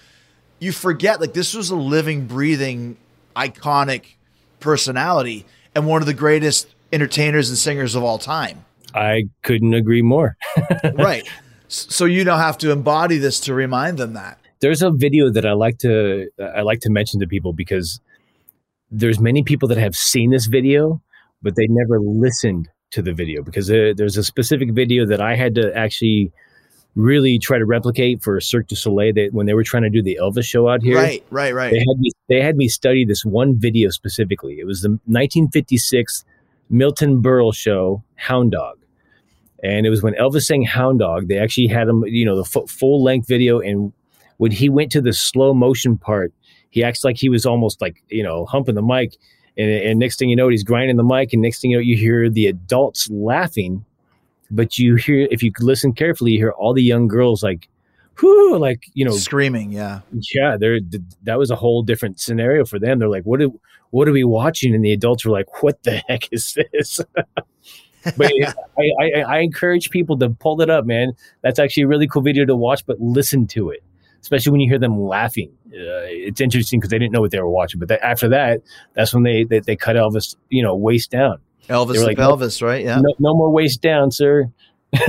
you 0.60 0.72
forget 0.72 1.20
like 1.20 1.34
this 1.34 1.54
was 1.54 1.70
a 1.70 1.76
living, 1.76 2.28
breathing, 2.28 2.98
iconic 3.36 4.16
personality 4.60 5.46
and 5.76 5.88
one 5.88 6.02
of 6.02 6.06
the 6.06 6.14
greatest 6.14 6.68
entertainers 6.92 7.50
and 7.50 7.58
singers 7.58 7.96
of 7.96 8.04
all 8.04 8.18
time. 8.18 8.66
i 8.94 9.24
couldn't 9.42 9.74
agree 9.74 10.02
more 10.02 10.38
right. 10.94 11.28
So 11.68 12.06
you 12.06 12.24
now 12.24 12.38
have 12.38 12.60
to 12.60 12.70
embody 12.70 13.18
this 13.18 13.40
to 13.42 13.54
remind 13.56 13.98
them 13.98 14.14
that. 14.14 14.38
There's 14.64 14.82
a 14.82 14.92
video 14.92 15.30
that 15.30 15.46
I 15.46 15.52
like 15.52 15.78
to 15.80 16.30
I 16.40 16.62
like 16.62 16.80
to 16.80 16.90
mention 16.90 17.20
to 17.20 17.28
people 17.28 17.52
because 17.52 18.00
there's 18.90 19.20
many 19.20 19.44
people 19.44 19.68
that 19.68 19.78
have 19.78 19.94
seen 19.94 20.32
this 20.32 20.46
video, 20.46 21.02
but 21.42 21.56
they 21.58 21.68
never 21.70 22.00
listened 22.00 22.70
to 22.92 23.02
the 23.02 23.12
video 23.12 23.44
because 23.44 23.68
there, 23.68 23.94
there's 23.94 24.16
a 24.16 24.24
specific 24.24 24.72
video 24.72 25.06
that 25.06 25.20
I 25.20 25.36
had 25.36 25.56
to 25.56 25.76
actually 25.76 26.32
really 26.96 27.40
try 27.40 27.58
to 27.58 27.66
replicate 27.66 28.24
for 28.24 28.40
Cirque 28.40 28.68
du 28.68 28.76
Soleil 28.76 29.14
that 29.16 29.34
when 29.34 29.48
they 29.48 29.54
were 29.54 29.66
trying 29.66 29.84
to 29.84 29.90
do 29.90 30.02
the 30.02 30.18
Elvis 30.22 30.46
show 30.46 30.70
out 30.70 30.82
here. 30.82 30.96
Right, 30.96 31.26
right, 31.30 31.54
right. 31.54 31.72
They 31.72 31.80
had 31.80 31.98
me 32.00 32.12
they 32.30 32.42
had 32.42 32.56
me 32.56 32.70
study 32.70 33.04
this 33.04 33.26
one 33.26 33.60
video 33.60 33.90
specifically. 33.90 34.60
It 34.60 34.66
was 34.66 34.82
the 34.82 34.90
1956 34.90 36.24
Milton 36.70 37.22
Berle 37.22 37.54
show 37.54 38.02
Hound 38.16 38.54
Dog. 38.54 38.78
And 39.62 39.86
it 39.86 39.90
was 39.90 40.02
when 40.02 40.14
Elvis 40.14 40.44
sang 40.44 40.64
Hound 40.64 41.00
Dog, 41.00 41.28
they 41.28 41.38
actually 41.38 41.68
had 41.68 41.90
him, 41.90 42.06
you 42.06 42.26
know, 42.26 42.38
the 42.38 42.46
fu- 42.46 42.68
full 42.68 43.04
length 43.04 43.28
video. 43.28 43.60
And 43.60 43.92
when 44.44 44.52
he 44.52 44.68
went 44.68 44.92
to 44.92 45.00
the 45.00 45.14
slow 45.14 45.54
motion 45.54 45.98
part, 45.98 46.34
he 46.70 46.84
acts 46.84 47.06
like 47.06 47.16
he 47.16 47.30
was 47.30 47.46
almost 47.46 47.80
like, 47.80 48.04
you 48.10 48.22
know, 48.22 48.44
humping 48.44 48.76
the 48.76 48.82
mic. 48.82 49.16
And, 49.58 49.70
and 49.70 50.00
next 50.00 50.20
thing 50.20 50.30
you 50.30 50.36
know, 50.36 50.50
he's 50.50 50.66
grinding 50.66 50.98
the 50.98 51.04
mic. 51.06 51.32
And 51.32 51.42
next 51.42 51.62
thing 51.62 51.72
you 51.72 51.78
know, 51.78 51.82
you 51.82 51.96
hear 51.96 52.30
the 52.30 52.48
adults 52.48 53.10
laughing. 53.10 53.86
But 54.52 54.78
you 54.78 54.96
hear, 54.96 55.30
if 55.32 55.42
you 55.44 55.54
listen 55.62 55.94
carefully, 55.94 56.32
you 56.32 56.40
hear 56.40 56.52
all 56.52 56.74
the 56.74 56.84
young 56.84 57.08
girls 57.08 57.42
like, 57.42 57.70
whoo, 58.22 58.58
like, 58.58 58.84
you 58.94 59.06
know, 59.06 59.16
Screaming, 59.16 59.72
yeah. 59.72 60.02
yeah, 60.34 60.58
they're 60.60 60.82
that 61.24 61.40
was 61.40 61.50
a 61.50 61.56
whole 61.56 61.82
different 61.82 62.20
scenario 62.20 62.66
for 62.66 62.80
them. 62.80 63.00
They're 63.00 63.08
like, 63.08 63.24
"What? 63.24 63.40
Do, 63.40 63.58
what 63.92 64.10
are 64.10 64.12
we 64.12 64.26
watching?" 64.26 64.76
And 64.76 64.84
the 64.84 64.92
adults 64.92 65.24
were 65.26 65.32
like, 65.32 65.64
"What 65.64 65.82
the 65.84 66.04
heck 66.10 66.28
is 66.34 66.54
this?" 66.74 67.00
but 68.18 68.32
I, 68.78 68.92
I, 69.00 69.22
I 69.22 69.40
encourage 69.40 69.90
people 69.90 70.18
to 70.20 70.30
pull 70.30 70.60
it 70.60 70.70
up, 70.70 70.86
man. 70.86 71.14
That's 71.44 71.60
actually 71.60 71.84
a 71.84 71.88
really 71.88 72.08
cool 72.08 72.22
video 72.22 72.44
to 72.46 72.58
watch, 72.58 72.86
but 72.86 73.00
listen 73.00 73.48
to 73.48 73.70
it, 73.70 73.84
especially 74.24 74.52
when 74.52 74.62
you 74.62 74.70
hear 74.70 74.80
them 74.80 75.00
laughing. 75.00 75.52
Uh, 75.68 76.10
it's 76.10 76.42
interesting 76.42 76.80
because 76.80 76.90
they 76.90 76.98
didn't 76.98 77.12
know 77.12 77.22
what 77.22 77.30
they 77.30 77.40
were 77.40 77.50
watching. 77.50 77.80
But 77.80 77.90
that, 77.90 78.04
after 78.04 78.30
that, 78.30 78.62
that's 78.96 79.14
when 79.14 79.22
they, 79.22 79.44
they 79.44 79.60
they 79.60 79.76
cut 79.76 79.96
Elvis, 79.96 80.36
you 80.50 80.64
know, 80.64 80.76
waist 80.76 81.12
down. 81.12 81.38
Elvis 81.70 81.94
They 81.94 82.00
were 82.00 82.00
the 82.00 82.06
like, 82.08 82.18
Pelvis, 82.18 82.62
right? 82.62 82.84
Yeah. 82.84 82.96
No, 82.96 83.14
no 83.20 83.36
more 83.36 83.52
waist 83.52 83.82
down, 83.82 84.10
sir. 84.10 84.52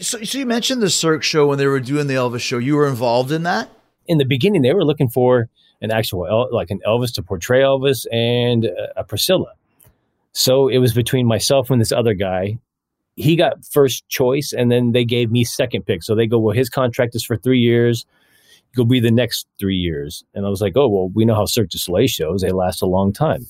So, 0.00 0.20
so 0.24 0.36
you 0.38 0.46
mentioned 0.46 0.82
the 0.82 0.90
Cirque 0.90 1.22
show 1.22 1.46
when 1.46 1.58
they 1.58 1.66
were 1.66 1.78
doing 1.78 2.08
the 2.08 2.14
Elvis 2.14 2.40
show. 2.40 2.58
You 2.58 2.74
were 2.74 2.88
involved 2.88 3.30
in 3.30 3.44
that? 3.44 3.70
in 4.06 4.18
the 4.18 4.24
beginning 4.24 4.62
they 4.62 4.74
were 4.74 4.84
looking 4.84 5.08
for 5.08 5.48
an 5.80 5.90
actual 5.90 6.26
El- 6.26 6.54
like 6.54 6.70
an 6.70 6.80
Elvis 6.86 7.14
to 7.14 7.22
portray 7.22 7.60
Elvis 7.60 8.06
and 8.12 8.64
a, 8.64 9.00
a 9.00 9.04
Priscilla. 9.04 9.52
So 10.32 10.68
it 10.68 10.78
was 10.78 10.94
between 10.94 11.26
myself 11.26 11.70
and 11.70 11.80
this 11.80 11.92
other 11.92 12.14
guy. 12.14 12.58
He 13.16 13.36
got 13.36 13.64
first 13.64 14.08
choice, 14.08 14.52
and 14.52 14.70
then 14.70 14.92
they 14.92 15.04
gave 15.04 15.30
me 15.30 15.44
second 15.44 15.84
pick. 15.86 16.02
So 16.02 16.14
they 16.14 16.26
go, 16.26 16.38
well, 16.38 16.54
his 16.54 16.70
contract 16.70 17.14
is 17.14 17.24
for 17.24 17.36
three 17.36 17.60
years. 17.60 18.06
You'll 18.74 18.86
be 18.86 19.00
the 19.00 19.10
next 19.10 19.46
three 19.60 19.76
years. 19.76 20.24
And 20.34 20.46
I 20.46 20.48
was 20.48 20.62
like, 20.62 20.76
oh 20.76 20.88
well, 20.88 21.10
we 21.14 21.26
know 21.26 21.34
how 21.34 21.44
Cirque 21.44 21.68
du 21.68 21.78
Soleil 21.78 22.06
shows; 22.06 22.40
they 22.40 22.50
last 22.50 22.80
a 22.80 22.86
long 22.86 23.12
time. 23.12 23.46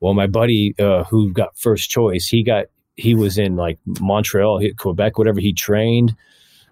Well, 0.00 0.12
my 0.12 0.26
buddy 0.26 0.74
uh, 0.78 1.04
who 1.04 1.32
got 1.32 1.56
first 1.56 1.88
choice, 1.88 2.26
he 2.26 2.42
got 2.42 2.66
he 2.96 3.14
was 3.14 3.38
in 3.38 3.56
like 3.56 3.78
Montreal, 4.00 4.60
Quebec, 4.76 5.18
whatever. 5.18 5.40
He 5.40 5.52
trained 5.52 6.16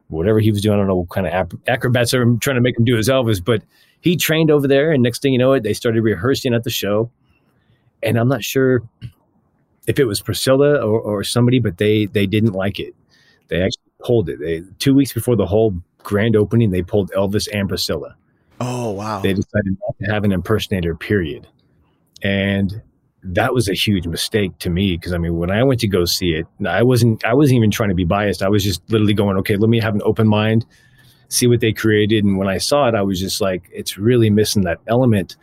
whatever 0.08 0.40
he 0.40 0.50
was 0.50 0.60
doing. 0.60 0.74
I 0.74 0.78
don't 0.78 0.88
know 0.88 0.96
what 0.96 1.08
kind 1.08 1.26
of 1.26 1.52
acrobats 1.66 2.12
are 2.14 2.24
trying 2.36 2.56
to 2.56 2.60
make 2.60 2.78
him 2.78 2.84
do 2.84 2.96
his 2.96 3.08
Elvis, 3.08 3.42
but 3.42 3.62
he 4.00 4.16
trained 4.16 4.50
over 4.50 4.68
there. 4.68 4.92
And 4.92 5.02
next 5.02 5.22
thing 5.22 5.32
you 5.32 5.38
know, 5.38 5.52
it 5.52 5.62
they 5.62 5.72
started 5.72 6.02
rehearsing 6.02 6.54
at 6.54 6.64
the 6.64 6.70
show. 6.70 7.10
And 8.02 8.18
I'm 8.18 8.28
not 8.28 8.42
sure 8.42 8.82
if 9.86 9.98
it 9.98 10.04
was 10.04 10.20
Priscilla 10.20 10.76
or, 10.76 11.00
or 11.00 11.24
somebody, 11.24 11.58
but 11.58 11.78
they 11.78 12.06
they 12.06 12.26
didn't 12.26 12.52
like 12.52 12.78
it. 12.78 12.94
They 13.48 13.62
actually 13.62 13.92
pulled 14.00 14.28
it. 14.28 14.38
They 14.38 14.62
two 14.78 14.94
weeks 14.94 15.12
before 15.12 15.36
the 15.36 15.46
whole 15.46 15.74
grand 16.02 16.36
opening, 16.36 16.70
they 16.70 16.82
pulled 16.82 17.10
Elvis 17.12 17.48
and 17.52 17.68
Priscilla. 17.68 18.16
Oh 18.60 18.90
wow! 18.92 19.20
They 19.20 19.32
decided 19.32 19.76
not 19.80 19.96
to 20.00 20.12
have 20.12 20.24
an 20.24 20.32
impersonator. 20.32 20.94
Period. 20.94 21.48
And 22.22 22.80
that 23.24 23.54
was 23.54 23.68
a 23.68 23.74
huge 23.74 24.06
mistake 24.06 24.56
to 24.58 24.70
me 24.70 24.96
because 24.96 25.12
I 25.12 25.18
mean, 25.18 25.36
when 25.36 25.50
I 25.50 25.62
went 25.62 25.80
to 25.80 25.88
go 25.88 26.04
see 26.04 26.32
it, 26.32 26.46
I 26.66 26.82
wasn't 26.82 27.24
I 27.24 27.34
wasn't 27.34 27.58
even 27.58 27.70
trying 27.70 27.88
to 27.88 27.94
be 27.94 28.04
biased. 28.04 28.42
I 28.42 28.48
was 28.48 28.64
just 28.64 28.82
literally 28.90 29.14
going, 29.14 29.36
okay, 29.38 29.56
let 29.56 29.70
me 29.70 29.80
have 29.80 29.94
an 29.94 30.02
open 30.04 30.28
mind, 30.28 30.66
see 31.28 31.46
what 31.46 31.60
they 31.60 31.72
created. 31.72 32.24
And 32.24 32.38
when 32.38 32.48
I 32.48 32.58
saw 32.58 32.88
it, 32.88 32.94
I 32.94 33.02
was 33.02 33.20
just 33.20 33.40
like, 33.40 33.68
it's 33.72 33.98
really 33.98 34.30
missing 34.30 34.62
that 34.62 34.80
element 34.86 35.36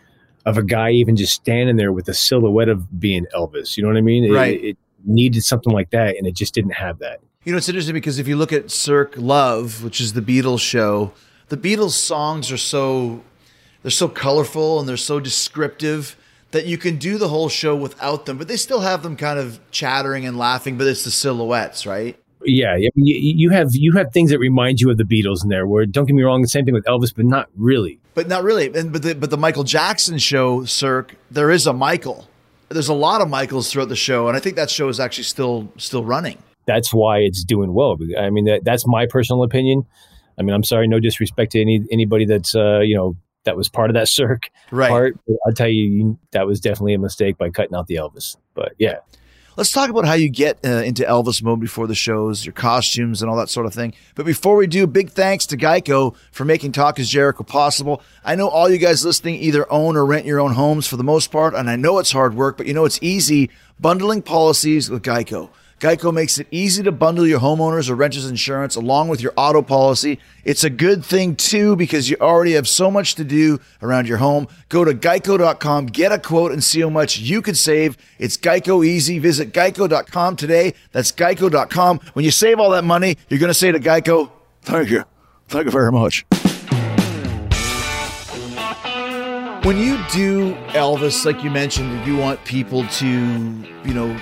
of 0.45 0.57
a 0.57 0.63
guy 0.63 0.91
even 0.91 1.15
just 1.15 1.33
standing 1.33 1.75
there 1.75 1.91
with 1.91 2.07
a 2.09 2.13
silhouette 2.13 2.69
of 2.69 2.99
being 2.99 3.25
Elvis. 3.35 3.77
You 3.77 3.83
know 3.83 3.89
what 3.89 3.97
I 3.97 4.01
mean? 4.01 4.31
Right. 4.31 4.59
It, 4.59 4.67
it 4.69 4.77
needed 5.05 5.43
something 5.43 5.73
like 5.73 5.91
that, 5.91 6.17
and 6.17 6.27
it 6.27 6.35
just 6.35 6.53
didn't 6.53 6.71
have 6.71 6.99
that. 6.99 7.19
You 7.43 7.53
know, 7.53 7.57
it's 7.57 7.69
interesting 7.69 7.93
because 7.93 8.19
if 8.19 8.27
you 8.27 8.35
look 8.35 8.51
at 8.51 8.69
Cirque 8.69 9.13
Love, 9.17 9.83
which 9.83 10.01
is 10.01 10.13
the 10.13 10.21
Beatles 10.21 10.59
show, 10.59 11.13
the 11.47 11.57
Beatles 11.57 11.91
songs 11.91 12.51
are 12.51 12.57
so 12.57 13.23
they're 13.81 13.91
so 13.91 14.09
colorful 14.09 14.79
and 14.79 14.89
they're 14.89 14.97
so 14.97 15.19
descriptive 15.19 16.17
that 16.51 16.65
you 16.65 16.77
can 16.77 16.97
do 16.97 17.17
the 17.17 17.27
whole 17.29 17.47
show 17.47 17.75
without 17.75 18.25
them, 18.25 18.37
but 18.37 18.47
they 18.47 18.57
still 18.57 18.81
have 18.81 19.03
them 19.03 19.15
kind 19.15 19.39
of 19.39 19.59
chattering 19.71 20.25
and 20.25 20.37
laughing, 20.37 20.77
but 20.77 20.87
it's 20.87 21.03
the 21.03 21.11
silhouettes, 21.11 21.85
right? 21.85 22.19
Yeah, 22.43 22.75
you, 22.77 22.91
you 22.95 23.49
have 23.49 23.69
you 23.73 23.91
have 23.93 24.13
things 24.13 24.31
that 24.31 24.39
remind 24.39 24.79
you 24.79 24.89
of 24.89 24.97
the 24.97 25.03
Beatles 25.03 25.43
in 25.43 25.49
there. 25.49 25.67
Where 25.67 25.85
don't 25.85 26.05
get 26.05 26.15
me 26.15 26.23
wrong, 26.23 26.41
the 26.41 26.47
same 26.47 26.65
thing 26.65 26.73
with 26.73 26.85
Elvis, 26.85 27.13
but 27.13 27.25
not 27.25 27.49
really. 27.55 27.99
But 28.19 28.27
not 28.27 28.43
really. 28.43 28.65
And 28.75 28.91
but 28.91 29.01
the 29.01 29.15
but 29.15 29.29
the 29.29 29.37
Michael 29.37 29.63
Jackson 29.63 30.17
show, 30.17 30.65
Cirque, 30.65 31.15
there 31.31 31.49
is 31.49 31.65
a 31.65 31.71
Michael. 31.71 32.27
There's 32.67 32.89
a 32.89 32.93
lot 32.93 33.21
of 33.21 33.29
Michaels 33.29 33.71
throughout 33.71 33.87
the 33.87 33.95
show, 33.95 34.27
and 34.27 34.35
I 34.35 34.41
think 34.41 34.57
that 34.57 34.69
show 34.69 34.89
is 34.89 34.99
actually 34.99 35.23
still 35.23 35.71
still 35.77 36.03
running. 36.03 36.37
That's 36.65 36.93
why 36.93 37.19
it's 37.19 37.45
doing 37.45 37.73
well. 37.73 37.97
I 38.19 38.29
mean, 38.29 38.43
that, 38.43 38.65
that's 38.65 38.85
my 38.85 39.05
personal 39.05 39.43
opinion. 39.43 39.85
I 40.37 40.41
mean, 40.41 40.53
I'm 40.53 40.65
sorry, 40.65 40.85
no 40.89 40.99
disrespect 40.99 41.53
to 41.53 41.61
any 41.61 41.85
anybody 41.93 42.25
that's 42.25 42.53
uh, 42.53 42.81
you 42.81 42.93
know 42.93 43.15
that 43.45 43.55
was 43.55 43.69
part 43.69 43.89
of 43.89 43.93
that 43.93 44.09
Cirque 44.09 44.49
right. 44.69 44.89
part. 44.89 45.17
I'll 45.47 45.53
tell 45.53 45.69
you, 45.69 46.19
that 46.31 46.45
was 46.45 46.59
definitely 46.59 46.95
a 46.95 46.99
mistake 46.99 47.37
by 47.37 47.49
cutting 47.51 47.73
out 47.73 47.87
the 47.87 47.95
Elvis. 47.95 48.35
But 48.53 48.73
yeah. 48.77 48.97
Let's 49.59 49.73
talk 49.73 49.89
about 49.89 50.05
how 50.05 50.13
you 50.13 50.29
get 50.29 50.57
uh, 50.63 50.83
into 50.83 51.03
Elvis 51.03 51.43
mode 51.43 51.59
before 51.59 51.85
the 51.85 51.93
shows, 51.93 52.45
your 52.45 52.53
costumes, 52.53 53.21
and 53.21 53.29
all 53.29 53.35
that 53.35 53.49
sort 53.49 53.65
of 53.65 53.73
thing. 53.73 53.93
But 54.15 54.25
before 54.25 54.55
we 54.55 54.67
do, 54.67 54.87
big 54.87 55.09
thanks 55.09 55.45
to 55.47 55.57
Geico 55.57 56.15
for 56.31 56.45
making 56.45 56.71
Talk 56.71 56.97
is 56.97 57.09
Jericho 57.09 57.43
possible. 57.43 58.01
I 58.23 58.35
know 58.35 58.47
all 58.47 58.69
you 58.69 58.77
guys 58.77 59.03
listening 59.03 59.35
either 59.35 59.69
own 59.69 59.97
or 59.97 60.05
rent 60.05 60.25
your 60.25 60.39
own 60.39 60.53
homes 60.53 60.87
for 60.87 60.95
the 60.95 61.03
most 61.03 61.29
part, 61.29 61.55
and 61.55 61.69
I 61.69 61.75
know 61.75 61.99
it's 61.99 62.13
hard 62.13 62.35
work, 62.35 62.55
but 62.55 62.67
you 62.67 62.73
know 62.73 62.85
it's 62.85 62.99
easy 63.01 63.49
bundling 63.81 64.21
policies 64.21 64.89
with 64.89 65.03
Geico. 65.03 65.49
Geico 65.79 66.13
makes 66.13 66.37
it 66.37 66.47
easy 66.51 66.83
to 66.83 66.91
bundle 66.91 67.25
your 67.25 67.39
homeowners 67.39 67.89
or 67.89 67.95
renters 67.95 68.29
insurance 68.29 68.75
along 68.75 69.07
with 69.07 69.21
your 69.21 69.31
auto 69.37 69.61
policy. 69.61 70.19
It's 70.43 70.65
a 70.65 70.69
good 70.69 71.05
thing 71.05 71.37
too 71.37 71.77
because 71.77 72.09
you 72.09 72.17
already 72.19 72.53
have 72.53 72.67
so 72.67 72.91
much 72.91 73.15
to 73.15 73.23
do 73.23 73.59
around 73.81 74.07
your 74.07 74.17
home. 74.17 74.49
Go 74.67 74.83
to 74.83 74.93
geico.com, 74.93 75.85
get 75.87 76.11
a 76.11 76.19
quote, 76.19 76.51
and 76.51 76.61
see 76.61 76.81
how 76.81 76.89
much 76.89 77.19
you 77.19 77.41
could 77.41 77.57
save. 77.57 77.97
It's 78.17 78.35
Geico 78.35 78.85
easy. 78.85 79.19
Visit 79.19 79.53
geico.com 79.53 80.35
today. 80.35 80.73
That's 80.91 81.13
geico.com. 81.13 81.99
When 82.11 82.25
you 82.25 82.31
save 82.31 82.59
all 82.59 82.71
that 82.71 82.83
money, 82.83 83.17
you're 83.29 83.39
going 83.39 83.47
to 83.47 83.53
say 83.53 83.71
to 83.71 83.79
Geico, 83.79 84.31
thank 84.63 84.89
you. 84.89 85.05
Thank 85.47 85.65
you 85.65 85.71
very 85.71 85.93
much. 85.93 86.25
When 89.63 89.77
you 89.77 89.97
do 90.11 90.55
Elvis, 90.69 91.25
like 91.25 91.43
you 91.43 91.49
mentioned, 91.49 92.05
you 92.05 92.17
want 92.17 92.43
people 92.43 92.85
to, 92.87 93.07
you 93.07 93.93
know, 93.93 94.17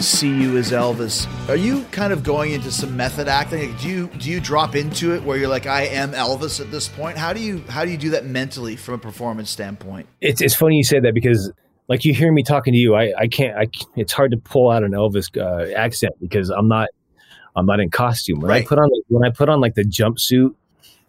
see 0.00 0.32
you 0.34 0.56
as 0.56 0.70
Elvis. 0.70 1.26
Are 1.48 1.56
you 1.56 1.84
kind 1.90 2.12
of 2.12 2.22
going 2.22 2.52
into 2.52 2.70
some 2.70 2.96
method 2.96 3.28
acting? 3.28 3.70
Like, 3.70 3.80
do 3.80 3.88
you 3.88 4.06
do 4.18 4.30
you 4.30 4.40
drop 4.40 4.74
into 4.76 5.14
it 5.14 5.22
where 5.22 5.36
you're 5.36 5.48
like, 5.48 5.66
I 5.66 5.82
am 5.82 6.12
Elvis 6.12 6.60
at 6.60 6.70
this 6.70 6.88
point? 6.88 7.18
How 7.18 7.32
do 7.32 7.40
you 7.40 7.58
how 7.68 7.84
do 7.84 7.90
you 7.90 7.96
do 7.96 8.10
that 8.10 8.24
mentally 8.24 8.76
from 8.76 8.94
a 8.94 8.98
performance 8.98 9.50
standpoint? 9.50 10.06
It's 10.20 10.40
it's 10.40 10.54
funny 10.54 10.76
you 10.76 10.84
say 10.84 11.00
that 11.00 11.14
because 11.14 11.52
like 11.88 12.04
you 12.04 12.14
hear 12.14 12.32
me 12.32 12.42
talking 12.42 12.72
to 12.72 12.78
you, 12.78 12.94
I 12.94 13.12
I 13.18 13.28
can't 13.28 13.56
I 13.56 13.66
it's 13.96 14.12
hard 14.12 14.30
to 14.32 14.36
pull 14.36 14.70
out 14.70 14.82
an 14.84 14.92
Elvis 14.92 15.36
uh, 15.36 15.72
accent 15.74 16.14
because 16.20 16.50
I'm 16.50 16.68
not 16.68 16.88
I'm 17.56 17.66
not 17.66 17.80
in 17.80 17.90
costume. 17.90 18.40
When 18.40 18.50
Right. 18.50 18.64
I 18.64 18.66
put 18.68 18.78
on 18.78 18.88
when 19.08 19.24
I 19.24 19.30
put 19.34 19.48
on 19.48 19.60
like 19.60 19.74
the 19.74 19.84
jumpsuit 19.84 20.54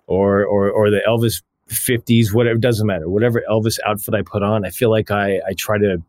or 0.07 0.45
or 0.45 0.69
or 0.71 0.89
the 0.89 1.01
Elvis 1.07 1.43
50s 1.69 2.33
whatever 2.33 2.55
it 2.55 2.61
doesn't 2.61 2.87
matter 2.87 3.07
whatever 3.07 3.43
Elvis 3.47 3.77
outfit 3.85 4.15
I 4.15 4.23
put 4.23 4.41
on, 4.41 4.65
I 4.65 4.71
feel 4.71 4.89
like 4.89 5.11
I 5.11 5.39
I 5.47 5.53
try 5.53 5.77
to 5.77 6.01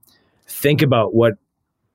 think 0.46 0.82
about 0.82 1.14
what 1.14 1.34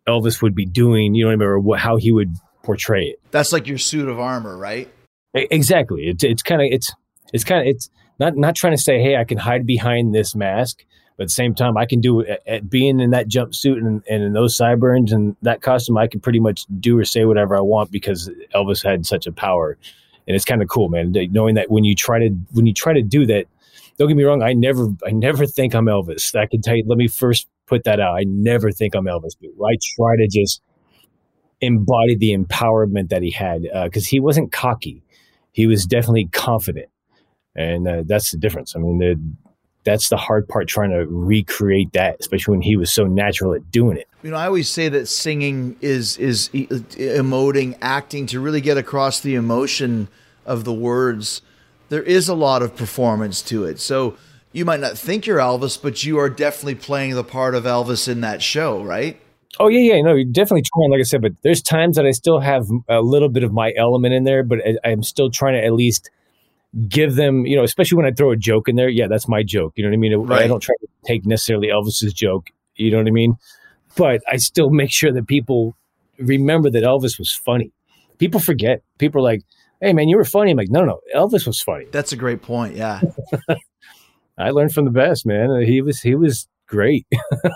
Elvis 0.07 0.41
would 0.41 0.55
be 0.55 0.65
doing, 0.65 1.15
you 1.15 1.23
know 1.23 1.29
what 1.29 1.33
I 1.33 1.37
mean, 1.37 1.47
or 1.47 1.59
what, 1.59 1.79
how 1.79 1.97
he 1.97 2.11
would 2.11 2.35
portray 2.63 3.05
it. 3.05 3.19
That's 3.31 3.53
like 3.53 3.67
your 3.67 3.77
suit 3.77 4.09
of 4.09 4.19
armor, 4.19 4.57
right? 4.57 4.89
Exactly. 5.33 6.07
It's 6.07 6.23
it's 6.23 6.41
kind 6.41 6.61
of 6.61 6.67
it's 6.71 6.93
it's 7.33 7.43
kind 7.43 7.61
of 7.61 7.67
it's 7.67 7.89
not 8.19 8.37
not 8.37 8.55
trying 8.55 8.73
to 8.73 8.81
say, 8.81 9.01
hey, 9.01 9.17
I 9.17 9.23
can 9.23 9.37
hide 9.37 9.65
behind 9.65 10.15
this 10.15 10.35
mask, 10.35 10.85
but 11.17 11.23
at 11.23 11.27
the 11.27 11.33
same 11.33 11.53
time, 11.53 11.77
I 11.77 11.85
can 11.85 12.01
do 12.01 12.25
at, 12.25 12.47
at 12.47 12.69
being 12.69 12.99
in 12.99 13.11
that 13.11 13.27
jumpsuit 13.27 13.77
and, 13.77 14.03
and 14.09 14.23
in 14.23 14.33
those 14.33 14.55
sideburns 14.55 15.11
and 15.11 15.35
that 15.41 15.61
costume. 15.61 15.97
I 15.97 16.07
can 16.07 16.19
pretty 16.19 16.39
much 16.39 16.65
do 16.79 16.97
or 16.97 17.05
say 17.05 17.25
whatever 17.25 17.57
I 17.57 17.61
want 17.61 17.91
because 17.91 18.29
Elvis 18.53 18.83
had 18.83 19.05
such 19.05 19.27
a 19.27 19.31
power, 19.31 19.77
and 20.27 20.35
it's 20.35 20.45
kind 20.45 20.61
of 20.61 20.69
cool, 20.69 20.89
man. 20.89 21.13
Knowing 21.31 21.55
that 21.55 21.69
when 21.69 21.83
you 21.83 21.95
try 21.95 22.19
to 22.19 22.29
when 22.51 22.65
you 22.65 22.73
try 22.73 22.93
to 22.93 23.01
do 23.01 23.25
that, 23.25 23.47
don't 23.97 24.07
get 24.07 24.17
me 24.17 24.23
wrong, 24.23 24.41
I 24.41 24.53
never 24.53 24.87
I 25.05 25.11
never 25.11 25.45
think 25.45 25.73
I'm 25.73 25.85
Elvis. 25.85 26.35
I 26.35 26.45
can 26.45 26.61
tell 26.61 26.75
you. 26.75 26.83
Let 26.85 26.97
me 26.97 27.07
first 27.07 27.47
put 27.65 27.83
that 27.85 27.99
out. 27.99 28.15
I 28.15 28.23
never 28.25 28.71
think 28.71 28.95
I'm 28.95 29.05
Elvis. 29.05 29.33
I 29.43 29.77
try 29.95 30.15
to 30.17 30.27
just 30.27 30.61
embody 31.61 32.15
the 32.15 32.35
empowerment 32.35 33.09
that 33.09 33.21
he 33.21 33.31
had 33.31 33.63
because 33.83 34.07
he 34.07 34.19
wasn't 34.19 34.51
cocky. 34.51 35.01
He 35.51 35.67
was 35.67 35.85
definitely 35.85 36.27
confident, 36.27 36.89
and 37.55 37.87
uh, 37.87 38.03
that's 38.05 38.31
the 38.31 38.37
difference. 38.37 38.75
I 38.75 38.79
mean, 38.79 38.97
the, 38.97 39.19
that's 39.85 40.09
the 40.09 40.17
hard 40.17 40.49
part 40.49 40.67
trying 40.67 40.89
to 40.89 41.05
recreate 41.07 41.93
that, 41.93 42.17
especially 42.19 42.53
when 42.53 42.61
he 42.61 42.75
was 42.75 42.91
so 42.91 43.05
natural 43.05 43.53
at 43.53 43.71
doing 43.71 43.97
it. 43.97 44.07
You 44.23 44.31
know, 44.31 44.37
I 44.37 44.47
always 44.47 44.69
say 44.69 44.89
that 44.89 45.07
singing 45.07 45.77
is 45.79 46.17
is 46.17 46.49
e- 46.53 46.67
emoting, 46.67 47.77
acting 47.81 48.25
to 48.27 48.39
really 48.39 48.61
get 48.61 48.77
across 48.77 49.21
the 49.21 49.35
emotion 49.35 50.09
of 50.45 50.65
the 50.65 50.73
words. 50.73 51.41
There 51.89 52.03
is 52.03 52.27
a 52.27 52.33
lot 52.33 52.61
of 52.61 52.75
performance 52.75 53.41
to 53.43 53.63
it. 53.65 53.79
So 53.79 54.17
you 54.55 54.63
might 54.63 54.79
not 54.79 54.97
think 54.97 55.25
you're 55.25 55.39
Elvis, 55.39 55.79
but 55.79 56.05
you 56.05 56.17
are 56.17 56.29
definitely 56.29 56.75
playing 56.75 57.13
the 57.13 57.25
part 57.25 57.55
of 57.55 57.65
Elvis 57.65 58.07
in 58.07 58.21
that 58.21 58.41
show, 58.41 58.81
right? 58.81 59.19
Oh 59.59 59.67
yeah, 59.67 59.95
yeah, 59.95 60.01
no, 60.01 60.13
you're 60.13 60.31
definitely 60.31 60.63
trying. 60.63 60.91
Like 60.91 61.01
I 61.01 61.03
said, 61.03 61.21
but 61.21 61.33
there's 61.43 61.61
times 61.61 61.97
that 61.97 62.05
I 62.05 62.11
still 62.11 62.39
have 62.39 62.65
a 62.87 63.01
little 63.01 63.27
bit 63.27 63.43
of 63.43 63.51
my 63.51 63.73
element 63.75 64.13
in 64.13 64.23
there, 64.23 64.43
but 64.43 64.59
I, 64.65 64.89
I'm 64.89 65.03
still 65.03 65.29
trying 65.29 65.55
to 65.55 65.65
at 65.65 65.73
least 65.73 66.09
give 66.87 67.15
them, 67.15 67.45
you 67.45 67.57
know, 67.57 67.63
especially 67.63 67.97
when 67.97 68.05
I 68.05 68.11
throw 68.11 68.31
a 68.31 68.37
joke 68.37 68.69
in 68.69 68.77
there. 68.77 68.87
Yeah, 68.87 69.07
that's 69.07 69.27
my 69.27 69.43
joke. 69.43 69.73
You 69.75 69.83
know 69.83 69.89
what 69.89 69.95
I 69.95 69.97
mean? 69.97 70.13
Right. 70.13 70.43
I 70.43 70.47
don't 70.47 70.61
try 70.61 70.75
to 70.79 70.87
take 71.05 71.25
necessarily 71.25 71.67
Elvis's 71.67 72.13
joke. 72.13 72.47
You 72.77 72.91
know 72.91 72.97
what 72.97 73.07
I 73.07 73.11
mean? 73.11 73.35
But 73.97 74.21
I 74.25 74.37
still 74.37 74.69
make 74.69 74.91
sure 74.91 75.11
that 75.11 75.27
people 75.27 75.75
remember 76.17 76.69
that 76.69 76.83
Elvis 76.83 77.19
was 77.19 77.33
funny. 77.33 77.73
People 78.19 78.39
forget. 78.39 78.83
People 78.99 79.19
are 79.19 79.23
like, 79.25 79.43
"Hey, 79.81 79.91
man, 79.91 80.07
you 80.07 80.15
were 80.15 80.23
funny." 80.23 80.51
I'm 80.51 80.57
like, 80.57 80.69
"No, 80.69 80.85
no, 80.85 81.01
Elvis 81.13 81.45
was 81.45 81.59
funny. 81.61 81.87
That's 81.91 82.13
a 82.13 82.15
great 82.15 82.41
point. 82.41 82.75
Yeah. 82.77 83.01
I 84.37 84.49
learned 84.51 84.73
from 84.73 84.85
the 84.85 84.91
best, 84.91 85.25
man. 85.25 85.51
Uh, 85.51 85.59
he 85.59 85.81
was 85.81 86.01
he 86.01 86.15
was 86.15 86.47
great." 86.67 87.05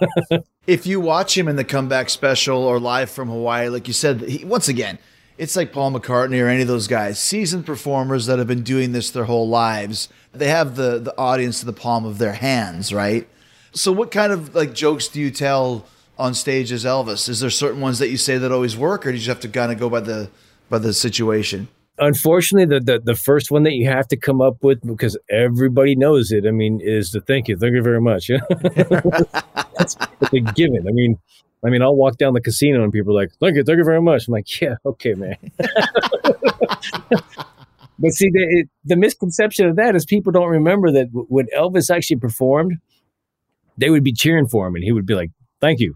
if 0.67 0.85
you 0.85 0.99
watch 0.99 1.37
him 1.37 1.47
in 1.47 1.55
the 1.55 1.63
comeback 1.63 2.09
special 2.09 2.63
or 2.63 2.79
live 2.79 3.09
from 3.09 3.29
Hawaii, 3.29 3.69
like 3.69 3.87
you 3.87 3.93
said, 3.93 4.21
he, 4.21 4.45
once 4.45 4.67
again, 4.67 4.97
it's 5.37 5.55
like 5.55 5.71
Paul 5.71 5.91
McCartney 5.91 6.43
or 6.43 6.47
any 6.47 6.61
of 6.61 6.67
those 6.67 6.87
guys, 6.87 7.19
seasoned 7.19 7.65
performers 7.65 8.25
that 8.25 8.39
have 8.39 8.47
been 8.47 8.63
doing 8.63 8.91
this 8.91 9.09
their 9.09 9.25
whole 9.25 9.47
lives. 9.47 10.09
They 10.33 10.49
have 10.49 10.75
the 10.75 10.99
the 10.99 11.17
audience 11.17 11.61
in 11.61 11.67
the 11.67 11.73
palm 11.73 12.05
of 12.05 12.17
their 12.17 12.33
hands, 12.33 12.93
right? 12.93 13.27
So, 13.71 13.91
what 13.91 14.11
kind 14.11 14.31
of 14.31 14.55
like 14.55 14.73
jokes 14.73 15.07
do 15.07 15.19
you 15.19 15.31
tell 15.31 15.85
on 16.17 16.33
stage 16.33 16.71
as 16.71 16.85
Elvis? 16.85 17.29
Is 17.29 17.39
there 17.39 17.49
certain 17.49 17.81
ones 17.81 17.99
that 17.99 18.09
you 18.09 18.17
say 18.17 18.37
that 18.37 18.51
always 18.51 18.75
work, 18.75 19.05
or 19.05 19.11
do 19.11 19.17
you 19.17 19.19
just 19.19 19.29
have 19.29 19.39
to 19.41 19.47
kind 19.47 19.71
of 19.71 19.79
go 19.79 19.89
by 19.89 20.01
the 20.01 20.29
by 20.69 20.77
the 20.77 20.93
situation? 20.93 21.67
Unfortunately 21.99 22.65
the, 22.65 22.83
the 22.83 22.99
the 22.99 23.15
first 23.15 23.51
one 23.51 23.63
that 23.63 23.73
you 23.73 23.87
have 23.87 24.07
to 24.07 24.17
come 24.17 24.41
up 24.41 24.63
with 24.63 24.81
because 24.85 25.17
everybody 25.29 25.95
knows 25.95 26.31
it 26.31 26.45
i 26.45 26.51
mean 26.51 26.79
is 26.81 27.11
the 27.11 27.21
thank 27.21 27.47
you 27.47 27.57
thank 27.57 27.73
you 27.73 27.81
very 27.81 28.01
much. 28.01 28.27
That's 29.77 29.95
a 30.33 30.39
given. 30.39 30.87
I 30.87 30.91
mean 30.91 31.17
i 31.65 31.69
mean 31.69 31.81
i'll 31.81 31.95
walk 31.95 32.17
down 32.17 32.33
the 32.33 32.41
casino 32.41 32.83
and 32.83 32.91
people 32.91 33.17
are 33.17 33.21
like 33.21 33.31
thank 33.39 33.55
you 33.55 33.63
thank 33.63 33.77
you 33.77 33.85
very 33.85 34.01
much. 34.01 34.27
I'm 34.27 34.33
like 34.33 34.61
yeah 34.61 34.75
okay 34.85 35.13
man. 35.13 35.35
But 38.01 38.13
see 38.13 38.29
the, 38.29 38.43
it, 38.49 38.69
the 38.85 38.95
misconception 38.95 39.67
of 39.67 39.75
that 39.75 39.93
is 39.93 40.05
people 40.05 40.31
don't 40.31 40.47
remember 40.47 40.89
that 40.89 41.07
when 41.11 41.47
elvis 41.55 41.93
actually 41.93 42.15
performed 42.15 42.77
they 43.77 43.89
would 43.89 44.05
be 44.05 44.13
cheering 44.13 44.47
for 44.47 44.65
him 44.67 44.75
and 44.75 44.85
he 44.85 44.93
would 44.93 45.05
be 45.05 45.15
like 45.15 45.31
thank 45.59 45.79
you. 45.79 45.95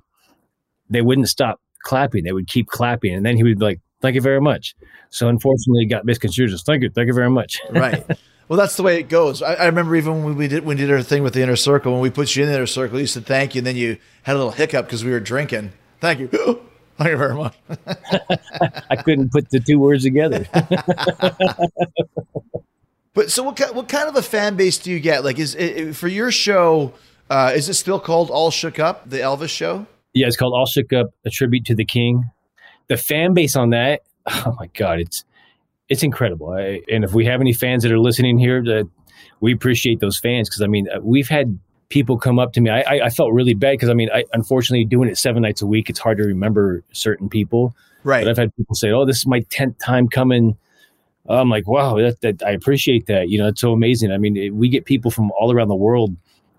They 0.90 1.02
wouldn't 1.02 1.30
stop 1.30 1.62
clapping. 1.84 2.26
They 2.26 2.34
would 2.34 2.48
keep 2.48 2.68
clapping 2.68 3.14
and 3.14 3.26
then 3.26 3.38
he 3.38 3.44
would 3.44 3.58
be 3.58 3.66
like 3.66 3.82
Thank 4.04 4.16
you 4.16 4.22
very 4.22 4.42
much. 4.42 4.76
So 5.12 5.30
unfortunately, 5.30 5.84
it 5.84 5.88
got 5.88 6.04
misconstrued 6.04 6.52
as 6.52 6.62
thank 6.62 6.84
you, 6.84 6.90
thank 6.90 7.08
you 7.08 7.14
very 7.14 7.30
much. 7.30 7.62
right. 7.72 8.06
Well, 8.50 8.60
that's 8.60 8.76
the 8.76 8.84
way 8.84 9.00
it 9.00 9.08
goes. 9.08 9.42
I, 9.42 9.54
I, 9.54 9.66
remember 9.68 9.96
even 9.96 10.26
when 10.26 10.36
we 10.36 10.50
did 10.50 10.66
when 10.66 10.76
we 10.76 10.84
did 10.84 10.92
our 10.92 11.02
thing 11.02 11.24
with 11.24 11.34
the 11.34 11.42
inner 11.42 11.56
circle, 11.56 11.94
when 11.94 12.02
we 12.02 12.10
put 12.10 12.36
you 12.36 12.44
in 12.44 12.50
the 12.50 12.56
inner 12.56 12.66
circle, 12.66 13.00
you 13.00 13.08
said 13.08 13.26
thank 13.26 13.56
you, 13.56 13.60
and 13.60 13.68
then 13.68 13.78
you 13.78 13.98
had 14.24 14.36
a 14.36 14.40
little 14.40 14.52
hiccup 14.52 14.88
because 14.88 15.06
we 15.06 15.12
were 15.12 15.22
drinking. 15.22 15.72
Thank 16.02 16.20
you. 16.20 16.28
Thank 16.98 17.10
you 17.10 17.18
very 17.18 17.34
much. 17.34 17.56
I 18.92 18.96
couldn't 18.98 19.32
put 19.32 19.50
the 19.50 19.60
two 19.60 19.80
words 19.80 20.04
together. 20.04 20.46
but 23.16 23.32
so, 23.32 23.42
what 23.42 23.74
what 23.74 23.90
kind 23.90 24.08
of 24.08 24.16
a 24.16 24.22
fan 24.22 24.56
base 24.58 24.78
do 24.78 24.92
you 24.92 25.00
get? 25.00 25.24
Like, 25.24 25.40
is 25.40 25.56
it, 25.56 25.96
for 25.96 26.08
your 26.08 26.30
show? 26.30 26.94
Uh, 27.32 27.54
is 27.56 27.68
it 27.68 27.74
still 27.74 28.00
called 28.00 28.30
All 28.30 28.52
Shook 28.52 28.78
Up, 28.78 29.10
the 29.10 29.18
Elvis 29.18 29.50
show? 29.50 29.88
Yeah, 30.14 30.28
it's 30.28 30.38
called 30.38 30.54
All 30.54 30.68
Shook 30.68 30.94
Up, 30.94 31.08
a 31.26 31.32
tribute 31.32 31.66
to 31.66 31.74
the 31.74 31.86
King. 31.86 32.30
The 32.88 32.98
fan 32.98 33.34
base 33.34 33.56
on 33.56 33.72
that, 33.72 34.02
oh 34.28 34.56
my 34.60 34.68
god, 34.68 35.00
it's 35.00 35.24
it's 35.90 36.04
incredible. 36.04 36.52
I, 36.52 36.82
and 36.90 37.04
if 37.04 37.14
we 37.14 37.26
have 37.26 37.42
any 37.42 37.54
fans 37.54 37.84
that 37.84 37.92
are 37.92 38.00
listening 38.00 38.38
here, 38.38 38.64
that 38.64 38.90
we 39.42 39.54
appreciate 39.54 40.00
those 40.00 40.18
fans 40.18 40.50
because 40.50 40.62
I 40.62 40.68
mean, 40.68 40.88
uh, 40.90 41.00
we've 41.02 41.30
had 41.30 41.60
people 41.90 42.18
come 42.18 42.40
up 42.40 42.54
to 42.54 42.62
me. 42.62 42.70
I, 42.70 42.82
I, 42.82 43.06
I 43.06 43.10
felt 43.10 43.34
really 43.34 43.54
bad 43.54 43.74
because 43.74 43.90
I 43.90 43.94
mean, 43.94 44.10
I, 44.14 44.26
unfortunately, 44.34 44.86
doing 44.86 45.10
it 45.10 45.18
seven 45.18 45.42
nights 45.42 45.62
a 45.62 45.68
week, 45.68 45.90
it's 45.90 46.00
hard 46.00 46.18
to 46.18 46.24
remember 46.24 46.84
certain 46.92 47.30
people. 47.30 47.76
Right. 48.04 48.24
But 48.24 48.32
I've 48.32 48.38
had 48.38 48.56
people 48.56 48.76
say, 48.76 48.92
"Oh, 48.92 49.06
this 49.06 49.18
is 49.18 49.28
my 49.28 49.42
tenth 49.50 49.78
time 49.80 50.08
coming." 50.08 50.58
I'm 51.30 51.50
like, 51.50 51.68
wow, 51.68 51.96
that, 51.98 52.20
that 52.20 52.44
I 52.44 52.52
appreciate 52.52 53.06
that. 53.06 53.30
You 53.30 53.38
know, 53.38 53.48
it's 53.48 53.62
so 53.62 53.72
amazing. 53.72 54.12
I 54.12 54.18
mean, 54.18 54.36
it, 54.36 54.54
we 54.54 54.68
get 54.68 54.84
people 54.84 55.10
from 55.10 55.32
all 55.40 55.54
around 55.54 55.70
the 55.70 55.76
world. 55.76 56.14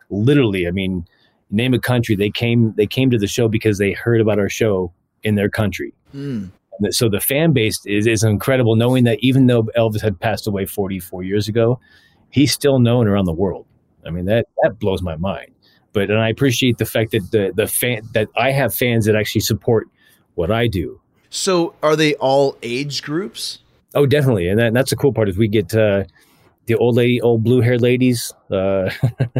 Literally, 0.09 0.67
I 0.67 0.71
mean, 0.71 1.07
name 1.51 1.75
a 1.75 1.79
country. 1.79 2.17
They 2.17 2.31
came. 2.31 2.73
They 2.77 2.87
came 2.87 3.11
to 3.11 3.19
the 3.19 3.27
show 3.27 3.49
because 3.49 3.79
they 3.79 3.93
heard 3.93 4.21
about 4.21 4.39
our 4.39 4.49
show 4.49 4.93
in 5.25 5.35
their 5.35 5.49
country. 5.49 5.95
Mm. 6.15 6.51
So 6.91 7.09
the 7.09 7.21
fan 7.21 7.53
base 7.53 7.81
is, 7.87 8.07
is 8.07 8.23
incredible, 8.23 8.77
knowing 8.77 9.05
that 9.05 9.19
even 9.21 9.47
though 9.47 9.65
Elvis 9.77 10.01
had 10.01 10.19
passed 10.19 10.47
away 10.47 10.67
44 10.67 11.23
years 11.23 11.49
ago, 11.49 11.81
he's 12.31 12.53
still 12.53 12.79
known 12.79 13.07
around 13.07 13.27
the 13.27 13.33
world. 13.33 13.67
I 14.07 14.11
mean, 14.11 14.27
that 14.27 14.47
that 14.63 14.79
blows 14.79 15.03
my 15.03 15.17
mind. 15.17 15.51
But 15.93 16.11
and 16.11 16.19
I 16.19 16.29
appreciate 16.29 16.79
the 16.79 16.85
fact 16.85 17.13
that 17.13 17.31
the 17.31 17.53
the 17.55 17.67
fan 17.67 18.03
that 18.13 18.29
I 18.37 18.51
have 18.51 18.75
fans 18.75 19.07
that 19.07 19.17
actually 19.17 19.41
support 19.43 19.89
what 20.35 20.51
I 20.51 20.67
do. 20.67 21.01
So 21.31 21.75
are 21.83 21.97
they 21.97 22.15
all 22.15 22.57
age 22.63 23.03
groups? 23.03 23.61
Oh, 23.95 24.07
definitely, 24.07 24.49
and, 24.49 24.59
that, 24.59 24.67
and 24.69 24.77
that's 24.77 24.91
the 24.91 24.97
cool 24.97 25.13
part 25.13 25.29
is 25.29 25.39
we 25.39 25.47
get 25.47 25.73
uh, 25.75 26.05
the 26.67 26.75
old 26.75 26.97
lady, 26.97 27.21
old 27.21 27.45
blue 27.45 27.61
haired 27.61 27.81
ladies, 27.81 28.33
uh, 28.51 28.91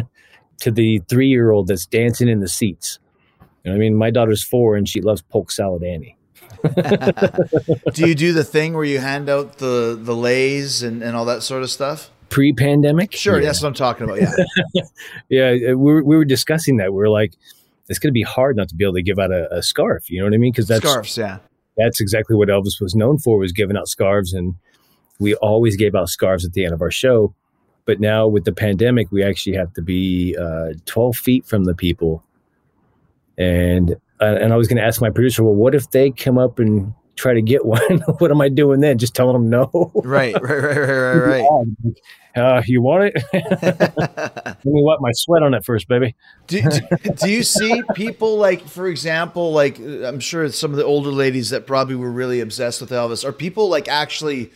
to 0.61 0.71
the 0.71 1.01
three 1.09 1.27
year 1.27 1.51
old 1.51 1.67
that's 1.67 1.85
dancing 1.85 2.29
in 2.29 2.39
the 2.39 2.47
seats. 2.47 2.99
You 3.65 3.71
know 3.71 3.75
I 3.75 3.79
mean, 3.79 3.95
my 3.95 4.11
daughter's 4.11 4.43
four 4.43 4.75
and 4.75 4.87
she 4.87 5.01
loves 5.01 5.23
Polk 5.23 5.51
Salad 5.51 5.83
Annie. 5.83 6.17
do 7.93 8.07
you 8.07 8.15
do 8.15 8.31
the 8.31 8.43
thing 8.43 8.73
where 8.73 8.85
you 8.85 8.99
hand 8.99 9.29
out 9.29 9.57
the 9.57 9.99
the 9.99 10.15
leis 10.15 10.83
and, 10.83 11.03
and 11.03 11.15
all 11.15 11.25
that 11.25 11.43
sort 11.43 11.63
of 11.63 11.71
stuff? 11.71 12.11
Pre-pandemic, 12.29 13.13
sure. 13.13 13.39
Yeah. 13.39 13.47
That's 13.47 13.61
what 13.61 13.69
I'm 13.69 13.73
talking 13.73 14.05
about. 14.05 14.21
Yeah, 14.21 14.83
yeah. 15.29 15.73
We 15.73 15.75
were, 15.75 16.03
we 16.03 16.15
were 16.15 16.25
discussing 16.25 16.77
that. 16.77 16.93
We 16.93 17.03
are 17.03 17.09
like, 17.09 17.33
it's 17.87 17.99
going 17.99 18.09
to 18.09 18.13
be 18.13 18.23
hard 18.23 18.55
not 18.55 18.69
to 18.69 18.75
be 18.75 18.83
able 18.83 18.95
to 18.95 19.03
give 19.03 19.19
out 19.19 19.31
a, 19.31 19.53
a 19.53 19.63
scarf. 19.63 20.09
You 20.09 20.19
know 20.19 20.25
what 20.25 20.33
I 20.33 20.37
mean? 20.37 20.51
Because 20.51 20.67
that's 20.67 20.81
scarves. 20.81 21.17
Yeah, 21.17 21.39
that's 21.77 21.99
exactly 21.99 22.35
what 22.35 22.49
Elvis 22.49 22.81
was 22.81 22.95
known 22.95 23.19
for 23.19 23.37
was 23.37 23.51
giving 23.51 23.77
out 23.77 23.87
scarves, 23.87 24.33
and 24.33 24.55
we 25.19 25.35
always 25.35 25.75
gave 25.75 25.95
out 25.95 26.09
scarves 26.09 26.45
at 26.45 26.53
the 26.53 26.65
end 26.65 26.73
of 26.73 26.81
our 26.81 26.91
show. 26.91 27.33
But 27.85 27.99
now 27.99 28.27
with 28.27 28.45
the 28.45 28.53
pandemic, 28.53 29.11
we 29.11 29.23
actually 29.23 29.55
have 29.55 29.73
to 29.75 29.81
be 29.81 30.35
uh, 30.39 30.73
12 30.85 31.15
feet 31.15 31.45
from 31.45 31.65
the 31.65 31.75
people, 31.75 32.23
and 33.37 33.95
uh, 34.21 34.37
and 34.39 34.53
I 34.53 34.55
was 34.55 34.67
going 34.67 34.77
to 34.77 34.83
ask 34.83 35.01
my 35.01 35.09
producer, 35.09 35.43
well, 35.43 35.55
what 35.55 35.75
if 35.75 35.91
they 35.91 36.09
come 36.11 36.37
up 36.37 36.59
and 36.59 36.93
try 37.15 37.33
to 37.33 37.41
get 37.41 37.65
one? 37.65 38.01
what 38.19 38.31
am 38.31 38.41
I 38.41 38.49
doing 38.49 38.79
then? 38.79 38.97
Just 38.97 39.15
telling 39.15 39.33
them 39.33 39.49
no? 39.49 39.91
right, 39.95 40.33
right, 40.33 40.41
right, 40.41 40.77
right, 40.77 41.15
right, 41.15 41.43
right. 41.43 41.93
Uh, 42.35 42.61
you 42.65 42.81
want 42.81 43.13
it? 43.15 43.23
Let 43.33 44.65
me 44.65 44.83
wipe 44.83 44.99
my 44.99 45.11
sweat 45.13 45.41
on 45.41 45.53
it 45.53 45.63
first, 45.63 45.87
baby. 45.87 46.15
do, 46.47 46.61
do, 46.63 46.81
do, 47.13 47.31
you 47.31 47.43
see 47.43 47.81
people 47.93 48.37
like, 48.37 48.67
for 48.67 48.89
example, 48.89 49.53
like 49.53 49.79
I'm 49.79 50.19
sure 50.19 50.49
some 50.49 50.71
of 50.71 50.75
the 50.75 50.83
older 50.83 51.11
ladies 51.11 51.51
that 51.51 51.65
probably 51.65 51.95
were 51.95 52.11
really 52.11 52.41
obsessed 52.41 52.81
with 52.81 52.89
Elvis 52.89 53.23
are 53.23 53.31
people 53.31 53.69
like 53.69 53.87
actually 53.87 54.51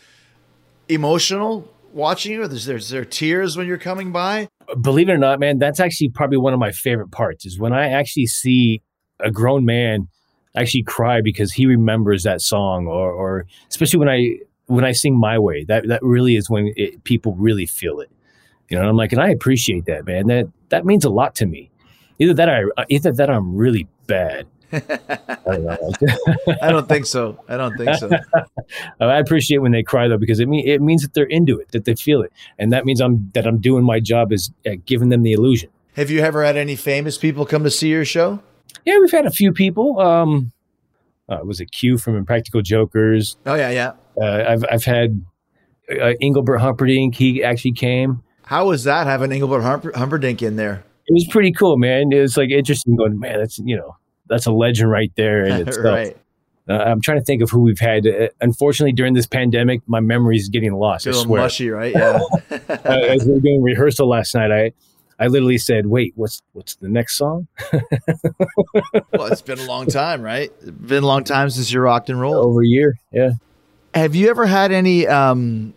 emotional 0.89 1.73
watching 1.93 2.33
you? 2.33 2.43
Is 2.43 2.65
there, 2.65 2.75
is 2.75 2.89
there 2.89 3.05
tears 3.05 3.55
when 3.55 3.65
you're 3.65 3.77
coming 3.77 4.11
by? 4.11 4.49
Believe 4.81 5.09
it 5.09 5.13
or 5.13 5.17
not, 5.17 5.39
man, 5.39 5.57
that's 5.57 5.79
actually 5.79 6.09
probably 6.09 6.37
one 6.37 6.53
of 6.53 6.59
my 6.59 6.71
favorite 6.71 7.11
parts 7.11 7.45
is 7.45 7.59
when 7.59 7.73
I 7.73 7.89
actually 7.89 8.27
see 8.27 8.81
a 9.19 9.31
grown 9.31 9.65
man 9.65 10.07
actually 10.55 10.83
cry 10.83 11.21
because 11.21 11.51
he 11.51 11.65
remembers 11.65 12.23
that 12.23 12.41
song 12.41 12.87
or, 12.87 13.11
or 13.11 13.45
especially 13.69 13.99
when 13.99 14.09
I 14.09 14.35
when 14.65 14.85
I 14.85 14.91
sing 14.91 15.17
my 15.17 15.39
way 15.39 15.63
that 15.65 15.87
that 15.87 16.01
really 16.03 16.35
is 16.35 16.49
when 16.49 16.73
it, 16.75 17.03
people 17.03 17.33
really 17.35 17.65
feel 17.65 17.99
it. 17.99 18.11
You 18.69 18.77
know 18.77 18.87
I'm 18.87 18.97
like 18.97 19.11
and 19.11 19.21
I 19.21 19.29
appreciate 19.29 19.85
that 19.85 20.05
man. 20.05 20.27
That 20.27 20.47
that 20.69 20.85
means 20.85 21.05
a 21.05 21.09
lot 21.09 21.35
to 21.35 21.45
me. 21.45 21.69
Either 22.19 22.33
that 22.33 22.49
I 22.49 22.63
either 22.89 23.11
that 23.11 23.29
I'm 23.29 23.55
really 23.55 23.87
bad 24.07 24.47
I, 24.73 26.69
don't 26.69 26.87
think 26.87 27.05
so 27.05 27.39
I 27.47 27.57
don't 27.57 27.75
think 27.75 27.95
so 27.95 28.09
I 28.99 29.17
appreciate 29.17 29.59
when 29.59 29.71
they 29.71 29.83
cry 29.83 30.07
though 30.07 30.17
because 30.17 30.39
it 30.39 30.47
mean 30.47 30.67
it 30.67 30.81
means 30.81 31.01
that 31.01 31.13
they're 31.13 31.25
into 31.25 31.57
it 31.57 31.71
that 31.71 31.85
they 31.85 31.95
feel 31.95 32.21
it 32.21 32.31
and 32.57 32.71
that 32.71 32.85
means 32.85 33.01
I'm 33.01 33.31
that 33.33 33.47
I'm 33.47 33.59
doing 33.59 33.83
my 33.83 33.99
job 33.99 34.31
is 34.31 34.51
uh, 34.67 34.71
giving 34.85 35.09
them 35.09 35.23
the 35.23 35.33
illusion 35.33 35.69
have 35.95 36.09
you 36.11 36.19
ever 36.19 36.43
had 36.43 36.55
any 36.55 36.75
famous 36.75 37.17
people 37.17 37.45
come 37.45 37.63
to 37.63 37.71
see 37.71 37.89
your 37.89 38.05
show 38.05 38.41
yeah, 38.85 38.97
we've 38.99 39.11
had 39.11 39.25
a 39.25 39.31
few 39.31 39.51
people. 39.51 39.99
Um, 39.99 40.51
uh, 41.27 41.39
was 41.43 41.59
it 41.59 41.71
Q 41.71 41.97
from 41.97 42.15
Impractical 42.15 42.61
Jokers? 42.61 43.37
Oh 43.45 43.55
yeah, 43.55 43.69
yeah. 43.69 43.91
Uh, 44.19 44.45
I've 44.47 44.65
I've 44.71 44.83
had 44.83 45.23
uh, 45.91 46.13
Engelbert 46.21 46.57
Humperdinck. 46.57 47.15
He 47.15 47.43
actually 47.43 47.73
came. 47.73 48.23
How 48.43 48.67
was 48.67 48.83
that 48.85 49.05
having 49.05 49.31
Engelbert 49.31 49.61
Humper- 49.61 49.91
Humperdinck 49.95 50.41
in 50.41 50.55
there? 50.55 50.83
It 51.05 51.13
was 51.13 51.27
pretty 51.29 51.51
cool, 51.51 51.77
man. 51.77 52.11
It 52.11 52.21
was 52.21 52.37
like 52.37 52.49
interesting. 52.49 52.95
Going, 52.95 53.19
man, 53.19 53.39
that's 53.39 53.59
you 53.59 53.75
know 53.75 53.95
that's 54.29 54.45
a 54.45 54.51
legend 54.51 54.89
right 54.89 55.11
there. 55.15 55.43
And 55.43 55.67
it's 55.67 55.77
right. 55.77 56.15
Uh, 56.69 56.73
I'm 56.73 57.01
trying 57.01 57.17
to 57.17 57.25
think 57.25 57.41
of 57.41 57.49
who 57.49 57.61
we've 57.61 57.79
had. 57.79 58.05
Uh, 58.05 58.27
unfortunately, 58.41 58.93
during 58.93 59.15
this 59.15 59.25
pandemic, 59.25 59.81
my 59.87 59.99
memory 59.99 60.37
is 60.37 60.49
getting 60.49 60.73
lost. 60.73 61.07
little 61.07 61.25
mushy, 61.25 61.69
right? 61.69 61.93
Yeah. 61.93 62.19
Uh, 62.69 62.93
as 62.93 63.25
we 63.25 63.33
were 63.33 63.39
doing 63.39 63.61
rehearsal 63.61 64.07
last 64.07 64.33
night, 64.33 64.51
I 64.51 64.71
I 65.19 65.27
literally 65.27 65.57
said, 65.57 65.85
"Wait, 65.85 66.13
what's 66.15 66.41
what's 66.53 66.75
the 66.75 66.87
next 66.87 67.17
song?" 67.17 67.47
well, 67.73 69.25
it's 69.25 69.41
been 69.41 69.59
a 69.59 69.65
long 69.65 69.87
time, 69.87 70.21
right? 70.21 70.51
It's 70.61 70.71
been 70.71 71.03
a 71.03 71.07
long 71.07 71.23
time 71.23 71.49
since 71.49 71.71
you 71.71 71.81
rocked 71.81 72.09
and 72.09 72.19
rolled. 72.19 72.45
Over 72.45 72.61
a 72.61 72.67
year, 72.67 72.95
yeah. 73.11 73.31
Have 73.93 74.15
you 74.15 74.29
ever 74.29 74.45
had 74.45 74.71
any 74.71 75.07
um, 75.07 75.73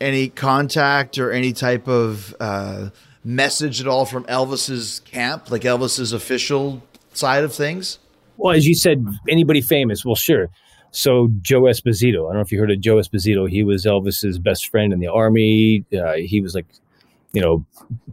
any 0.00 0.28
contact 0.28 1.18
or 1.18 1.32
any 1.32 1.52
type 1.52 1.88
of 1.88 2.36
uh, 2.38 2.90
message 3.24 3.80
at 3.80 3.88
all 3.88 4.04
from 4.04 4.24
Elvis's 4.24 5.00
camp, 5.00 5.50
like 5.50 5.62
Elvis's 5.62 6.12
official 6.12 6.82
side 7.14 7.44
of 7.44 7.54
things? 7.54 7.98
Well, 8.36 8.54
as 8.54 8.66
you 8.66 8.74
said, 8.74 9.06
anybody 9.28 9.60
famous? 9.60 10.04
Well, 10.04 10.16
sure. 10.16 10.48
So 10.90 11.28
Joe 11.42 11.62
Esposito, 11.62 12.26
I 12.28 12.28
don't 12.28 12.34
know 12.34 12.40
if 12.40 12.52
you 12.52 12.58
heard 12.58 12.70
of 12.70 12.80
Joe 12.80 12.96
Esposito. 12.96 13.48
He 13.48 13.64
was 13.64 13.84
Elvis's 13.84 14.38
best 14.38 14.68
friend 14.68 14.92
in 14.92 15.00
the 15.00 15.08
army. 15.08 15.84
Uh, 15.92 16.14
he 16.14 16.40
was 16.40 16.54
like, 16.54 16.66
you 17.32 17.42
know, 17.42 17.64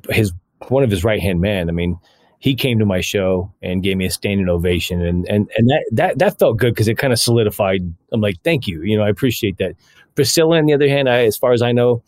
his 0.09 0.33
one 0.67 0.83
of 0.83 0.89
his 0.89 1.03
right 1.03 1.21
hand 1.21 1.41
man. 1.41 1.69
I 1.69 1.73
mean, 1.73 1.99
he 2.39 2.55
came 2.55 2.79
to 2.79 2.85
my 2.85 3.01
show 3.01 3.53
and 3.61 3.83
gave 3.83 3.97
me 3.97 4.07
a 4.07 4.11
standing 4.11 4.49
ovation, 4.49 4.99
and 4.99 5.27
and 5.29 5.49
and 5.55 5.69
that 5.69 5.85
that 5.91 6.19
that 6.19 6.39
felt 6.39 6.57
good 6.57 6.73
because 6.73 6.87
it 6.87 6.97
kind 6.97 7.13
of 7.13 7.19
solidified. 7.19 7.81
I'm 8.11 8.19
like, 8.19 8.41
thank 8.43 8.67
you, 8.67 8.81
you 8.81 8.97
know, 8.97 9.03
I 9.03 9.09
appreciate 9.09 9.57
that. 9.59 9.75
Priscilla, 10.15 10.57
on 10.57 10.65
the 10.65 10.73
other 10.73 10.89
hand, 10.89 11.07
I, 11.07 11.25
as 11.25 11.37
far 11.37 11.53
as 11.53 11.61
I 11.61 11.71
know, 11.71 12.03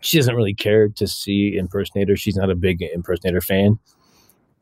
she 0.00 0.18
doesn't 0.18 0.34
really 0.34 0.52
care 0.52 0.88
to 0.88 1.06
see 1.06 1.56
impersonators. 1.56 2.20
She's 2.20 2.36
not 2.36 2.50
a 2.50 2.56
big 2.56 2.82
impersonator 2.82 3.40
fan, 3.40 3.78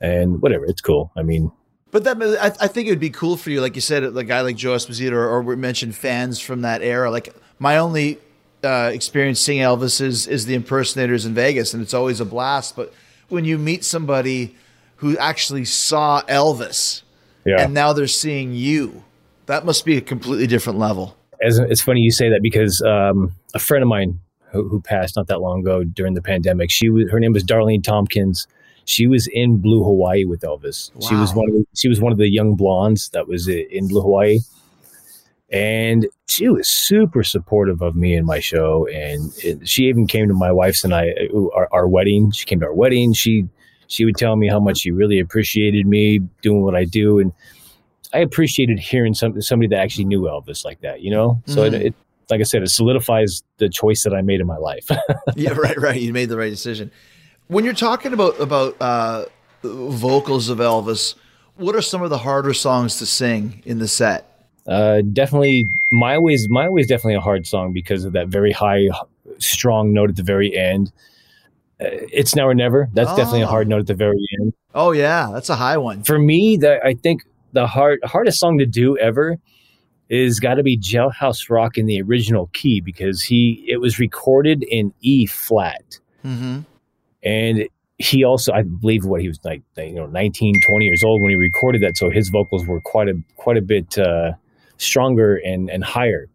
and 0.01 0.41
whatever, 0.41 0.65
it's 0.65 0.81
cool. 0.81 1.11
I 1.17 1.23
mean, 1.23 1.53
but 1.91 2.05
that 2.05 2.23
I, 2.23 2.65
I 2.65 2.69
think 2.69 2.87
it 2.89 2.91
would 2.91 3.01
be 3.01 3.11
cool 3.11 3.37
for 3.37 3.51
you, 3.51 3.61
like 3.61 3.75
you 3.75 3.81
said, 3.81 4.05
a 4.05 4.25
guy 4.25 4.41
like 4.43 4.57
Joe 4.57 4.75
Esposito, 4.75 5.13
or, 5.13 5.29
or 5.29 5.43
we 5.43 5.57
mentioned 5.57 5.95
fans 5.95 6.41
from 6.41 6.63
that 6.63 6.83
era. 6.83 7.11
Like 7.11 7.35
my 7.59 7.79
only 7.79 8.19
uh, 8.63 8.91
experience 8.93 9.41
seeing 9.41 9.61
Elvis 9.61 10.01
is 10.01 10.27
is 10.27 10.47
the 10.47 10.55
impersonators 10.55 11.27
in 11.27 11.35
Vegas, 11.35 11.75
and 11.75 11.83
it's 11.83 11.95
always 11.95 12.21
a 12.21 12.25
blast. 12.25 12.77
But 12.77 12.93
when 13.29 13.45
you 13.45 13.59
meet 13.59 13.85
somebody 13.85 14.57
who 15.01 15.17
actually 15.17 15.65
saw 15.65 16.21
Elvis 16.23 17.03
yeah. 17.45 17.63
and 17.63 17.75
now 17.75 17.93
they're 17.93 18.07
seeing 18.07 18.53
you. 18.53 19.03
That 19.47 19.65
must 19.65 19.85
be 19.85 19.97
a 19.97 20.01
completely 20.01 20.47
different 20.47 20.79
level. 20.79 21.17
As, 21.43 21.59
it's 21.59 21.81
funny 21.81 22.01
you 22.01 22.11
say 22.11 22.29
that 22.29 22.43
because 22.43 22.83
um, 22.83 23.33
a 23.55 23.59
friend 23.59 23.83
of 23.83 23.89
mine 23.89 24.21
who, 24.53 24.69
who, 24.69 24.81
passed 24.81 25.17
not 25.17 25.27
that 25.29 25.41
long 25.41 25.61
ago 25.61 25.85
during 25.85 26.15
the 26.15 26.21
pandemic, 26.21 26.71
she 26.71 26.91
was 26.91 27.11
her 27.11 27.19
name 27.19 27.33
was 27.33 27.45
Darlene 27.45 27.83
Tompkins. 27.83 28.47
She 28.91 29.07
was 29.07 29.29
in 29.33 29.59
Blue 29.59 29.85
Hawaii 29.85 30.25
with 30.25 30.41
Elvis. 30.41 30.93
Wow. 30.95 31.09
She 31.09 31.15
was 31.15 31.35
one 31.35 31.49
of 31.49 31.55
the, 31.55 31.65
she 31.75 31.89
was 31.89 32.01
one 32.01 32.13
of 32.13 32.19
the 32.19 32.31
young 32.31 32.57
blondes 32.57 33.09
that 33.11 33.29
was 33.29 33.49
in 33.49 33.89
Blue 33.89 34.01
Hawaii 34.01 34.39
and 35.53 36.07
she 36.29 36.49
was 36.49 36.69
super 36.69 37.25
supportive 37.25 37.83
of 37.83 37.97
me 37.97 38.15
and 38.15 38.25
my 38.25 38.39
show 38.39 38.87
and 38.87 39.33
it, 39.39 39.69
she 39.69 39.89
even 39.89 40.07
came 40.07 40.29
to 40.29 40.35
my 40.35 40.53
wife's 40.53 40.85
and 40.85 40.95
i 40.95 41.13
our, 41.53 41.69
our, 41.73 41.89
wedding 41.89 42.31
she 42.31 42.47
came 42.47 42.61
to 42.61 42.67
our 42.67 42.73
wedding 42.73 43.13
she 43.13 43.49
she 43.89 44.05
would 44.05 44.17
tell 44.17 44.37
me 44.37 44.47
how 44.47 44.61
much 44.61 44.79
she 44.79 44.93
really 44.93 45.19
appreciated 45.19 45.89
me 45.89 46.21
doing 46.41 46.63
what 46.63 46.77
i 46.77 46.85
do 46.85 47.19
and 47.19 47.33
I 48.13 48.19
appreciated 48.19 48.79
hearing 48.79 49.15
some 49.15 49.41
somebody 49.41 49.69
that 49.69 49.81
actually 49.81 50.05
knew 50.05 50.23
Elvis 50.23 50.65
like 50.65 50.81
that, 50.81 51.01
you 51.01 51.11
know. 51.11 51.41
So 51.47 51.63
Mhm. 51.63 51.75
it, 51.75 51.83
it, 51.83 51.95
like 52.29 52.41
I 52.41 52.45
said, 52.45 52.63
it 52.63 52.71
solidifies 52.71 53.43
the 53.59 53.69
choice 53.69 54.03
that 54.03 54.15
I 54.15 54.23
made 54.23 54.41
in 54.41 54.47
my 54.47 54.57
life. 54.57 54.89
yeah, 55.37 55.53
right, 55.53 55.79
right. 55.79 56.01
You 56.01 56.13
made 56.13 56.29
the 56.29 56.37
right 56.37 56.51
decision. 56.51 56.91
When 57.51 57.65
you're 57.65 57.75
talking 57.75 58.13
about 58.13 58.39
about 58.41 58.77
uh, 58.81 59.25
vocals 59.65 60.49
of 60.49 60.59
Elvis, 60.59 61.17
what 61.57 61.75
are 61.75 61.83
some 61.83 62.01
of 62.01 62.09
the 62.11 62.19
harder 62.19 62.55
songs 62.55 62.99
to 62.99 63.07
sing 63.07 63.61
in 63.67 63.81
the 63.81 63.89
set? 63.89 64.27
uh, 64.69 65.01
definitely, 65.13 65.67
my 65.91 66.17
way 66.17 66.35
is 66.35 66.49
my 66.49 66.69
way 66.69 66.81
is 66.83 66.87
definitely 66.87 67.15
a 67.17 67.21
hard 67.21 67.45
song 67.49 67.73
because 67.73 68.05
of 68.05 68.13
that 68.13 68.29
very 68.29 68.53
high, 68.53 68.87
strong 69.39 69.93
note 69.93 70.11
at 70.11 70.17
the 70.17 70.23
very 70.23 70.57
end. 70.57 70.93
Uh, 71.81 71.91
it's 72.13 72.37
now 72.37 72.47
or 72.47 72.55
never. 72.55 72.89
That's 72.93 73.11
definitely 73.17 73.41
a 73.43 73.47
Oh. 73.47 73.51
hard 73.51 73.67
note 73.67 73.81
at 73.81 73.87
the 73.89 73.95
very 73.95 74.25
end. 74.41 74.53
Oh 74.77 74.93
yeah, 74.93 75.31
that's 75.33 75.49
a 75.49 75.57
high 75.57 75.77
one. 75.77 76.05
For 76.05 76.21
me, 76.21 76.57
that 76.59 76.85
I 76.87 76.95
think 76.95 77.25
the 77.53 77.67
hard 77.67 77.99
hardest 78.05 78.39
song 78.39 78.59
to 78.59 78.67
do 78.67 78.97
ever 78.99 79.39
is 80.09 80.39
got 80.39 80.55
to 80.55 80.63
be 80.63 80.79
Jailhouse 80.79 81.51
Rock 81.51 81.77
in 81.79 81.87
the 81.87 82.01
original 82.01 82.49
key 82.53 82.81
because 82.81 83.23
he 83.23 83.65
it 83.67 83.79
was 83.81 83.99
recorded 83.99 84.63
in 84.63 84.95
E 85.01 85.27
flat. 85.27 85.99
Mm-hmm. 86.25 86.61
And 87.23 87.69
he 87.99 88.25
also 88.25 88.53
i 88.53 88.63
believe 88.63 89.05
what 89.05 89.21
he 89.21 89.29
was 89.29 89.39
like 89.45 89.63
you 89.77 89.93
know 89.95 90.07
19 90.07 90.55
20 90.67 90.85
years 90.87 91.05
old 91.05 91.21
when 91.21 91.31
he 91.31 91.37
recorded 91.37 91.83
that. 91.83 91.97
So 91.99 92.09
his 92.11 92.29
vocals 92.31 92.67
were 92.67 92.81
quite 92.81 93.09
a 93.09 93.15
quite 93.37 93.57
a 93.59 93.63
bit 93.63 93.99
uh, 93.99 94.33
stronger 94.79 95.37
and 95.37 95.69
and 95.71 95.85
higher. 95.85 96.27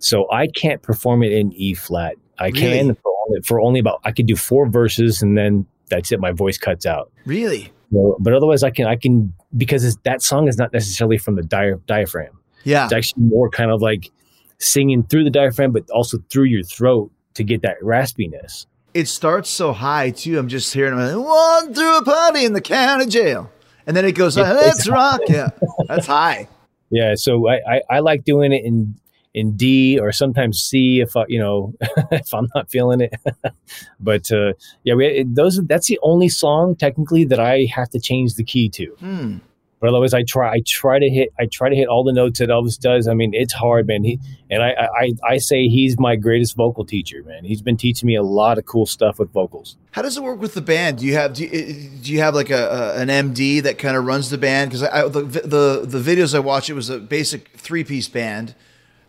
So 0.00 0.30
i 0.30 0.46
can't 0.48 0.82
perform 0.82 1.22
it 1.22 1.32
in 1.32 1.52
e 1.54 1.74
flat. 1.74 2.14
I 2.38 2.48
Really? 2.48 2.60
can 2.60 2.94
for 2.94 3.12
only, 3.26 3.40
for 3.42 3.60
only 3.60 3.80
about 3.80 4.00
i 4.04 4.12
could 4.12 4.26
do 4.26 4.36
four 4.36 4.68
verses 4.68 5.22
and 5.22 5.36
then 5.38 5.66
that's 5.90 6.12
it. 6.12 6.20
My 6.20 6.32
voice 6.32 6.58
cuts 6.58 6.84
out. 6.84 7.10
Really? 7.24 7.72
So- 7.92 8.16
but 8.20 8.34
otherwise 8.34 8.62
i 8.62 8.70
can 8.70 8.86
i 8.86 8.96
can 8.96 9.32
because 9.56 9.82
it's, 9.84 9.96
that 10.04 10.20
song 10.20 10.46
is 10.46 10.58
not 10.58 10.72
necessarily 10.74 11.16
from 11.16 11.36
the 11.36 11.42
dia- 11.42 11.80
diaphragm. 11.86 12.38
Yeah. 12.64 12.84
it's 12.84 12.92
actually 12.92 13.22
more 13.22 13.48
kind 13.48 13.70
of 13.70 13.80
like 13.80 14.10
singing 14.58 15.04
through 15.04 15.24
the 15.24 15.30
diaphragm 15.30 15.72
but 15.72 15.88
also 15.90 16.18
through 16.30 16.44
your 16.44 16.62
throat 16.64 17.10
to 17.34 17.42
get 17.44 17.62
that 17.62 17.76
raspiness 17.82 18.66
It 18.98 19.06
starts 19.08 19.48
so 19.48 19.72
high 19.72 20.10
too. 20.10 20.38
I'm 20.38 20.48
just 20.48 20.72
hearing 20.74 20.98
him. 20.98 21.22
One 21.22 21.72
through 21.74 21.98
a 21.98 22.04
party 22.04 22.44
in 22.44 22.52
the 22.52 22.60
county 22.60 23.06
jail, 23.06 23.50
and 23.86 23.96
then 23.96 24.04
it 24.04 24.12
goes. 24.12 24.36
It's- 24.36 24.54
Let's 24.54 24.88
rock. 24.88 25.20
Yeah, 25.28 25.50
that's 25.86 26.06
high. 26.06 26.48
Yeah, 26.90 27.14
so 27.16 27.48
I, 27.48 27.56
I, 27.74 27.82
I 27.90 27.98
like 28.00 28.24
doing 28.24 28.52
it 28.52 28.64
in 28.64 28.96
in 29.34 29.56
D 29.56 29.98
or 30.00 30.10
sometimes 30.10 30.58
C 30.60 31.00
if 31.00 31.16
I, 31.16 31.26
you 31.28 31.38
know 31.38 31.74
if 32.10 32.32
I'm 32.34 32.48
not 32.54 32.70
feeling 32.70 33.00
it. 33.02 33.14
but 34.00 34.32
uh, 34.32 34.54
yeah, 34.84 34.94
we, 34.94 35.06
it, 35.06 35.34
those 35.34 35.60
that's 35.66 35.86
the 35.86 35.98
only 36.02 36.28
song 36.28 36.74
technically 36.76 37.24
that 37.26 37.38
I 37.38 37.66
have 37.72 37.90
to 37.90 38.00
change 38.00 38.34
the 38.34 38.44
key 38.44 38.68
to. 38.70 38.86
Hmm. 38.98 39.36
But 39.80 39.90
otherwise, 39.90 40.12
I 40.12 40.24
try 40.24 40.54
I 40.54 40.62
try 40.66 40.98
to 40.98 41.08
hit 41.08 41.32
I 41.38 41.46
try 41.46 41.68
to 41.68 41.76
hit 41.76 41.86
all 41.86 42.02
the 42.04 42.12
notes 42.12 42.40
that 42.40 42.48
Elvis 42.48 42.78
does. 42.78 43.06
I 43.06 43.14
mean, 43.14 43.32
it's 43.32 43.52
hard, 43.52 43.86
man. 43.86 44.04
He 44.04 44.18
and 44.50 44.62
I 44.62 44.70
I, 44.70 45.12
I 45.26 45.38
say 45.38 45.68
he's 45.68 45.98
my 45.98 46.16
greatest 46.16 46.56
vocal 46.56 46.84
teacher, 46.84 47.22
man. 47.22 47.44
He's 47.44 47.62
been 47.62 47.76
teaching 47.76 48.06
me 48.06 48.16
a 48.16 48.22
lot 48.22 48.58
of 48.58 48.66
cool 48.66 48.86
stuff 48.86 49.18
with 49.18 49.32
vocals. 49.32 49.76
How 49.92 50.02
does 50.02 50.16
it 50.16 50.22
work 50.22 50.40
with 50.40 50.54
the 50.54 50.60
band? 50.60 50.98
Do 50.98 51.06
you 51.06 51.14
have 51.14 51.34
do 51.34 51.44
you, 51.44 51.90
do 52.02 52.12
you 52.12 52.20
have 52.20 52.34
like 52.34 52.50
a, 52.50 52.94
a 52.96 53.00
an 53.00 53.08
MD 53.08 53.62
that 53.62 53.78
kind 53.78 53.96
of 53.96 54.04
runs 54.04 54.30
the 54.30 54.38
band? 54.38 54.70
Because 54.70 54.82
I, 54.82 55.04
I 55.04 55.08
the, 55.08 55.22
the 55.22 55.84
the 55.86 55.98
videos 55.98 56.34
I 56.34 56.40
watched, 56.40 56.70
it 56.70 56.74
was 56.74 56.90
a 56.90 56.98
basic 56.98 57.50
three 57.56 57.84
piece 57.84 58.08
band. 58.08 58.54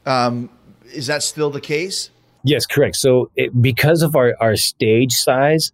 Um, 0.06 0.50
is 0.94 1.08
that 1.08 1.24
still 1.24 1.50
the 1.50 1.62
case? 1.62 2.10
Yes, 2.44 2.66
correct. 2.66 2.96
So 2.96 3.32
it, 3.36 3.62
because 3.62 4.02
of 4.02 4.16
our, 4.16 4.36
our 4.40 4.56
stage 4.56 5.14
size, 5.14 5.72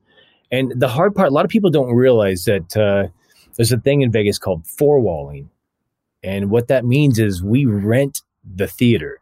and 0.51 0.73
the 0.75 0.87
hard 0.87 1.15
part, 1.15 1.29
a 1.29 1.31
lot 1.31 1.45
of 1.45 1.51
people 1.51 1.69
don't 1.69 1.93
realize 1.93 2.45
that 2.45 2.75
uh, 2.77 3.07
there's 3.55 3.71
a 3.71 3.79
thing 3.79 4.01
in 4.01 4.11
Vegas 4.11 4.37
called 4.37 4.65
four 4.67 4.99
walling, 4.99 5.49
and 6.23 6.49
what 6.49 6.67
that 6.67 6.85
means 6.85 7.19
is 7.19 7.43
we 7.43 7.65
rent 7.65 8.21
the 8.43 8.67
theater 8.67 9.19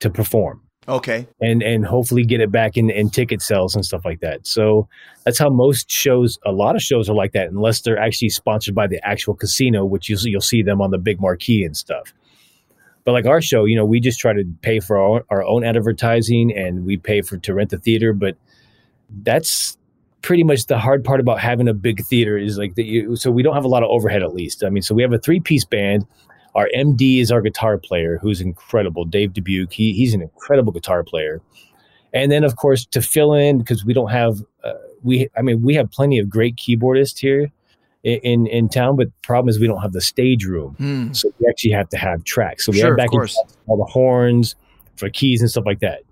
to 0.00 0.10
perform 0.10 0.60
Okay. 0.88 1.28
and 1.40 1.62
and 1.62 1.86
hopefully 1.86 2.24
get 2.24 2.40
it 2.40 2.50
back 2.50 2.76
in, 2.76 2.90
in 2.90 3.08
ticket 3.08 3.40
sales 3.40 3.76
and 3.76 3.84
stuff 3.84 4.04
like 4.04 4.20
that. 4.20 4.46
So 4.46 4.88
that's 5.24 5.38
how 5.38 5.48
most 5.48 5.88
shows, 5.88 6.38
a 6.44 6.50
lot 6.50 6.74
of 6.74 6.82
shows 6.82 7.08
are 7.08 7.14
like 7.14 7.32
that, 7.32 7.48
unless 7.48 7.82
they're 7.82 7.98
actually 7.98 8.30
sponsored 8.30 8.74
by 8.74 8.88
the 8.88 9.00
actual 9.06 9.34
casino, 9.34 9.84
which 9.84 10.08
usually 10.08 10.32
you'll 10.32 10.40
see 10.40 10.62
them 10.62 10.80
on 10.80 10.90
the 10.90 10.98
big 10.98 11.20
marquee 11.20 11.64
and 11.64 11.76
stuff. 11.76 12.12
But 13.04 13.12
like 13.12 13.26
our 13.26 13.40
show, 13.40 13.64
you 13.64 13.76
know, 13.76 13.84
we 13.84 14.00
just 14.00 14.18
try 14.18 14.32
to 14.32 14.44
pay 14.62 14.80
for 14.80 14.96
our, 14.98 15.24
our 15.28 15.44
own 15.44 15.64
advertising 15.64 16.52
and 16.56 16.84
we 16.84 16.96
pay 16.96 17.22
for 17.22 17.36
to 17.36 17.54
rent 17.54 17.70
the 17.70 17.78
theater. 17.78 18.12
But 18.12 18.36
that's 19.22 19.76
pretty 20.22 20.42
much 20.44 20.66
the 20.66 20.78
hard 20.78 21.04
part 21.04 21.20
about 21.20 21.40
having 21.40 21.68
a 21.68 21.74
big 21.74 22.04
theater 22.06 22.38
is 22.38 22.56
like 22.58 22.74
that. 22.76 22.84
You, 22.84 23.16
so 23.16 23.30
we 23.30 23.42
don't 23.42 23.54
have 23.54 23.64
a 23.64 23.68
lot 23.68 23.82
of 23.82 23.90
overhead, 23.90 24.22
at 24.22 24.34
least. 24.34 24.64
I 24.64 24.70
mean, 24.70 24.82
so 24.82 24.94
we 24.94 25.02
have 25.02 25.12
a 25.12 25.18
three 25.18 25.40
piece 25.40 25.64
band. 25.64 26.06
Our 26.54 26.68
MD 26.76 27.20
is 27.20 27.32
our 27.32 27.40
guitar 27.40 27.78
player, 27.78 28.18
who's 28.20 28.40
incredible, 28.40 29.04
Dave 29.04 29.32
Dubuque. 29.32 29.72
He, 29.72 29.94
he's 29.94 30.12
an 30.14 30.20
incredible 30.22 30.70
guitar 30.72 31.02
player. 31.02 31.40
And 32.12 32.30
then, 32.30 32.44
of 32.44 32.56
course, 32.56 32.84
to 32.86 33.00
fill 33.00 33.32
in 33.32 33.58
because 33.58 33.84
we 33.84 33.94
don't 33.94 34.10
have 34.10 34.40
uh, 34.64 34.74
we. 35.02 35.28
I 35.36 35.42
mean, 35.42 35.62
we 35.62 35.74
have 35.74 35.90
plenty 35.90 36.18
of 36.18 36.28
great 36.28 36.56
keyboardists 36.56 37.18
here 37.18 37.50
in, 38.02 38.18
in 38.20 38.46
in 38.48 38.68
town, 38.68 38.96
but 38.96 39.06
the 39.06 39.12
problem 39.26 39.48
is 39.48 39.58
we 39.58 39.66
don't 39.66 39.80
have 39.80 39.92
the 39.92 40.02
stage 40.02 40.44
room. 40.44 40.74
Hmm. 40.74 41.12
So 41.14 41.32
we 41.38 41.46
actually 41.48 41.70
have 41.70 41.88
to 41.88 41.96
have 41.96 42.22
tracks. 42.24 42.66
So 42.66 42.72
we 42.72 42.80
Sure, 42.80 42.96
have 42.98 43.08
course. 43.08 43.34
all 43.66 43.78
the 43.78 43.84
horns 43.90 44.54
for 44.96 45.08
keys 45.08 45.40
and 45.40 45.50
stuff 45.50 45.64
like 45.64 45.80
that. 45.80 46.02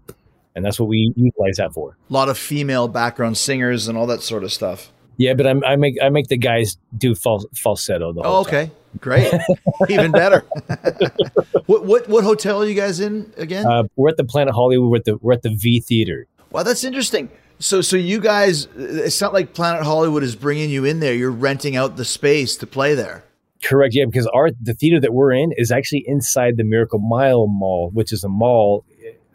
And 0.55 0.65
that's 0.65 0.81
what 0.81 0.89
we 0.89 1.13
utilize 1.17 1.57
that 1.57 1.73
for. 1.73 1.97
A 2.09 2.13
lot 2.13 2.29
of 2.29 2.37
female 2.37 2.89
background 2.89 3.39
singers 3.39 3.87
and 3.89 3.97
all 3.97 4.07
that 4.09 4.21
sort 4.23 4.43
of 4.45 4.53
stuff. 4.53 4.91
Yeah, 5.17 5.35
but 5.35 5.47
I'm, 5.47 5.63
I 5.65 5.77
make 5.77 5.97
I 6.03 6.09
make 6.09 6.29
the 6.29 6.39
guys 6.39 6.77
do 6.97 7.15
fal- 7.15 7.45
falsetto 7.55 8.13
the 8.13 8.23
whole 8.23 8.37
Oh, 8.41 8.45
time. 8.45 8.55
okay. 8.55 8.71
Great. 8.99 9.33
Even 9.89 10.11
better. 10.11 10.41
what 11.67 11.85
what 11.85 12.09
what 12.09 12.25
hotel 12.25 12.63
are 12.63 12.67
you 12.67 12.75
guys 12.75 13.01
in 13.01 13.33
again? 13.37 13.67
Uh, 13.67 13.85
we're 13.97 14.09
at 14.09 14.17
the 14.17 14.25
Planet 14.25 14.55
Hollywood. 14.55 14.91
We're 14.91 14.97
at 14.97 15.05
the 15.05 15.17
we're 15.19 15.33
at 15.35 15.43
the 15.43 15.55
V 15.55 15.81
Theater. 15.81 16.27
Wow, 16.51 16.63
that's 16.65 16.83
interesting. 16.85 17.31
So, 17.61 17.83
so 17.83 17.97
you 17.97 18.21
guys, 18.21 18.67
it's 18.75 19.21
not 19.21 19.35
like 19.35 19.53
Planet 19.53 19.83
Hollywood 19.85 20.23
is 20.23 20.35
bringing 20.35 20.71
you 20.71 20.85
in 20.87 21.01
there. 21.01 21.13
You're 21.15 21.31
renting 21.31 21.77
out 21.77 21.97
the 21.97 22.07
space 22.07 22.57
to 22.57 22.67
play 22.67 22.95
there. 22.95 23.23
Correct. 23.63 23.95
Yeah, 23.95 24.07
because 24.07 24.27
our 24.29 24.51
the 24.61 24.73
theater 24.73 24.99
that 25.01 25.13
we're 25.13 25.33
in 25.33 25.53
is 25.59 25.71
actually 25.71 26.03
inside 26.07 26.57
the 26.57 26.65
Miracle 26.65 26.99
Mile 26.99 27.47
Mall, 27.47 27.91
which 27.93 28.13
is 28.13 28.25
a 28.25 28.29
mall 28.29 28.85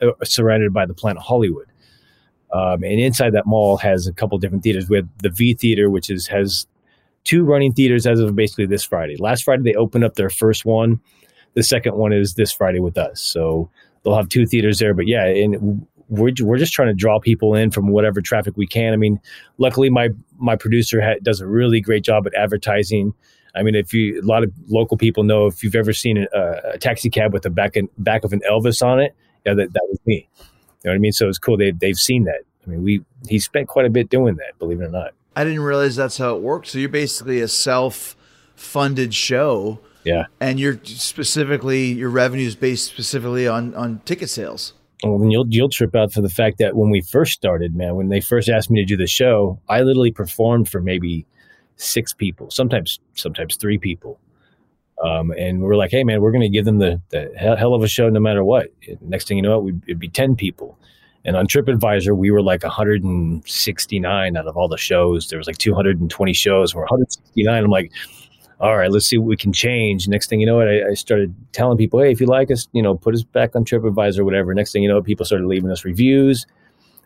uh, 0.09 0.25
surrounded 0.25 0.73
by 0.73 0.85
the 0.85 0.93
Planet 0.93 1.21
Hollywood. 1.21 1.67
Um, 2.51 2.83
and 2.83 2.99
inside 2.99 3.31
that 3.31 3.45
mall 3.45 3.77
has 3.77 4.07
a 4.07 4.13
couple 4.13 4.37
different 4.37 4.63
theaters. 4.63 4.89
We 4.89 4.97
have 4.97 5.07
the 5.21 5.29
V 5.29 5.53
Theater, 5.53 5.89
which 5.89 6.09
is 6.09 6.27
has 6.27 6.67
two 7.23 7.43
running 7.43 7.73
theaters 7.73 8.07
as 8.07 8.19
of 8.19 8.35
basically 8.35 8.67
this 8.67 8.83
Friday. 8.83 9.17
Last 9.17 9.43
Friday 9.43 9.63
they 9.63 9.73
opened 9.73 10.03
up 10.03 10.15
their 10.15 10.29
first 10.29 10.63
one. 10.63 10.99
The 11.55 11.63
second 11.63 11.95
one 11.95 12.13
is 12.13 12.35
this 12.35 12.51
Friday 12.51 12.79
with 12.79 12.97
us. 12.97 13.19
So 13.19 13.69
they'll 14.03 14.15
have 14.15 14.29
two 14.29 14.45
theaters 14.45 14.79
there. 14.79 14.93
But 14.93 15.07
yeah, 15.07 15.25
and 15.25 15.85
we're 16.09 16.31
we're 16.41 16.57
just 16.57 16.73
trying 16.73 16.89
to 16.89 16.93
draw 16.93 17.19
people 17.19 17.55
in 17.55 17.71
from 17.71 17.89
whatever 17.89 18.21
traffic 18.21 18.55
we 18.55 18.67
can. 18.67 18.93
I 18.93 18.97
mean, 18.97 19.19
luckily 19.57 19.89
my 19.89 20.09
my 20.37 20.55
producer 20.55 21.01
ha- 21.01 21.19
does 21.23 21.41
a 21.41 21.47
really 21.47 21.81
great 21.81 22.03
job 22.03 22.27
at 22.27 22.33
advertising. 22.35 23.13
I 23.55 23.63
mean, 23.63 23.75
if 23.75 23.93
you 23.93 24.21
a 24.21 24.25
lot 24.25 24.43
of 24.43 24.51
local 24.67 24.97
people 24.97 25.23
know 25.23 25.47
if 25.47 25.63
you've 25.63 25.75
ever 25.75 25.93
seen 25.93 26.27
a, 26.33 26.59
a 26.73 26.77
taxi 26.77 27.09
cab 27.09 27.33
with 27.33 27.43
the 27.43 27.49
back 27.49 27.75
back 27.97 28.23
of 28.23 28.33
an 28.33 28.41
Elvis 28.49 28.85
on 28.85 28.99
it, 28.99 29.15
yeah, 29.45 29.53
that, 29.53 29.73
that 29.73 29.85
was 29.89 29.99
me. 30.05 30.27
You 30.39 30.45
know 30.85 30.91
what 30.91 30.95
I 30.95 30.99
mean? 30.99 31.11
So 31.11 31.27
it's 31.29 31.37
cool. 31.39 31.57
They 31.57 31.71
they've 31.71 31.97
seen 31.97 32.25
that. 32.25 32.41
I 32.65 32.69
mean, 32.69 32.83
we 32.83 33.01
he 33.27 33.39
spent 33.39 33.67
quite 33.67 33.85
a 33.85 33.89
bit 33.89 34.09
doing 34.09 34.35
that. 34.35 34.57
Believe 34.59 34.81
it 34.81 34.85
or 34.85 34.89
not. 34.89 35.11
I 35.35 35.43
didn't 35.43 35.61
realize 35.61 35.95
that's 35.95 36.17
how 36.17 36.35
it 36.35 36.41
works. 36.41 36.71
So 36.71 36.79
you're 36.79 36.89
basically 36.89 37.41
a 37.41 37.47
self-funded 37.47 39.13
show, 39.13 39.79
Yeah. 40.03 40.25
and 40.39 40.59
you're 40.59 40.79
specifically 40.83 41.87
your 41.91 42.09
revenue 42.09 42.45
is 42.47 42.55
based 42.55 42.85
specifically 42.85 43.47
on 43.47 43.73
on 43.75 43.99
ticket 44.05 44.29
sales. 44.29 44.73
Well, 45.03 45.19
then 45.19 45.29
you'll 45.31 45.45
you'll 45.49 45.69
trip 45.69 45.95
out 45.95 46.11
for 46.13 46.21
the 46.21 46.29
fact 46.29 46.57
that 46.59 46.75
when 46.75 46.89
we 46.89 47.01
first 47.01 47.33
started, 47.33 47.75
man, 47.75 47.95
when 47.95 48.09
they 48.09 48.21
first 48.21 48.49
asked 48.49 48.71
me 48.71 48.79
to 48.79 48.85
do 48.85 48.97
the 48.97 49.07
show, 49.07 49.59
I 49.67 49.81
literally 49.81 50.11
performed 50.11 50.69
for 50.69 50.81
maybe 50.81 51.25
six 51.77 52.13
people, 52.13 52.49
sometimes 52.49 52.99
sometimes 53.15 53.57
three 53.57 53.77
people. 53.77 54.19
Um, 55.03 55.31
and 55.31 55.61
we're 55.61 55.75
like, 55.75 55.91
hey, 55.91 56.03
man, 56.03 56.21
we're 56.21 56.31
going 56.31 56.41
to 56.41 56.49
give 56.49 56.65
them 56.65 56.79
the, 56.79 57.01
the 57.09 57.31
hell, 57.37 57.73
of 57.73 57.83
a 57.83 57.87
show 57.87 58.09
no 58.09 58.19
matter 58.19 58.43
what. 58.43 58.67
Next 59.01 59.27
thing 59.27 59.37
you 59.37 59.43
know, 59.43 59.59
we'd, 59.59 59.81
it'd 59.87 59.99
be 59.99 60.09
10 60.09 60.35
people. 60.35 60.77
And 61.25 61.35
on 61.35 61.47
TripAdvisor, 61.47 62.15
we 62.15 62.31
were 62.31 62.41
like 62.41 62.63
169 62.63 64.37
out 64.37 64.47
of 64.47 64.55
all 64.55 64.67
the 64.67 64.77
shows. 64.77 65.27
There 65.27 65.39
was 65.39 65.47
like 65.47 65.57
220 65.57 66.33
shows. 66.33 66.75
We're 66.75 66.83
169. 66.83 67.63
I'm 67.63 67.69
like, 67.69 67.91
all 68.59 68.77
right, 68.77 68.89
let's 68.89 69.07
see 69.07 69.17
what 69.17 69.27
we 69.27 69.35
can 69.35 69.51
change. 69.51 70.07
Next 70.07 70.29
thing 70.29 70.39
you 70.39 70.45
know, 70.45 70.61
I, 70.61 70.91
I 70.91 70.93
started 70.93 71.35
telling 71.51 71.77
people, 71.77 71.99
hey, 71.99 72.11
if 72.11 72.21
you 72.21 72.27
like 72.27 72.51
us, 72.51 72.67
you 72.71 72.81
know, 72.81 72.95
put 72.95 73.13
us 73.13 73.23
back 73.23 73.55
on 73.55 73.65
TripAdvisor 73.65 74.19
or 74.19 74.23
whatever. 74.23 74.53
Next 74.53 74.71
thing 74.71 74.83
you 74.83 74.89
know, 74.89 75.01
people 75.01 75.25
started 75.25 75.47
leaving 75.47 75.71
us 75.71 75.83
reviews. 75.83 76.45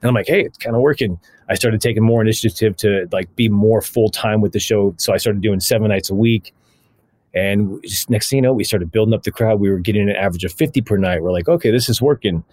And 0.01 0.09
I'm 0.09 0.15
like, 0.15 0.27
hey, 0.27 0.43
it's 0.43 0.57
kind 0.57 0.75
of 0.75 0.81
working. 0.81 1.19
I 1.49 1.55
started 1.55 1.81
taking 1.81 2.03
more 2.03 2.21
initiative 2.21 2.75
to 2.77 3.07
like 3.11 3.35
be 3.35 3.49
more 3.49 3.81
full 3.81 4.09
time 4.09 4.41
with 4.41 4.51
the 4.51 4.59
show. 4.59 4.93
So 4.97 5.13
I 5.13 5.17
started 5.17 5.41
doing 5.41 5.59
seven 5.59 5.87
nights 5.89 6.09
a 6.09 6.15
week. 6.15 6.53
And 7.33 7.81
just, 7.83 8.09
next 8.09 8.29
thing 8.29 8.37
you 8.37 8.41
know, 8.41 8.53
we 8.53 8.63
started 8.63 8.91
building 8.91 9.13
up 9.13 9.23
the 9.23 9.31
crowd. 9.31 9.59
We 9.59 9.69
were 9.69 9.77
getting 9.77 10.09
an 10.09 10.15
average 10.15 10.43
of 10.43 10.53
50 10.53 10.81
per 10.81 10.97
night. 10.97 11.21
We're 11.21 11.31
like, 11.31 11.47
okay, 11.47 11.71
this 11.71 11.89
is 11.89 12.01
working. 12.01 12.43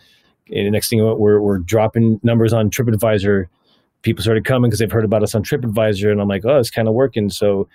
And 0.51 0.67
the 0.67 0.71
next 0.71 0.91
thing 0.91 0.99
you 0.99 1.07
know, 1.07 1.15
we're, 1.15 1.41
we're 1.41 1.59
dropping 1.59 2.21
numbers 2.23 2.53
on 2.53 2.71
TripAdvisor. 2.71 3.47
People 4.03 4.23
started 4.23 4.45
coming 4.45 4.71
because 4.71 4.79
they've 4.79 4.93
heard 4.93 5.05
about 5.05 5.23
us 5.23 5.35
on 5.35 5.43
TripAdvisor. 5.43 6.13
And 6.13 6.21
I'm 6.21 6.29
like, 6.29 6.45
oh, 6.45 6.59
it's 6.59 6.71
kind 6.71 6.89
of 6.89 6.95
working. 6.95 7.31
So 7.31 7.69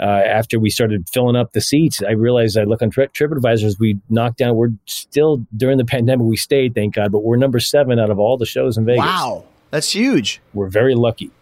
uh, 0.00 0.04
after 0.04 0.60
we 0.60 0.70
started 0.70 1.08
filling 1.08 1.34
up 1.34 1.52
the 1.52 1.60
seats, 1.60 2.02
I 2.02 2.12
realized 2.12 2.56
I 2.56 2.64
look 2.64 2.82
on 2.82 2.90
Tri- 2.90 3.08
TripAdvisor 3.08 3.78
we 3.80 3.98
knocked 4.08 4.38
down. 4.38 4.54
We're 4.54 4.72
still 4.86 5.44
during 5.56 5.76
the 5.76 5.84
pandemic. 5.84 6.24
We 6.24 6.36
stayed, 6.36 6.74
thank 6.74 6.94
God, 6.94 7.10
but 7.10 7.24
we're 7.24 7.36
number 7.36 7.58
seven 7.58 7.98
out 7.98 8.10
of 8.10 8.18
all 8.18 8.36
the 8.36 8.46
shows 8.46 8.78
in 8.78 8.84
Vegas. 8.84 9.04
Wow, 9.04 9.44
that's 9.70 9.92
huge. 9.92 10.40
We're 10.54 10.68
very 10.68 10.94
lucky. 10.94 11.32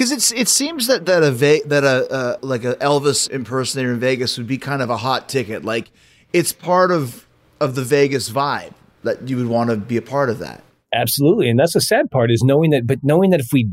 Because 0.00 0.12
it's 0.12 0.32
it 0.32 0.48
seems 0.48 0.86
that 0.86 1.04
that 1.04 1.22
a 1.22 1.30
Ve- 1.30 1.60
that 1.66 1.84
a 1.84 2.10
uh, 2.10 2.36
like 2.40 2.64
a 2.64 2.74
Elvis 2.76 3.28
impersonator 3.28 3.92
in 3.92 4.00
Vegas 4.00 4.38
would 4.38 4.46
be 4.46 4.56
kind 4.56 4.80
of 4.80 4.88
a 4.88 4.96
hot 4.96 5.28
ticket. 5.28 5.62
Like 5.62 5.90
it's 6.32 6.54
part 6.54 6.90
of 6.90 7.26
of 7.60 7.74
the 7.74 7.84
Vegas 7.84 8.30
vibe 8.30 8.72
that 9.02 9.28
you 9.28 9.36
would 9.36 9.48
want 9.48 9.68
to 9.68 9.76
be 9.76 9.98
a 9.98 10.02
part 10.02 10.30
of 10.30 10.38
that. 10.38 10.62
Absolutely, 10.94 11.50
and 11.50 11.60
that's 11.60 11.74
the 11.74 11.82
sad 11.82 12.10
part 12.10 12.30
is 12.30 12.42
knowing 12.42 12.70
that. 12.70 12.86
But 12.86 13.00
knowing 13.02 13.28
that 13.28 13.40
if 13.40 13.52
we 13.52 13.68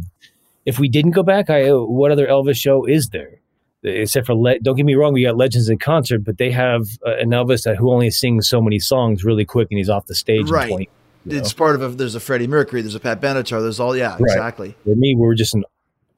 if 0.65 0.79
we 0.79 0.89
didn't 0.89 1.11
go 1.11 1.23
back, 1.23 1.49
I 1.49 1.69
what 1.69 2.11
other 2.11 2.27
Elvis 2.27 2.57
show 2.57 2.83
is 2.83 3.07
there? 3.13 3.39
except 3.83 4.27
for 4.27 4.33
Le- 4.33 4.59
don't 4.59 4.75
get 4.75 4.85
me 4.85 4.95
wrong, 4.95 5.13
we 5.13 5.23
got 5.23 5.37
Legends 5.37 5.69
in 5.69 5.77
concert, 5.77 6.25
but 6.25 6.37
they 6.39 6.51
have 6.51 6.81
uh, 7.05 7.15
an 7.19 7.29
Elvis 7.29 7.63
that 7.63 7.77
who 7.77 7.89
only 7.89 8.09
sings 8.09 8.49
so 8.49 8.59
many 8.59 8.79
songs 8.79 9.23
really 9.23 9.45
quick, 9.45 9.69
and 9.71 9.77
he's 9.77 9.87
off 9.87 10.07
the 10.07 10.15
stage. 10.15 10.49
Right. 10.49 10.67
20, 10.67 10.89
it's 11.27 11.53
part 11.53 11.75
of 11.75 11.81
a, 11.81 11.89
there's 11.89 12.15
a 12.15 12.19
Freddie 12.19 12.47
Mercury, 12.47 12.81
there's 12.81 12.95
a 12.95 12.99
Pat 12.99 13.21
Benatar, 13.21 13.61
there's 13.61 13.79
all 13.79 13.95
yeah, 13.95 14.13
right. 14.13 14.21
exactly. 14.21 14.75
For 14.83 14.95
me, 14.95 15.15
we're 15.15 15.35
just 15.35 15.53
an 15.53 15.63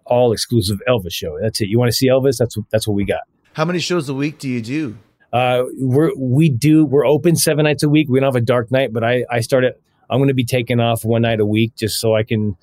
all 0.10 0.32
exclusive 0.32 0.80
Elvis 0.88 1.14
show. 1.14 1.38
That's 1.42 1.62
it. 1.62 1.70
You 1.70 1.80
want 1.80 1.90
to 1.90 1.96
see 1.96 2.10
Elvis? 2.10 2.38
That's 2.38 2.58
that's 2.72 2.88
what 2.88 2.96
we 2.96 3.06
got. 3.06 3.22
How 3.54 3.66
many 3.66 3.80
shows 3.80 4.10
a 4.10 4.14
week 4.14 4.40
do 4.40 4.50
you 4.50 4.62
do? 4.62 4.98
Uh, 5.32 5.64
we're 5.78 6.12
we 6.18 6.50
do 6.50 6.86
we're 6.86 7.06
open 7.06 7.36
seven 7.36 7.64
nights 7.64 7.84
a 7.84 7.90
week. 7.90 8.08
We 8.10 8.20
don't 8.20 8.28
have 8.28 8.42
a 8.42 8.46
dark 8.46 8.72
night, 8.72 8.92
but 8.92 9.04
I 9.04 9.26
I 9.30 9.42
started. 9.42 9.74
I'm 10.10 10.18
going 10.18 10.30
to 10.30 10.34
be 10.34 10.46
taking 10.46 10.80
off 10.80 11.06
one 11.06 11.22
night 11.22 11.40
a 11.40 11.46
week 11.46 11.76
just 11.76 12.00
so 12.00 12.16
I 12.16 12.24
can 12.24 12.58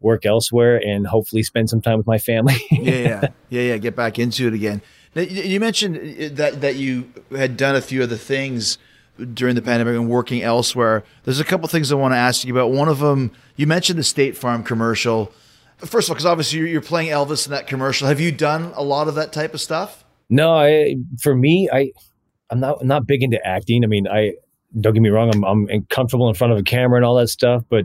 work 0.00 0.26
elsewhere 0.26 0.76
and 0.76 1.06
hopefully 1.06 1.42
spend 1.42 1.70
some 1.70 1.80
time 1.80 1.96
with 1.96 2.06
my 2.06 2.18
family. 2.18 2.56
yeah, 2.70 2.92
yeah, 2.92 3.28
yeah, 3.48 3.62
yeah. 3.62 3.76
Get 3.78 3.96
back 3.96 4.18
into 4.18 4.46
it 4.46 4.54
again. 4.54 4.82
Now, 5.14 5.22
you 5.22 5.60
mentioned 5.60 6.36
that 6.36 6.60
that 6.60 6.76
you 6.76 7.10
had 7.34 7.56
done 7.56 7.74
a 7.74 7.80
few 7.80 8.02
other 8.02 8.16
things 8.16 8.78
during 9.32 9.54
the 9.54 9.62
pandemic 9.62 9.94
and 9.94 10.08
working 10.08 10.42
elsewhere. 10.42 11.04
There's 11.24 11.40
a 11.40 11.44
couple 11.44 11.68
things 11.68 11.92
I 11.92 11.94
want 11.94 12.12
to 12.12 12.18
ask 12.18 12.44
you 12.44 12.52
about. 12.52 12.70
One 12.70 12.88
of 12.88 12.98
them, 12.98 13.30
you 13.56 13.66
mentioned 13.66 13.98
the 13.98 14.04
State 14.04 14.36
Farm 14.36 14.64
commercial. 14.64 15.32
First 15.78 16.08
of 16.08 16.12
all, 16.12 16.14
because 16.14 16.26
obviously 16.26 16.70
you're 16.70 16.80
playing 16.80 17.10
Elvis 17.10 17.46
in 17.46 17.52
that 17.52 17.66
commercial. 17.66 18.08
Have 18.08 18.20
you 18.20 18.32
done 18.32 18.72
a 18.74 18.82
lot 18.82 19.08
of 19.08 19.16
that 19.16 19.32
type 19.32 19.54
of 19.54 19.60
stuff? 19.60 20.04
No, 20.30 20.54
I, 20.54 20.96
for 21.20 21.34
me, 21.34 21.68
I, 21.72 21.92
I'm 22.50 22.60
not 22.60 22.78
I'm 22.80 22.86
not 22.86 23.06
big 23.06 23.22
into 23.22 23.44
acting. 23.46 23.84
I 23.84 23.86
mean, 23.86 24.08
I 24.08 24.34
don't 24.80 24.92
get 24.94 25.02
me 25.02 25.10
wrong, 25.10 25.30
I'm 25.34 25.44
I'm 25.44 25.86
comfortable 25.90 26.28
in 26.28 26.34
front 26.34 26.52
of 26.52 26.58
a 26.58 26.62
camera 26.62 26.96
and 26.96 27.04
all 27.04 27.16
that 27.16 27.28
stuff. 27.28 27.64
But 27.68 27.84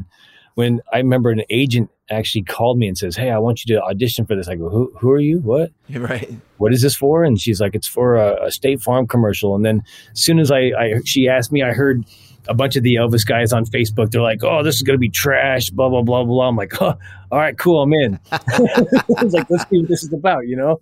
when 0.55 0.81
I 0.91 0.97
remember 0.97 1.31
an 1.31 1.43
agent 1.49 1.89
actually 2.09 2.43
called 2.43 2.77
me 2.77 2.87
and 2.87 2.97
says, 2.97 3.15
"Hey, 3.15 3.29
I 3.31 3.37
want 3.37 3.63
you 3.63 3.75
to 3.75 3.81
audition 3.81 4.25
for 4.25 4.35
this." 4.35 4.47
I 4.47 4.55
go, 4.55 4.69
"Who 4.69 4.91
who 4.99 5.09
are 5.11 5.19
you? 5.19 5.39
What? 5.39 5.71
Right. 5.89 6.29
What 6.57 6.73
is 6.73 6.81
this 6.81 6.95
for?" 6.95 7.23
And 7.23 7.39
she's 7.39 7.61
like, 7.61 7.75
"It's 7.75 7.87
for 7.87 8.15
a, 8.15 8.47
a 8.47 8.51
State 8.51 8.81
Farm 8.81 9.07
commercial." 9.07 9.55
And 9.55 9.63
then 9.63 9.83
as 10.11 10.19
soon 10.19 10.39
as 10.39 10.51
I, 10.51 10.71
I 10.77 10.93
she 11.05 11.29
asked 11.29 11.51
me, 11.51 11.63
I 11.63 11.71
heard 11.71 12.03
a 12.47 12.53
bunch 12.53 12.75
of 12.75 12.83
the 12.83 12.95
Elvis 12.95 13.25
guys 13.25 13.53
on 13.53 13.65
Facebook. 13.65 14.11
They're 14.11 14.21
like, 14.21 14.43
"Oh, 14.43 14.63
this 14.63 14.75
is 14.75 14.81
gonna 14.81 14.97
be 14.97 15.09
trash." 15.09 15.69
Blah 15.69 15.89
blah 15.89 16.01
blah 16.01 16.23
blah. 16.23 16.47
I'm 16.47 16.55
like, 16.55 16.73
oh, 16.81 16.95
"All 17.31 17.39
right, 17.39 17.57
cool, 17.57 17.81
I'm 17.81 17.93
in." 17.93 18.19
I 18.31 19.23
was 19.23 19.33
like, 19.33 19.49
"Let's 19.49 19.69
see 19.69 19.79
what 19.79 19.89
this 19.89 20.03
is 20.03 20.13
about," 20.13 20.47
you 20.47 20.55
know. 20.55 20.79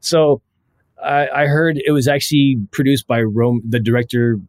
So 0.00 0.40
I, 1.02 1.28
I 1.28 1.46
heard 1.46 1.80
it 1.84 1.92
was 1.92 2.08
actually 2.08 2.56
produced 2.70 3.06
by 3.06 3.22
Rome, 3.22 3.62
the 3.68 3.80
director 3.80 4.40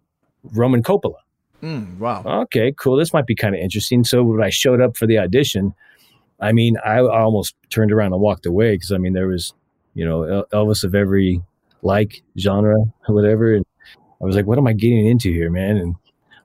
Roman 0.44 0.84
Coppola. 0.84 1.20
Mm, 1.62 1.98
wow. 1.98 2.24
Okay, 2.44 2.74
cool. 2.78 2.98
This 2.98 3.14
might 3.14 3.26
be 3.26 3.36
kind 3.36 3.56
of 3.56 3.62
interesting. 3.62 4.04
So 4.04 4.24
when 4.24 4.44
I 4.44 4.50
showed 4.50 4.82
up 4.82 4.96
for 4.96 5.08
the 5.08 5.18
audition, 5.18 5.74
I 6.40 6.52
mean, 6.52 6.78
I, 6.86 6.98
I 7.00 7.22
almost 7.22 7.56
turned 7.70 7.92
around 7.92 8.14
and 8.14 8.22
walked 8.22 8.46
away 8.46 8.76
because 8.76 8.92
I 8.92 8.98
mean, 8.98 9.14
there 9.14 9.28
was, 9.28 9.54
you 9.94 10.06
know, 10.06 10.46
Elvis 10.54 10.84
of 10.84 10.94
every 10.94 11.42
like 11.82 12.22
genre, 12.38 12.76
whatever. 13.08 13.56
And 13.56 13.66
I 14.22 14.26
was 14.26 14.36
like, 14.36 14.46
what 14.46 14.58
am 14.58 14.68
I 14.68 14.74
getting 14.74 15.06
into 15.06 15.32
here, 15.32 15.50
man? 15.50 15.78
And 15.78 15.96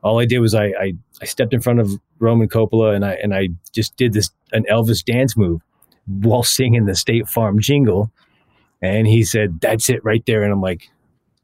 all 0.02 0.18
I 0.18 0.26
did 0.26 0.40
was 0.40 0.54
I, 0.54 0.66
I, 0.66 0.92
I 1.20 1.24
stepped 1.26 1.52
in 1.52 1.60
front 1.60 1.80
of 1.80 1.90
Roman 2.22 2.48
Coppola 2.48 2.94
and 2.94 3.04
I, 3.04 3.14
and 3.14 3.34
I 3.34 3.48
just 3.72 3.96
did 3.96 4.12
this, 4.12 4.30
an 4.52 4.64
Elvis 4.70 5.04
dance 5.04 5.36
move 5.36 5.60
while 6.06 6.42
singing 6.42 6.86
the 6.86 6.94
State 6.94 7.28
Farm 7.28 7.60
jingle. 7.60 8.10
And 8.80 9.06
he 9.06 9.24
said, 9.24 9.60
that's 9.60 9.90
it 9.90 10.02
right 10.04 10.24
there. 10.26 10.42
And 10.42 10.52
I'm 10.52 10.62
like, 10.62 10.88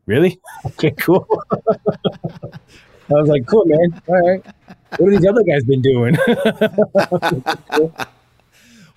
really? 0.06 0.40
Okay, 0.66 0.92
cool. 0.92 1.26
I 3.10 3.14
was 3.14 3.28
like, 3.28 3.46
cool, 3.46 3.64
man. 3.66 4.02
All 4.06 4.28
right. 4.28 4.44
What 4.98 5.12
have 5.12 5.20
these 5.20 5.28
other 5.28 5.42
guys 5.42 5.64
been 5.64 5.82
doing? 5.82 6.16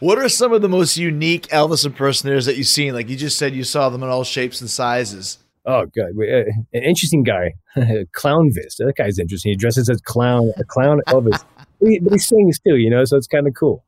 What 0.01 0.17
are 0.17 0.29
some 0.29 0.51
of 0.51 0.63
the 0.63 0.67
most 0.67 0.97
unique 0.97 1.45
Elvis 1.49 1.85
impersonators 1.85 2.47
that 2.47 2.57
you've 2.57 2.65
seen? 2.65 2.95
Like 2.95 3.07
you 3.07 3.15
just 3.15 3.37
said, 3.37 3.53
you 3.53 3.63
saw 3.63 3.89
them 3.89 4.01
in 4.01 4.09
all 4.09 4.23
shapes 4.23 4.59
and 4.59 4.67
sizes. 4.67 5.37
Oh, 5.63 5.85
good. 5.85 6.17
Uh, 6.17 6.49
an 6.73 6.83
interesting 6.83 7.21
guy, 7.21 7.53
Clown 7.75 8.07
Clownvis. 8.49 8.77
That 8.79 8.93
guy's 8.97 9.19
interesting. 9.19 9.51
He 9.51 9.55
dresses 9.55 9.89
as 9.89 10.01
clown, 10.01 10.53
a 10.57 10.63
clown 10.63 11.01
Elvis, 11.07 11.43
he, 11.89 11.99
but 11.99 12.13
he 12.13 12.19
sings 12.19 12.59
too, 12.59 12.77
you 12.77 12.89
know. 12.89 13.03
So 13.05 13.17
it's 13.17 13.27
kind 13.27 13.47
of 13.47 13.53
cool. 13.53 13.83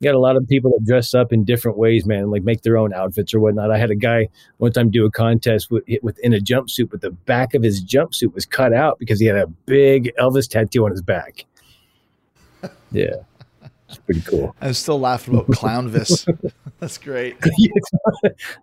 You 0.00 0.08
got 0.08 0.16
a 0.16 0.20
lot 0.20 0.36
of 0.36 0.48
people 0.48 0.72
that 0.72 0.84
dress 0.84 1.14
up 1.14 1.32
in 1.32 1.44
different 1.44 1.78
ways, 1.78 2.06
man. 2.06 2.30
Like 2.30 2.42
make 2.42 2.62
their 2.62 2.76
own 2.76 2.92
outfits 2.92 3.32
or 3.34 3.40
whatnot. 3.40 3.70
I 3.70 3.78
had 3.78 3.90
a 3.90 3.96
guy 3.96 4.28
one 4.58 4.72
time 4.72 4.90
do 4.90 5.04
a 5.04 5.10
contest 5.10 5.70
with, 5.70 5.84
within 6.02 6.34
a 6.34 6.38
jumpsuit, 6.38 6.90
but 6.90 7.00
the 7.02 7.10
back 7.10 7.54
of 7.54 7.62
his 7.62 7.84
jumpsuit 7.84 8.34
was 8.34 8.44
cut 8.44 8.72
out 8.72 8.98
because 8.98 9.20
he 9.20 9.26
had 9.26 9.36
a 9.36 9.46
big 9.46 10.12
Elvis 10.18 10.48
tattoo 10.48 10.84
on 10.84 10.90
his 10.90 11.02
back. 11.02 11.44
Yeah. 12.94 13.14
It's 13.92 13.98
pretty 13.98 14.22
cool. 14.22 14.56
I'm 14.62 14.72
still 14.72 14.98
laughing 14.98 15.34
about 15.34 15.48
Clownvis. 15.48 16.26
That's 16.80 16.96
great. 16.96 17.36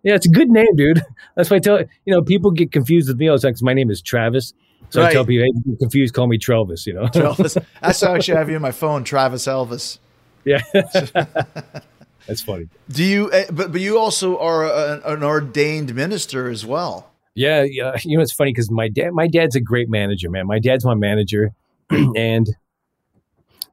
yeah, 0.03 0.15
it's 0.15 0.25
a 0.25 0.30
good 0.30 0.49
name, 0.49 0.75
dude. 0.75 1.03
That's 1.36 1.51
why 1.51 1.57
I 1.57 1.59
tell 1.59 1.80
you 1.80 2.13
know 2.13 2.23
people 2.23 2.49
get 2.49 2.71
confused 2.71 3.09
with 3.09 3.17
me 3.17 3.27
all 3.27 3.38
the 3.38 3.41
time 3.41 3.51
because 3.51 3.61
my 3.61 3.75
name 3.75 3.91
is 3.91 4.01
Travis. 4.01 4.53
So 4.89 5.01
right. 5.01 5.09
I 5.09 5.13
tell 5.13 5.25
people, 5.25 5.45
hey, 5.45 5.69
get 5.69 5.80
confused, 5.80 6.13
call 6.13 6.27
me 6.27 6.38
Travis. 6.38 6.88
You 6.88 6.93
know, 6.93 7.07
Travis. 7.09 7.57
That's 7.82 8.01
how 8.01 8.13
I 8.13 8.19
should 8.19 8.38
have 8.38 8.49
you 8.49 8.55
in 8.55 8.61
my 8.61 8.71
phone, 8.71 9.03
Travis 9.03 9.45
Elvis. 9.45 9.99
Yeah, 10.45 10.61
that's 10.73 12.41
funny. 12.41 12.69
Do 12.89 13.03
you? 13.03 13.32
Eh, 13.32 13.45
but 13.51 13.71
but 13.71 13.82
you 13.82 13.99
also 13.99 14.38
are 14.39 14.65
an, 14.65 15.01
an 15.03 15.23
ordained 15.23 15.93
minister 15.93 16.49
as 16.49 16.65
well. 16.65 17.11
Yeah, 17.36 17.63
yeah. 17.63 17.95
You 18.03 18.17
know, 18.17 18.23
it's 18.23 18.34
funny 18.34 18.51
because 18.51 18.71
my 18.71 18.88
dad, 18.88 19.11
my 19.11 19.27
dad's 19.27 19.55
a 19.55 19.61
great 19.61 19.89
manager, 19.89 20.30
man. 20.30 20.47
My 20.47 20.59
dad's 20.59 20.86
my 20.86 20.95
manager, 20.95 21.51
and 21.89 22.47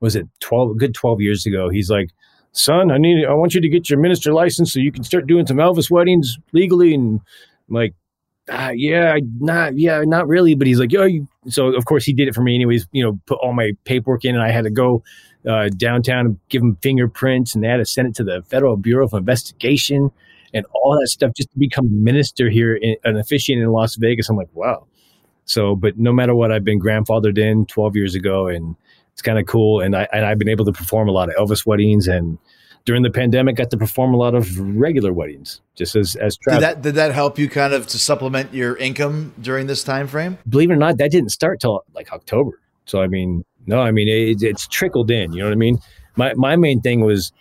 was 0.00 0.16
it 0.16 0.28
12 0.40 0.78
good 0.78 0.94
12 0.94 1.20
years 1.20 1.46
ago 1.46 1.68
he's 1.68 1.90
like 1.90 2.10
son 2.52 2.90
i 2.90 2.98
need 2.98 3.24
i 3.24 3.32
want 3.32 3.54
you 3.54 3.60
to 3.60 3.68
get 3.68 3.88
your 3.90 3.98
minister 3.98 4.32
license 4.32 4.72
so 4.72 4.78
you 4.78 4.92
can 4.92 5.04
start 5.04 5.26
doing 5.26 5.46
some 5.46 5.56
elvis 5.56 5.90
weddings 5.90 6.38
legally 6.52 6.94
and 6.94 7.20
I'm 7.68 7.74
like 7.74 7.94
ah, 8.50 8.70
yeah 8.70 9.18
not 9.38 9.78
yeah 9.78 10.02
not 10.04 10.26
really 10.28 10.54
but 10.54 10.66
he's 10.66 10.78
like 10.78 10.92
yo 10.92 11.04
you. 11.04 11.26
so 11.48 11.68
of 11.68 11.84
course 11.84 12.04
he 12.04 12.12
did 12.12 12.28
it 12.28 12.34
for 12.34 12.42
me 12.42 12.54
anyways 12.54 12.86
you 12.92 13.02
know 13.02 13.18
put 13.26 13.38
all 13.42 13.52
my 13.52 13.72
paperwork 13.84 14.24
in 14.24 14.34
and 14.34 14.44
i 14.44 14.50
had 14.50 14.64
to 14.64 14.70
go 14.70 15.02
uh, 15.48 15.68
downtown 15.76 16.26
and 16.26 16.40
give 16.48 16.60
him 16.60 16.76
fingerprints 16.82 17.54
and 17.54 17.62
they 17.62 17.68
had 17.68 17.76
to 17.76 17.84
send 17.84 18.08
it 18.08 18.14
to 18.16 18.24
the 18.24 18.42
federal 18.48 18.76
bureau 18.76 19.06
of 19.06 19.14
investigation 19.14 20.10
and 20.52 20.66
all 20.72 20.98
that 20.98 21.06
stuff 21.06 21.30
just 21.36 21.50
to 21.52 21.58
become 21.58 21.86
a 21.86 21.90
minister 21.90 22.50
here 22.50 22.74
in, 22.74 22.96
an 23.04 23.16
officiant 23.16 23.62
in 23.62 23.68
las 23.70 23.94
vegas 23.94 24.28
i'm 24.28 24.36
like 24.36 24.48
wow 24.54 24.84
so 25.44 25.76
but 25.76 25.96
no 25.98 26.12
matter 26.12 26.34
what 26.34 26.50
i've 26.50 26.64
been 26.64 26.80
grandfathered 26.80 27.38
in 27.38 27.64
12 27.66 27.94
years 27.94 28.14
ago 28.16 28.48
and 28.48 28.74
it's 29.16 29.22
kind 29.22 29.38
of 29.38 29.46
cool. 29.46 29.80
And 29.80 29.96
I 29.96 30.06
and 30.12 30.26
I've 30.26 30.38
been 30.38 30.50
able 30.50 30.66
to 30.66 30.72
perform 30.72 31.08
a 31.08 31.10
lot 31.10 31.30
of 31.30 31.36
Elvis 31.36 31.64
weddings 31.64 32.06
and 32.06 32.36
during 32.86 33.02
the 33.02 33.10
pandemic 33.10 33.56
got 33.56 33.68
to 33.70 33.76
perform 33.76 34.14
a 34.14 34.16
lot 34.16 34.34
of 34.34 34.58
regular 34.58 35.12
weddings 35.12 35.60
just 35.74 35.94
as 35.96 36.16
as 36.16 36.38
Did 36.48 36.60
that 36.60 36.82
did 36.82 36.94
that 36.94 37.12
help 37.12 37.38
you 37.38 37.50
kind 37.50 37.74
of 37.74 37.86
to 37.88 37.98
supplement 37.98 38.54
your 38.54 38.76
income 38.76 39.34
during 39.40 39.66
this 39.66 39.84
time 39.84 40.06
frame? 40.06 40.38
Believe 40.48 40.70
it 40.70 40.74
or 40.74 40.76
not, 40.76 40.96
that 40.98 41.10
didn't 41.10 41.30
start 41.30 41.60
till 41.60 41.84
like 41.94 42.12
October. 42.12 42.58
So 42.86 43.02
I 43.02 43.08
mean, 43.08 43.44
no, 43.66 43.80
I 43.80 43.90
mean 43.90 44.08
it, 44.08 44.42
it's 44.42 44.66
trickled 44.68 45.10
in. 45.10 45.32
You 45.32 45.40
know 45.40 45.46
what 45.46 45.52
I 45.52 45.56
mean? 45.56 45.78
My 46.16 46.32
my 46.34 46.56
main 46.56 46.80
thing 46.80 47.00
was 47.00 47.32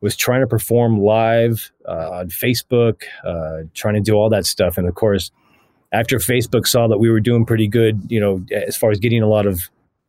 was 0.00 0.16
trying 0.16 0.40
to 0.40 0.46
perform 0.46 0.98
live 0.98 1.70
uh, 1.86 2.10
on 2.10 2.28
Facebook, 2.28 3.02
uh, 3.24 3.68
trying 3.74 3.94
to 3.94 4.00
do 4.00 4.14
all 4.14 4.30
that 4.30 4.46
stuff, 4.46 4.76
and 4.78 4.88
of 4.88 4.94
course, 4.94 5.30
after 5.92 6.18
Facebook 6.18 6.66
saw 6.66 6.88
that 6.88 6.98
we 6.98 7.10
were 7.10 7.20
doing 7.20 7.44
pretty 7.46 7.68
good, 7.68 8.00
you 8.08 8.20
know, 8.20 8.44
as 8.52 8.76
far 8.76 8.90
as 8.90 8.98
getting 8.98 9.22
a 9.22 9.28
lot 9.28 9.46
of 9.46 9.60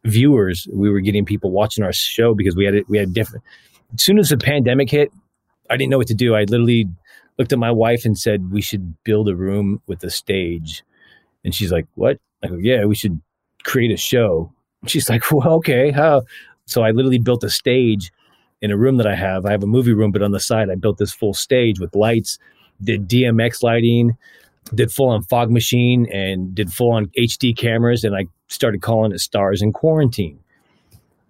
viewers. 0.06 0.68
We 0.72 0.90
were 0.90 1.02
getting 1.02 1.26
people 1.26 1.52
watching 1.52 1.84
our 1.84 1.92
show 1.92 2.34
because 2.34 2.56
we 2.56 2.64
had 2.64 2.76
it. 2.76 2.88
We 2.88 2.98
had 2.98 3.14
different. 3.14 3.44
As 3.94 4.02
soon 4.02 4.20
as 4.20 4.30
the 4.30 4.38
pandemic 4.38 4.90
hit, 4.90 5.12
I 5.70 5.78
didn't 5.78 5.92
know 5.92 5.98
what 5.98 6.08
to 6.08 6.14
do. 6.14 6.36
I 6.36 6.44
literally 6.44 6.88
looked 7.38 7.54
at 7.54 7.60
my 7.60 7.72
wife 7.72 8.06
and 8.06 8.18
said, 8.18 8.52
"We 8.52 8.62
should 8.62 8.96
build 9.04 9.30
a 9.30 9.36
room 9.36 9.82
with 9.88 10.04
a 10.04 10.10
stage." 10.10 10.84
And 11.44 11.54
she's 11.54 11.72
like, 11.72 11.86
"What?" 11.96 12.20
I 12.44 12.48
go, 12.48 12.58
"Yeah, 12.58 12.86
we 12.86 12.96
should 12.96 13.20
create 13.64 13.92
a 13.92 13.98
show." 13.98 14.52
she's 14.88 15.10
like, 15.10 15.32
"Well, 15.32 15.54
okay, 15.56 15.92
how?" 15.92 16.24
So 16.66 16.84
I 16.84 16.92
literally 16.92 17.20
built 17.20 17.44
a 17.44 17.50
stage 17.50 18.12
in 18.62 18.72
a 18.72 18.78
room 18.78 18.98
that 18.98 19.08
I 19.08 19.16
have. 19.16 19.46
I 19.46 19.52
have 19.52 19.64
a 19.64 19.68
movie 19.68 19.94
room, 19.94 20.12
but 20.12 20.22
on 20.22 20.32
the 20.32 20.40
side, 20.40 20.70
I 20.70 20.76
built 20.76 20.98
this 20.98 21.14
full 21.14 21.34
stage 21.34 21.80
with 21.80 21.96
lights, 21.96 22.40
did 22.84 23.08
DMX 23.08 23.62
lighting, 23.62 24.18
did 24.74 24.92
full 24.92 25.10
on 25.10 25.24
fog 25.24 25.52
machine 25.52 26.08
and 26.12 26.56
did 26.56 26.72
full 26.72 26.92
on 26.92 27.08
HD 27.18 27.56
cameras, 27.56 28.04
and 28.04 28.16
I 28.16 28.26
started 28.48 28.82
calling 28.82 29.12
it 29.12 29.20
Stars 29.20 29.62
in 29.62 29.74
Quarantine. 29.74 30.40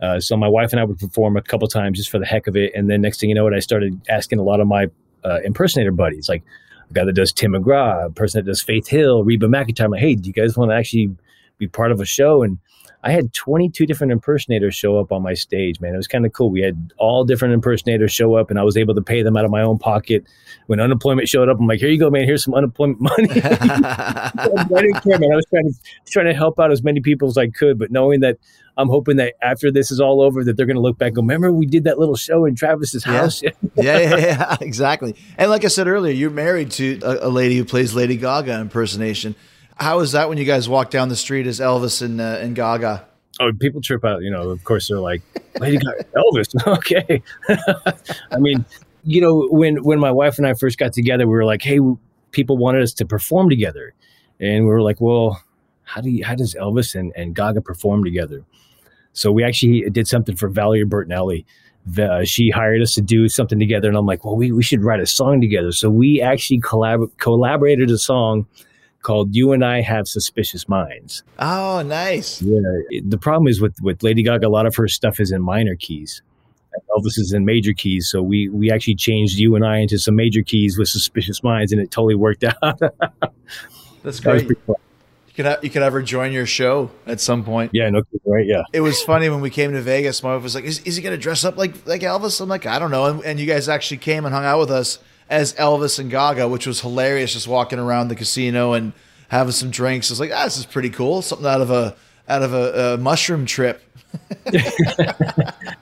Uh, 0.01 0.19
so 0.19 0.35
my 0.35 0.47
wife 0.47 0.71
and 0.71 0.79
I 0.79 0.83
would 0.83 0.99
perform 0.99 1.37
a 1.37 1.41
couple 1.41 1.67
times 1.67 1.97
just 1.97 2.09
for 2.09 2.19
the 2.19 2.25
heck 2.25 2.47
of 2.47 2.55
it, 2.55 2.73
and 2.75 2.89
then 2.89 3.01
next 3.01 3.19
thing 3.19 3.29
you 3.29 3.35
know, 3.35 3.47
it 3.47 3.53
I 3.53 3.59
started 3.59 3.99
asking 4.09 4.39
a 4.39 4.43
lot 4.43 4.59
of 4.59 4.67
my 4.67 4.87
uh, 5.23 5.39
impersonator 5.43 5.91
buddies, 5.91 6.27
like, 6.29 6.43
a 6.89 6.93
guy 6.93 7.03
that 7.05 7.13
does 7.13 7.33
Tim 7.33 7.53
McGraw, 7.53 8.05
a 8.05 8.09
person 8.11 8.39
that 8.39 8.49
does 8.49 8.61
Faith 8.61 8.87
Hill, 8.87 9.23
Reba 9.23 9.47
McEntire. 9.47 9.85
I'm 9.85 9.91
like, 9.91 10.01
hey, 10.01 10.15
do 10.15 10.27
you 10.27 10.33
guys 10.33 10.55
want 10.55 10.69
to 10.69 10.75
actually 10.75 11.15
be 11.57 11.67
part 11.67 11.91
of 11.91 11.99
a 11.99 12.05
show? 12.05 12.43
And 12.43 12.59
I 13.05 13.11
had 13.11 13.33
22 13.33 13.85
different 13.85 14.11
impersonators 14.11 14.73
show 14.73 14.97
up 14.99 15.11
on 15.11 15.21
my 15.21 15.35
stage, 15.35 15.79
man. 15.79 15.93
It 15.93 15.97
was 15.97 16.07
kind 16.07 16.25
of 16.25 16.33
cool. 16.33 16.49
We 16.49 16.61
had 16.61 16.91
all 16.97 17.23
different 17.23 17.53
impersonators 17.53 18.11
show 18.11 18.33
up, 18.33 18.49
and 18.49 18.57
I 18.59 18.63
was 18.63 18.75
able 18.77 18.95
to 18.95 19.01
pay 19.01 19.21
them 19.21 19.37
out 19.37 19.45
of 19.45 19.51
my 19.51 19.61
own 19.61 19.77
pocket. 19.77 20.25
When 20.65 20.79
unemployment 20.79 21.29
showed 21.29 21.47
up, 21.47 21.59
I'm 21.59 21.67
like, 21.67 21.79
here 21.79 21.89
you 21.89 21.99
go, 21.99 22.09
man. 22.09 22.23
Here's 22.25 22.43
some 22.43 22.55
unemployment 22.55 22.99
money. 23.01 23.29
I 23.29 24.31
didn't 24.67 25.01
care, 25.03 25.19
man. 25.19 25.31
I 25.31 25.35
was 25.35 25.45
trying 25.49 25.71
to 25.71 25.79
trying 26.11 26.25
to 26.25 26.33
help 26.33 26.59
out 26.59 26.71
as 26.71 26.81
many 26.83 26.99
people 26.99 27.27
as 27.27 27.37
I 27.37 27.47
could, 27.47 27.77
but 27.77 27.91
knowing 27.91 28.21
that 28.21 28.37
I'm 28.77 28.89
hoping 28.89 29.17
that 29.17 29.35
after 29.41 29.71
this 29.71 29.91
is 29.91 29.99
all 30.01 30.21
over, 30.21 30.43
that 30.43 30.57
they're 30.57 30.65
going 30.65 30.75
to 30.75 30.81
look 30.81 30.97
back 30.97 31.09
and 31.09 31.15
go, 31.15 31.21
remember 31.21 31.51
we 31.51 31.65
did 31.65 31.83
that 31.85 31.97
little 31.99 32.15
show 32.15 32.45
in 32.45 32.55
Travis's 32.55 33.05
Yeah. 33.05 33.11
house? 33.13 33.41
yeah, 33.43 33.53
yeah, 33.75 34.17
yeah, 34.17 34.57
exactly. 34.61 35.15
And 35.37 35.49
like 35.49 35.63
I 35.63 35.69
said 35.69 35.87
earlier, 35.87 36.11
you're 36.13 36.29
married 36.31 36.71
to 36.71 36.99
a, 37.03 37.27
a 37.27 37.29
lady 37.29 37.55
who 37.55 37.65
plays 37.65 37.93
Lady 37.93 38.17
Gaga 38.17 38.59
impersonation. 38.59 39.35
How 39.75 39.99
is 39.99 40.13
that 40.13 40.29
when 40.29 40.37
you 40.37 40.45
guys 40.45 40.69
walk 40.69 40.89
down 40.89 41.09
the 41.09 41.15
street 41.15 41.47
as 41.47 41.59
Elvis 41.59 42.01
and 42.01 42.21
uh, 42.21 42.37
and 42.41 42.55
Gaga? 42.55 43.05
oh, 43.39 43.51
people 43.59 43.81
trip 43.81 44.05
out. 44.05 44.21
You 44.21 44.31
know, 44.31 44.49
of 44.49 44.63
course, 44.63 44.87
they're 44.87 44.99
like, 44.99 45.21
Lady 45.59 45.77
Gaga, 45.77 46.03
Elvis. 46.15 46.67
okay. 46.77 47.21
I 48.31 48.37
mean, 48.37 48.65
you 49.03 49.21
know, 49.21 49.47
when 49.49 49.83
when 49.83 49.99
my 49.99 50.11
wife 50.11 50.37
and 50.37 50.47
I 50.47 50.53
first 50.53 50.77
got 50.77 50.93
together, 50.93 51.27
we 51.27 51.33
were 51.33 51.45
like, 51.45 51.61
hey, 51.61 51.79
people 52.31 52.57
wanted 52.57 52.83
us 52.83 52.93
to 52.93 53.05
perform 53.05 53.49
together, 53.49 53.93
and 54.39 54.65
we 54.65 54.71
were 54.71 54.81
like, 54.81 55.01
well, 55.01 55.41
how 55.83 56.01
do 56.01 56.09
you, 56.09 56.25
how 56.25 56.35
does 56.35 56.55
Elvis 56.55 56.95
and, 56.95 57.13
and 57.15 57.35
Gaga 57.35 57.61
perform 57.61 58.03
together? 58.03 58.43
So 59.13 59.31
we 59.31 59.43
actually 59.43 59.89
did 59.89 60.07
something 60.07 60.35
for 60.35 60.49
Valerie 60.49 60.85
Bertinelli. 60.85 61.45
The, 61.87 62.25
she 62.25 62.49
hired 62.49 62.81
us 62.81 62.95
to 62.95 63.01
do 63.01 63.29
something 63.29 63.59
together, 63.59 63.87
and 63.87 63.95
I'm 63.95 64.07
like, 64.07 64.25
well, 64.25 64.35
we, 64.35 64.51
we 64.51 64.63
should 64.63 64.83
write 64.83 64.99
a 64.99 65.05
song 65.05 65.39
together. 65.39 65.71
So 65.71 65.89
we 65.89 66.19
actually 66.19 66.59
collab- 66.59 67.15
collaborated 67.19 67.91
a 67.91 67.97
song 67.99 68.47
called 69.05 69.33
"You 69.35 69.53
and 69.53 69.63
I 69.63 69.81
Have 69.81 70.07
Suspicious 70.07 70.67
Minds." 70.67 71.23
Oh, 71.39 71.81
nice. 71.85 72.41
Yeah, 72.41 72.59
the 73.05 73.17
problem 73.17 73.47
is 73.47 73.61
with 73.61 73.75
with 73.81 74.03
Lady 74.03 74.23
Gaga, 74.23 74.47
a 74.47 74.49
lot 74.49 74.65
of 74.65 74.75
her 74.75 74.87
stuff 74.87 75.19
is 75.19 75.31
in 75.31 75.41
minor 75.41 75.75
keys. 75.75 76.21
Elvis 76.97 77.17
is 77.17 77.31
in 77.31 77.45
major 77.45 77.73
keys, 77.73 78.09
so 78.09 78.21
we 78.21 78.49
we 78.49 78.69
actually 78.71 78.95
changed 78.95 79.37
you 79.37 79.55
and 79.55 79.65
I 79.65 79.77
into 79.77 79.97
some 79.97 80.15
major 80.15 80.41
keys 80.41 80.77
with 80.77 80.89
Suspicious 80.89 81.41
Minds, 81.43 81.71
and 81.71 81.81
it 81.81 81.89
totally 81.91 82.15
worked 82.15 82.43
out. 82.43 82.79
That's 84.03 84.19
great. 84.19 84.45
fun. 84.65 84.75
You 85.27 85.43
could 85.43 85.45
have, 85.45 85.63
you 85.63 85.69
could 85.69 85.81
have 85.81 85.91
her 85.93 86.01
join 86.01 86.31
your 86.31 86.45
show 86.45 86.91
at 87.05 87.19
some 87.19 87.43
point. 87.43 87.71
Yeah, 87.73 87.89
no, 87.89 88.03
kidding, 88.03 88.31
right? 88.31 88.45
Yeah, 88.45 88.61
It 88.71 88.79
was 88.79 89.01
funny 89.03 89.27
when 89.27 89.41
we 89.41 89.49
came 89.49 89.73
to 89.73 89.81
Vegas. 89.81 90.23
My 90.23 90.33
wife 90.33 90.43
was 90.43 90.55
like, 90.55 90.63
"Is, 90.63 90.79
is 90.83 90.95
he 90.95 91.01
going 91.01 91.15
to 91.15 91.21
dress 91.21 91.43
up 91.43 91.57
like 91.57 91.85
like 91.85 92.01
Elvis?" 92.01 92.39
I'm 92.39 92.49
like, 92.49 92.65
"I 92.65 92.79
don't 92.79 92.91
know." 92.91 93.05
And, 93.05 93.23
and 93.25 93.39
you 93.39 93.45
guys 93.45 93.67
actually 93.69 93.97
came 93.97 94.25
and 94.25 94.33
hung 94.33 94.45
out 94.45 94.59
with 94.59 94.71
us 94.71 94.99
as 95.29 95.53
Elvis 95.53 95.99
and 95.99 96.09
Gaga, 96.09 96.47
which 96.47 96.67
was 96.67 96.81
hilarious. 96.81 97.33
Just 97.33 97.47
walking 97.47 97.79
around 97.79 98.09
the 98.09 98.15
casino 98.15 98.73
and 98.73 98.93
having 99.29 99.51
some 99.51 99.71
drinks. 99.71 100.09
I 100.09 100.13
was 100.13 100.19
like, 100.19 100.31
"Ah, 100.33 100.45
this 100.45 100.57
is 100.57 100.65
pretty 100.65 100.89
cool. 100.89 101.21
Something 101.21 101.47
out 101.47 101.61
of 101.61 101.71
a 101.71 101.95
out 102.27 102.43
of 102.43 102.53
a, 102.53 102.93
a 102.93 102.97
mushroom 102.97 103.45
trip." 103.45 103.81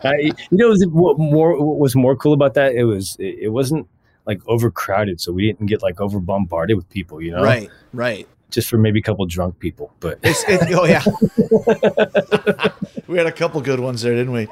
You 0.04 0.34
know, 0.52 0.70
was 0.70 0.86
what 0.90 1.18
more 1.20 1.64
what 1.64 1.80
was 1.80 1.96
more 1.96 2.16
cool 2.16 2.34
about 2.34 2.56
that? 2.56 2.74
It 2.74 2.84
was 2.86 3.16
it, 3.20 3.38
it 3.42 3.50
wasn't 3.50 3.88
like 4.26 4.42
overcrowded, 4.48 5.22
so 5.22 5.32
we 5.32 5.46
didn't 5.48 5.68
get 5.68 5.82
like 5.82 6.00
over 6.00 6.20
bombarded 6.20 6.76
with 6.78 6.90
people. 6.90 7.22
You 7.22 7.32
know, 7.32 7.44
Right, 7.44 7.70
right. 7.94 8.28
Just 8.50 8.70
for 8.70 8.78
maybe 8.78 9.00
a 9.00 9.02
couple 9.02 9.26
drunk 9.26 9.58
people, 9.60 9.92
but 10.00 10.20
It's, 10.22 10.44
it, 10.48 10.62
oh 10.74 10.86
yeah. 10.86 11.02
we 13.08 13.18
had 13.18 13.26
a 13.26 13.32
couple 13.32 13.60
good 13.62 13.80
ones 13.80 14.04
there, 14.04 14.14
didn't 14.14 14.32
we? 14.34 14.48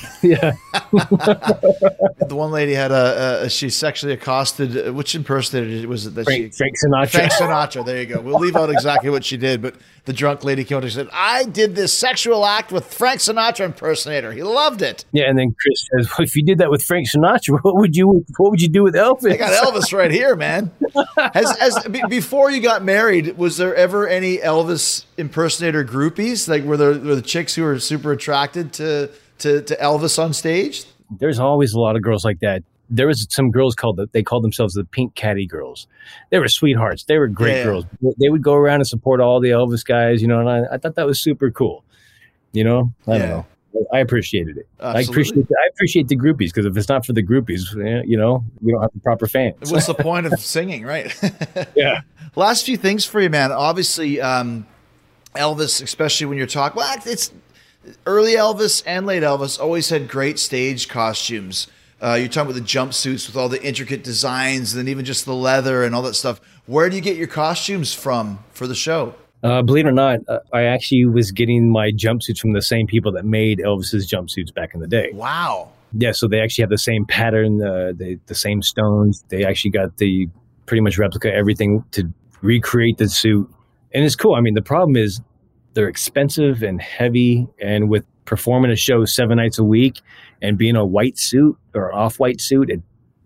yeah, 0.22 0.52
The 0.92 2.34
one 2.36 2.50
lady 2.50 2.74
had 2.74 2.92
a, 2.92 3.42
a 3.44 3.50
she 3.50 3.70
sexually 3.70 4.14
accosted. 4.14 4.88
uh, 4.88 4.92
Which 4.92 5.14
impersonator 5.14 5.86
was 5.88 6.06
it 6.06 6.14
that 6.14 6.28
she? 6.28 6.50
Frank, 6.50 6.54
Frank 6.56 6.74
Sinatra. 6.84 7.10
Frank 7.10 7.32
Sinatra. 7.32 7.84
There 7.84 8.00
you 8.00 8.06
go. 8.06 8.20
We'll 8.20 8.38
leave 8.38 8.56
out 8.56 8.70
exactly 8.70 9.10
what 9.10 9.24
she 9.24 9.36
did, 9.36 9.60
but 9.62 9.74
the 10.04 10.12
drunk 10.12 10.44
lady 10.44 10.64
came 10.64 10.78
out 10.78 10.84
and 10.84 10.92
said, 10.92 11.08
"I 11.12 11.44
did 11.44 11.74
this 11.74 11.92
sexual 11.96 12.44
act 12.46 12.72
with 12.72 12.92
Frank 12.92 13.20
Sinatra 13.20 13.64
impersonator. 13.66 14.32
He 14.32 14.42
loved 14.42 14.82
it. 14.82 15.04
Yeah, 15.12 15.28
and 15.28 15.38
then 15.38 15.54
Chris 15.60 15.86
says, 15.96 16.10
well, 16.18 16.24
"If 16.26 16.34
you 16.36 16.44
did 16.44 16.58
that 16.58 16.70
with 16.70 16.82
Frank 16.82 17.08
Sinatra, 17.08 17.58
what 17.62 17.76
would 17.76 17.94
you 17.96 18.24
what 18.38 18.50
would 18.50 18.60
you 18.60 18.68
do 18.68 18.82
with 18.82 18.94
Elvis?" 18.94 19.32
I 19.32 19.36
got 19.36 19.52
Elvis 19.64 19.92
right 19.96 20.10
here, 20.10 20.36
man." 20.36 20.70
Has, 21.34 21.56
as 21.58 21.78
be- 21.88 22.02
before 22.08 22.50
you 22.50 22.60
got 22.60 22.82
married, 22.84 23.36
was 23.38 23.56
there 23.56 23.74
ever 23.74 24.06
any 24.08 24.38
Elvis 24.38 25.04
impersonator 25.16 25.84
groupies? 25.84 26.48
Like 26.48 26.64
were 26.64 26.76
there 26.76 26.90
were 26.90 27.14
the 27.16 27.22
chicks 27.22 27.54
who 27.54 27.62
were 27.62 27.78
super 27.78 28.12
attracted 28.12 28.72
to 28.74 29.10
to, 29.42 29.62
to 29.62 29.76
Elvis 29.76 30.22
on 30.22 30.32
stage? 30.32 30.84
There's 31.18 31.38
always 31.38 31.72
a 31.74 31.80
lot 31.80 31.96
of 31.96 32.02
girls 32.02 32.24
like 32.24 32.40
that. 32.40 32.62
There 32.90 33.06
was 33.06 33.26
some 33.30 33.50
girls 33.50 33.74
called 33.74 33.96
the, 33.96 34.08
they 34.12 34.22
called 34.22 34.44
themselves 34.44 34.74
the 34.74 34.84
Pink 34.84 35.14
Caddy 35.14 35.46
Girls. 35.46 35.86
They 36.30 36.38
were 36.38 36.48
sweethearts. 36.48 37.04
They 37.04 37.18
were 37.18 37.28
great 37.28 37.58
Yeah. 37.58 37.64
girls. 37.64 37.84
They 38.18 38.28
would 38.28 38.42
go 38.42 38.54
around 38.54 38.76
and 38.80 38.86
support 38.86 39.20
all 39.20 39.40
the 39.40 39.50
Elvis 39.50 39.84
guys, 39.84 40.20
you 40.20 40.28
know, 40.28 40.40
and 40.40 40.48
I, 40.48 40.74
I 40.74 40.78
thought 40.78 40.96
that 40.96 41.06
was 41.06 41.20
super 41.20 41.50
cool. 41.50 41.84
You 42.52 42.64
know, 42.64 42.92
I 43.06 43.12
Yeah. 43.12 43.18
don't 43.18 43.28
know. 43.28 43.46
I 43.90 44.00
appreciated 44.00 44.58
it. 44.58 44.68
I 44.80 45.00
appreciate 45.00 45.48
the, 45.48 45.54
I 45.64 45.68
appreciate 45.72 46.08
the 46.08 46.16
groupies 46.16 46.48
because 46.48 46.66
if 46.66 46.76
it's 46.76 46.90
not 46.90 47.06
for 47.06 47.14
the 47.14 47.22
groupies, 47.22 47.74
eh, 47.82 48.02
you 48.06 48.18
know, 48.18 48.44
we 48.60 48.70
don't 48.72 48.82
have 48.82 48.92
the 48.92 49.00
proper 49.00 49.26
fans. 49.26 49.72
What's 49.72 49.86
the 49.86 49.94
point 49.94 50.26
of 50.26 50.38
singing, 50.38 50.84
right? 50.84 51.14
yeah. 51.74 52.00
Last 52.36 52.66
few 52.66 52.76
things 52.76 53.06
for 53.06 53.20
you, 53.22 53.30
man. 53.30 53.50
Obviously, 53.50 54.20
um, 54.20 54.66
Elvis, 55.34 55.82
especially 55.82 56.26
when 56.26 56.36
you're 56.36 56.46
talking, 56.46 56.76
well, 56.76 56.94
it's 57.06 57.32
early 58.06 58.32
Elvis 58.32 58.82
and 58.86 59.06
late 59.06 59.22
Elvis 59.22 59.60
always 59.60 59.88
had 59.88 60.08
great 60.08 60.38
stage 60.38 60.88
costumes. 60.88 61.66
Uh, 62.02 62.14
you're 62.14 62.28
talking 62.28 62.50
about 62.50 62.60
the 62.60 62.66
jumpsuits 62.66 63.28
with 63.28 63.36
all 63.36 63.48
the 63.48 63.62
intricate 63.62 64.02
designs, 64.02 64.72
and 64.72 64.80
then 64.80 64.88
even 64.88 65.04
just 65.04 65.24
the 65.24 65.34
leather 65.34 65.84
and 65.84 65.94
all 65.94 66.02
that 66.02 66.14
stuff. 66.14 66.40
Where 66.66 66.90
do 66.90 66.96
you 66.96 67.02
get 67.02 67.16
your 67.16 67.28
costumes 67.28 67.94
from 67.94 68.40
for 68.52 68.66
the 68.66 68.74
show? 68.74 69.14
Uh, 69.42 69.62
believe 69.62 69.86
it 69.86 69.88
or 69.88 69.92
not, 69.92 70.20
uh, 70.28 70.38
I 70.52 70.64
actually 70.64 71.04
was 71.06 71.32
getting 71.32 71.70
my 71.70 71.90
jumpsuits 71.90 72.38
from 72.38 72.52
the 72.52 72.62
same 72.62 72.86
people 72.86 73.12
that 73.12 73.24
made 73.24 73.58
Elvis's 73.58 74.08
jumpsuits 74.08 74.54
back 74.54 74.74
in 74.74 74.80
the 74.80 74.86
day. 74.86 75.10
Wow. 75.12 75.70
Yeah, 75.92 76.12
so 76.12 76.26
they 76.26 76.40
actually 76.40 76.62
have 76.62 76.70
the 76.70 76.78
same 76.78 77.04
pattern, 77.04 77.62
uh, 77.62 77.92
the 77.94 78.18
the 78.26 78.34
same 78.34 78.62
stones. 78.62 79.24
They 79.28 79.44
actually 79.44 79.72
got 79.72 79.98
the 79.98 80.28
pretty 80.66 80.80
much 80.80 80.96
replica 80.96 81.32
everything 81.32 81.84
to 81.92 82.08
recreate 82.40 82.98
the 82.98 83.08
suit, 83.08 83.48
and 83.92 84.04
it's 84.04 84.16
cool. 84.16 84.34
I 84.34 84.40
mean, 84.40 84.54
the 84.54 84.62
problem 84.62 84.96
is 84.96 85.20
they're 85.74 85.88
expensive 85.88 86.62
and 86.62 86.80
heavy, 86.80 87.46
and 87.60 87.88
with 87.88 88.04
performing 88.24 88.70
a 88.70 88.76
show 88.76 89.04
seven 89.04 89.36
nights 89.36 89.58
a 89.58 89.64
week 89.64 90.00
and 90.40 90.56
being 90.58 90.76
a 90.76 90.84
white 90.84 91.18
suit 91.18 91.56
or 91.74 91.92
off 91.94 92.18
white 92.18 92.40
suit, 92.40 92.70
it 92.70 92.80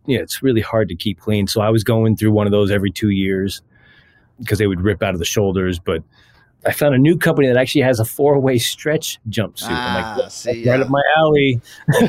yeah, 0.07 0.21
it's 0.21 0.43
really 0.43 0.61
hard 0.61 0.89
to 0.89 0.95
keep 0.97 1.19
clean. 1.19 1.47
So 1.49 1.61
I 1.61 1.71
was 1.71 1.83
going 1.83 2.17
through 2.17 2.31
one 2.31 2.47
of 2.47 2.53
those 2.53 2.71
every 2.71 2.93
two 2.93 3.11
years 3.11 3.61
because 4.41 4.59
they 4.59 4.67
would 4.69 4.81
rip 4.81 5.03
out 5.03 5.15
of 5.15 5.19
the 5.19 5.25
shoulders, 5.25 5.79
but. 5.79 6.03
I 6.65 6.73
found 6.73 6.97
a 6.97 6.99
new 6.99 7.17
company 7.17 7.47
that 7.47 7.57
actually 7.57 7.83
has 7.83 8.01
a 8.01 8.05
four-way 8.05 8.59
stretch 8.59 9.21
jumpsuit. 9.31 9.69
I'm 9.69 10.05
Ah, 10.05 10.17
like, 10.19 10.31
see, 10.33 10.69
right 10.69 10.81
yeah. 10.81 10.85
up 10.85 10.89
my 10.89 11.03
alley. 11.19 11.61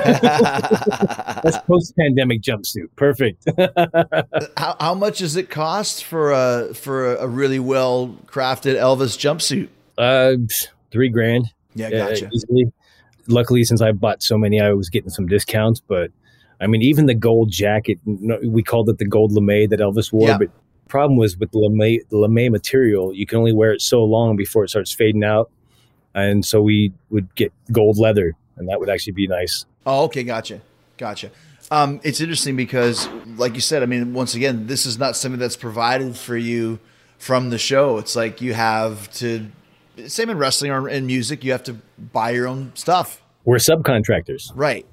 That's 1.44 1.58
post-pandemic 1.68 2.42
jumpsuit. 2.42 2.88
Perfect. 2.96 3.48
how, 4.58 4.76
how 4.80 4.94
much 4.96 5.20
does 5.20 5.36
it 5.36 5.52
cost 5.52 6.04
for 6.04 6.32
a 6.32 6.74
for 6.74 7.16
a 7.16 7.28
really 7.28 7.60
well 7.60 8.18
crafted 8.26 8.76
Elvis 8.76 9.16
jumpsuit? 9.18 9.68
Uh, 9.98 10.36
three 10.92 11.10
grand. 11.10 11.52
Yeah, 11.76 11.90
gotcha. 11.90 12.30
easily. 12.34 12.72
Luckily, 13.28 13.64
since 13.64 13.82
I 13.82 13.92
bought 13.92 14.24
so 14.24 14.38
many, 14.38 14.62
I 14.62 14.72
was 14.74 14.90
getting 14.90 15.10
some 15.10 15.28
discounts. 15.28 15.80
But 15.80 16.12
I 16.62 16.68
mean, 16.68 16.82
even 16.82 17.06
the 17.06 17.16
gold 17.16 17.52
jacket, 17.52 18.00
we 18.06 18.64
called 18.64 18.90
it 18.90 18.98
the 18.98 19.06
gold 19.06 19.34
lame 19.34 19.70
that 19.70 19.80
Elvis 19.80 20.12
wore. 20.12 20.30
Yeah. 20.30 20.38
But 20.38 20.50
problem 20.88 21.18
was 21.18 21.38
with 21.38 21.52
the 21.52 21.60
lame, 21.60 22.00
the 22.10 22.18
lame 22.18 22.52
material, 22.52 23.14
you 23.14 23.26
can 23.26 23.38
only 23.38 23.54
wear 23.54 23.74
it 23.74 23.82
so 23.82 24.04
long 24.04 24.36
before 24.36 24.64
it 24.64 24.70
starts 24.70 24.94
fading 24.94 25.24
out. 25.24 25.52
And 26.16 26.44
so 26.44 26.62
we 26.62 26.94
would 27.10 27.34
get 27.36 27.54
gold 27.72 27.98
leather, 27.98 28.34
and 28.56 28.68
that 28.70 28.80
would 28.80 28.90
actually 28.90 29.14
be 29.14 29.28
nice. 29.28 29.66
Oh, 29.86 30.06
okay, 30.06 30.24
gotcha, 30.24 30.62
gotcha. 30.98 31.30
Um, 31.70 32.00
it's 32.04 32.22
interesting 32.22 32.56
because, 32.56 33.08
like 33.36 33.54
you 33.54 33.62
said, 33.62 33.84
I 33.84 33.86
mean, 33.86 34.14
once 34.14 34.34
again, 34.34 34.68
this 34.68 34.86
is 34.86 34.98
not 34.98 35.16
something 35.16 35.40
that's 35.40 35.58
provided 35.58 36.16
for 36.16 36.38
you 36.38 36.80
from 37.18 37.50
the 37.50 37.58
show. 37.58 37.98
It's 37.98 38.16
like 38.16 38.42
you 38.42 38.54
have 38.54 39.12
to, 39.16 39.52
same 40.08 40.30
in 40.30 40.38
wrestling 40.38 40.72
or 40.72 40.88
in 40.88 41.06
music, 41.08 41.44
you 41.44 41.52
have 41.52 41.64
to 41.64 41.74
buy 41.98 42.32
your 42.32 42.48
own 42.48 42.72
stuff, 42.76 43.22
We're 43.46 43.58
subcontractors. 43.58 44.52
right? 44.56 44.86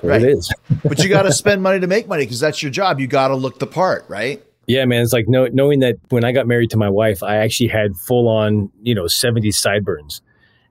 There 0.00 0.10
Right. 0.10 0.22
It 0.22 0.28
is. 0.28 0.52
But 0.84 0.98
you 1.02 1.08
got 1.08 1.22
to 1.22 1.32
spend 1.32 1.62
money 1.62 1.80
to 1.80 1.86
make 1.86 2.06
money 2.08 2.24
because 2.24 2.40
that's 2.40 2.62
your 2.62 2.70
job. 2.70 3.00
You 3.00 3.06
got 3.06 3.28
to 3.28 3.36
look 3.36 3.58
the 3.58 3.66
part, 3.66 4.04
right? 4.08 4.44
Yeah, 4.66 4.84
man. 4.84 5.02
It's 5.02 5.12
like 5.12 5.28
know, 5.28 5.46
knowing 5.46 5.80
that 5.80 5.96
when 6.10 6.24
I 6.24 6.32
got 6.32 6.46
married 6.46 6.70
to 6.70 6.76
my 6.76 6.90
wife, 6.90 7.22
I 7.22 7.36
actually 7.36 7.68
had 7.68 7.96
full 7.96 8.28
on, 8.28 8.70
you 8.82 8.94
know, 8.94 9.04
70s 9.04 9.54
sideburns. 9.54 10.20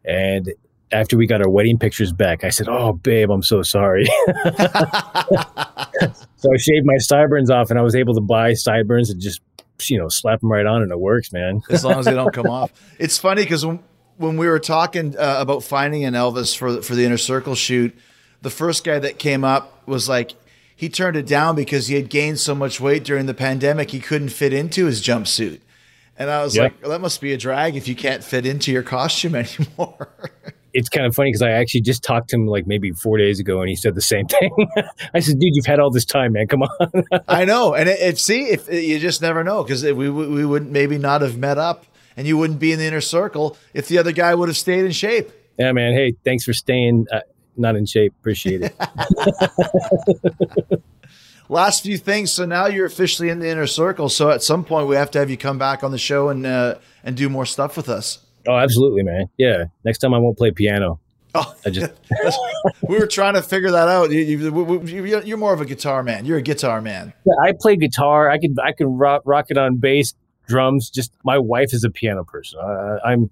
And 0.06 0.54
after 0.92 1.18
we 1.18 1.26
got 1.26 1.42
our 1.42 1.50
wedding 1.50 1.80
pictures 1.80 2.12
back, 2.14 2.44
I 2.44 2.50
said, 2.50 2.68
Oh, 2.70 2.94
babe, 2.94 3.32
I'm 3.32 3.42
so 3.44 3.64
sorry. 3.64 4.06
so 6.36 6.54
I 6.54 6.58
shaved 6.58 6.86
my 6.86 6.98
sideburns 6.98 7.50
off 7.50 7.70
and 7.70 7.80
I 7.80 7.82
was 7.82 7.96
able 7.96 8.14
to 8.16 8.22
buy 8.22 8.54
sideburns 8.54 9.10
and 9.10 9.22
just, 9.22 9.42
you 9.88 9.98
know, 9.98 10.10
slap 10.10 10.40
them 10.42 10.52
right 10.52 10.66
on 10.66 10.82
and 10.82 10.92
it 10.92 11.00
works, 11.00 11.32
man. 11.32 11.62
as 11.70 11.84
long 11.84 12.00
as 12.00 12.06
they 12.06 12.14
don't 12.14 12.34
come 12.34 12.48
off. 12.50 12.72
It's 13.00 13.18
funny 13.18 13.44
because 13.44 13.66
when, 13.66 13.80
when 14.18 14.38
we 14.38 14.48
were 14.48 14.60
talking 14.60 15.18
uh, 15.18 15.38
about 15.40 15.64
finding 15.64 16.06
an 16.06 16.14
Elvis 16.14 16.56
for 16.56 16.82
for 16.82 16.96
the 16.96 17.04
inner 17.06 17.18
circle 17.18 17.56
shoot, 17.56 17.96
the 18.42 18.50
first 18.50 18.84
guy 18.84 19.00
that 19.00 19.18
came 19.20 19.44
up 19.44 19.88
was 19.88 20.08
like 20.08 20.34
he 20.76 20.90
turned 20.90 21.16
it 21.18 21.26
down 21.28 21.56
because 21.56 21.88
he 21.88 21.96
had 21.96 22.10
gained 22.10 22.40
so 22.40 22.54
much 22.56 22.80
weight 22.80 23.04
during 23.04 23.26
the 23.26 23.34
pandemic 23.34 23.92
he 23.92 24.00
couldn't 24.00 24.30
fit 24.30 24.54
into 24.54 24.86
his 24.86 25.02
jumpsuit. 25.02 25.60
And 26.18 26.30
I 26.30 26.44
was 26.44 26.56
Yeah. 26.56 26.64
like, 26.64 26.82
well, 26.82 26.92
that 26.92 27.02
must 27.02 27.22
be 27.22 27.34
a 27.34 27.38
drag 27.38 27.76
if 27.76 27.88
you 27.88 27.96
can't 27.96 28.24
fit 28.24 28.46
into 28.46 28.72
your 28.72 28.84
costume 28.84 29.36
anymore. 29.36 30.10
It's 30.74 30.90
kind 30.90 31.06
of 31.06 31.16
funny 31.16 31.30
because 31.30 31.42
I 31.42 31.52
actually 31.52 31.82
just 31.82 32.04
talked 32.04 32.30
to 32.30 32.36
him 32.36 32.48
like 32.48 32.68
maybe 32.68 32.92
four 32.92 33.18
days 33.18 33.40
ago, 33.40 33.62
and 33.62 33.70
he 33.70 33.76
said 33.76 33.96
the 33.96 34.02
same 34.02 34.28
thing. 34.28 34.52
I 35.14 35.20
said, 35.20 35.40
"Dude, 35.40 35.56
you've 35.56 35.66
had 35.66 35.80
all 35.80 35.92
this 35.92 36.06
time, 36.06 36.34
man. 36.34 36.48
Come 36.48 36.64
on." 36.64 37.04
I 37.28 37.46
know, 37.46 37.74
and 37.74 37.90
it, 37.90 38.00
it 38.00 38.20
see 38.20 38.44
if 38.46 38.72
you 38.72 39.00
just 39.00 39.22
never 39.22 39.44
know 39.44 39.64
because 39.64 39.84
we 39.84 40.10
we 40.10 40.46
wouldn't 40.46 40.72
maybe 40.72 40.98
not 40.98 41.22
have 41.22 41.38
met 41.38 41.58
up, 41.58 41.86
and 42.18 42.28
you 42.28 42.38
wouldn't 42.38 42.60
be 42.60 42.72
in 42.72 42.80
the 42.80 42.86
inner 42.86 43.02
circle 43.02 43.58
if 43.74 43.88
the 43.88 43.98
other 43.98 44.12
guy 44.12 44.34
would 44.36 44.50
have 44.50 44.58
stayed 44.58 44.86
in 44.86 44.92
shape. 44.92 45.32
yeah, 45.58 45.72
man. 45.72 45.94
Hey, 45.94 46.16
thanks 46.24 46.44
for 46.44 46.54
staying 46.54 47.06
uh, 47.12 47.22
not 47.58 47.76
in 47.76 47.86
shape. 47.86 48.14
Appreciate 48.20 48.62
it. 48.64 48.76
Last 51.50 51.84
few 51.84 51.98
things. 51.98 52.32
So 52.32 52.46
now 52.46 52.68
you're 52.68 52.86
officially 52.86 53.30
in 53.30 53.40
the 53.40 53.50
inner 53.50 53.68
circle. 53.68 54.10
So 54.10 54.30
at 54.30 54.42
some 54.42 54.64
point 54.64 54.88
we 54.88 54.96
have 54.96 55.12
to 55.12 55.20
have 55.20 55.30
you 55.30 55.38
come 55.38 55.58
back 55.58 55.84
on 55.84 55.92
the 55.92 55.98
show 55.98 56.30
and 56.30 56.46
uh, 56.46 56.76
and 57.04 57.16
do 57.16 57.30
more 57.30 57.46
stuff 57.46 57.78
with 57.78 57.90
us. 57.90 58.23
Oh, 58.48 58.58
absolutely, 58.58 59.04
man. 59.04 59.30
Yeah. 59.38 59.66
Next 59.84 60.00
time 60.00 60.14
I 60.14 60.20
won't 60.20 60.38
play 60.38 60.52
piano. 60.52 61.00
Oh, 61.36 61.56
I 61.66 61.72
just 61.72 61.92
we 62.88 63.00
were 63.00 63.08
trying 63.08 63.34
to 63.34 63.42
figure 63.42 63.72
that 63.72 63.88
out. 63.88 64.12
You, 64.12 64.20
you, 64.20 64.84
you, 64.86 65.22
you're 65.24 65.38
more 65.38 65.54
of 65.54 65.62
a 65.62 65.66
guitar 65.66 66.04
man. 66.04 66.26
You're 66.26 66.38
a 66.38 66.44
guitar 66.44 66.80
man. 66.80 67.12
Yeah, 67.26 67.34
I 67.42 67.54
play 67.60 67.76
guitar. 67.76 68.30
I 68.30 68.38
could 68.38 68.56
I 68.64 68.72
could 68.72 68.88
rock, 68.88 69.24
rock 69.26 69.48
it 69.50 69.58
on 69.58 69.78
bass, 69.78 70.14
drums. 70.48 70.92
Just 70.92 71.12
my 71.24 71.40
wife 71.40 71.74
is 71.74 71.84
a 71.84 71.90
piano 71.90 72.24
person. 72.24 72.60
Uh, 72.60 73.00
I'm 73.04 73.32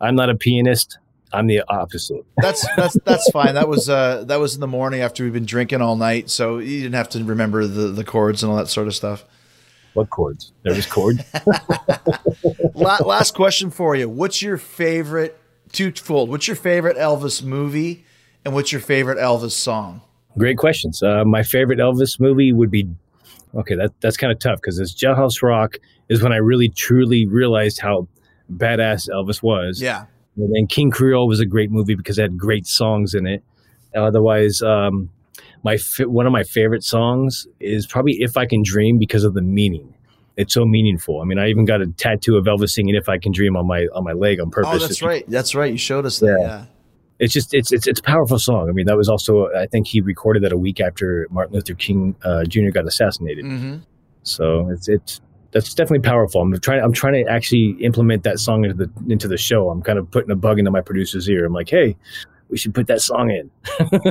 I'm 0.00 0.16
not 0.16 0.30
a 0.30 0.34
pianist. 0.34 0.98
I'm 1.34 1.46
the 1.46 1.62
opposite. 1.68 2.24
That's 2.40 2.64
that's 2.76 2.96
that's 3.04 3.30
fine. 3.32 3.54
That 3.54 3.68
was 3.68 3.88
uh 3.88 4.22
that 4.28 4.38
was 4.38 4.54
in 4.54 4.60
the 4.60 4.68
morning 4.68 5.00
after 5.00 5.24
we've 5.24 5.32
been 5.32 5.44
drinking 5.44 5.82
all 5.82 5.96
night, 5.96 6.30
so 6.30 6.58
you 6.58 6.82
didn't 6.82 6.94
have 6.94 7.08
to 7.10 7.24
remember 7.24 7.66
the 7.66 7.88
the 7.88 8.04
chords 8.04 8.42
and 8.42 8.52
all 8.52 8.56
that 8.56 8.68
sort 8.68 8.86
of 8.86 8.94
stuff. 8.94 9.24
What 9.94 10.10
chords? 10.10 10.52
There 10.62 10.74
was 10.74 10.86
chords. 10.86 11.22
Last 12.74 13.32
question 13.34 13.70
for 13.70 13.96
you: 13.96 14.08
What's 14.08 14.42
your 14.42 14.58
favorite 14.58 15.38
twofold? 15.72 16.30
What's 16.30 16.46
your 16.46 16.56
favorite 16.56 16.96
Elvis 16.96 17.42
movie, 17.42 18.04
and 18.44 18.54
what's 18.54 18.72
your 18.72 18.80
favorite 18.80 19.18
Elvis 19.18 19.52
song? 19.52 20.02
Great 20.36 20.58
questions. 20.58 21.02
Uh, 21.02 21.24
my 21.24 21.42
favorite 21.42 21.78
Elvis 21.78 22.18
movie 22.18 22.52
would 22.52 22.70
be 22.70 22.88
okay. 23.54 23.76
That 23.76 23.92
that's 24.00 24.16
kind 24.16 24.32
of 24.32 24.38
tough 24.38 24.60
because 24.60 24.78
it's 24.78 24.92
Jailhouse 24.92 25.42
Rock 25.42 25.76
is 26.08 26.22
when 26.22 26.32
I 26.32 26.36
really 26.36 26.68
truly 26.68 27.26
realized 27.26 27.80
how 27.80 28.08
badass 28.52 29.08
Elvis 29.08 29.42
was. 29.42 29.80
Yeah, 29.80 30.06
And 30.36 30.54
then 30.54 30.66
King 30.66 30.90
Creole 30.90 31.28
was 31.28 31.40
a 31.40 31.46
great 31.46 31.70
movie 31.70 31.94
because 31.94 32.18
it 32.18 32.22
had 32.22 32.36
great 32.36 32.66
songs 32.66 33.14
in 33.14 33.26
it. 33.26 33.42
Otherwise, 33.94 34.60
um, 34.60 35.08
my 35.64 35.78
one 36.00 36.26
of 36.26 36.32
my 36.32 36.44
favorite 36.44 36.84
songs 36.84 37.46
is 37.58 37.86
probably 37.86 38.12
"If 38.22 38.36
I 38.36 38.46
Can 38.46 38.62
Dream" 38.62 38.98
because 38.98 39.24
of 39.24 39.34
the 39.34 39.42
meaning. 39.42 39.94
It's 40.36 40.52
so 40.52 40.64
meaningful. 40.64 41.20
I 41.20 41.24
mean, 41.24 41.38
I 41.38 41.48
even 41.48 41.64
got 41.64 41.80
a 41.80 41.86
tattoo 41.86 42.36
of 42.36 42.44
Elvis 42.46 42.70
singing 42.70 42.94
"If 42.94 43.08
I 43.08 43.18
Can 43.18 43.32
Dream" 43.32 43.56
on 43.56 43.66
my 43.66 43.86
on 43.94 44.04
my 44.04 44.12
leg 44.12 44.40
on 44.40 44.50
purpose. 44.50 44.72
Oh, 44.74 44.78
that's 44.78 45.00
right. 45.02 45.24
That's 45.28 45.54
right. 45.54 45.70
You 45.72 45.78
showed 45.78 46.06
us 46.06 46.18
that. 46.18 46.38
Yeah. 46.40 46.46
Yeah. 46.46 46.64
It's 47.20 47.32
just 47.32 47.54
it's 47.54 47.72
it's 47.72 47.86
it's 47.86 48.00
a 48.00 48.02
powerful 48.02 48.38
song. 48.38 48.68
I 48.68 48.72
mean, 48.72 48.86
that 48.86 48.96
was 48.96 49.08
also 49.08 49.52
I 49.54 49.66
think 49.66 49.86
he 49.86 50.00
recorded 50.00 50.42
that 50.42 50.52
a 50.52 50.56
week 50.58 50.80
after 50.80 51.28
Martin 51.30 51.54
Luther 51.54 51.74
King 51.74 52.16
uh, 52.24 52.44
Jr. 52.44 52.70
got 52.70 52.86
assassinated. 52.86 53.44
hmm 53.44 53.76
So 54.24 54.68
it's 54.70 54.88
it's 54.88 55.20
that's 55.52 55.72
definitely 55.72 56.00
powerful. 56.00 56.40
I'm 56.42 56.58
trying 56.58 56.82
I'm 56.82 56.92
trying 56.92 57.24
to 57.24 57.30
actually 57.30 57.70
implement 57.84 58.24
that 58.24 58.40
song 58.40 58.64
into 58.64 58.74
the 58.74 58.90
into 59.08 59.28
the 59.28 59.36
show. 59.36 59.70
I'm 59.70 59.82
kind 59.82 60.00
of 60.00 60.10
putting 60.10 60.32
a 60.32 60.36
bug 60.36 60.58
into 60.58 60.72
my 60.72 60.80
producer's 60.80 61.28
ear. 61.28 61.46
I'm 61.46 61.52
like, 61.52 61.70
hey, 61.70 61.96
we 62.54 62.58
should 62.58 62.72
put 62.72 62.86
that 62.86 63.00
song 63.00 63.32
in. 63.32 63.50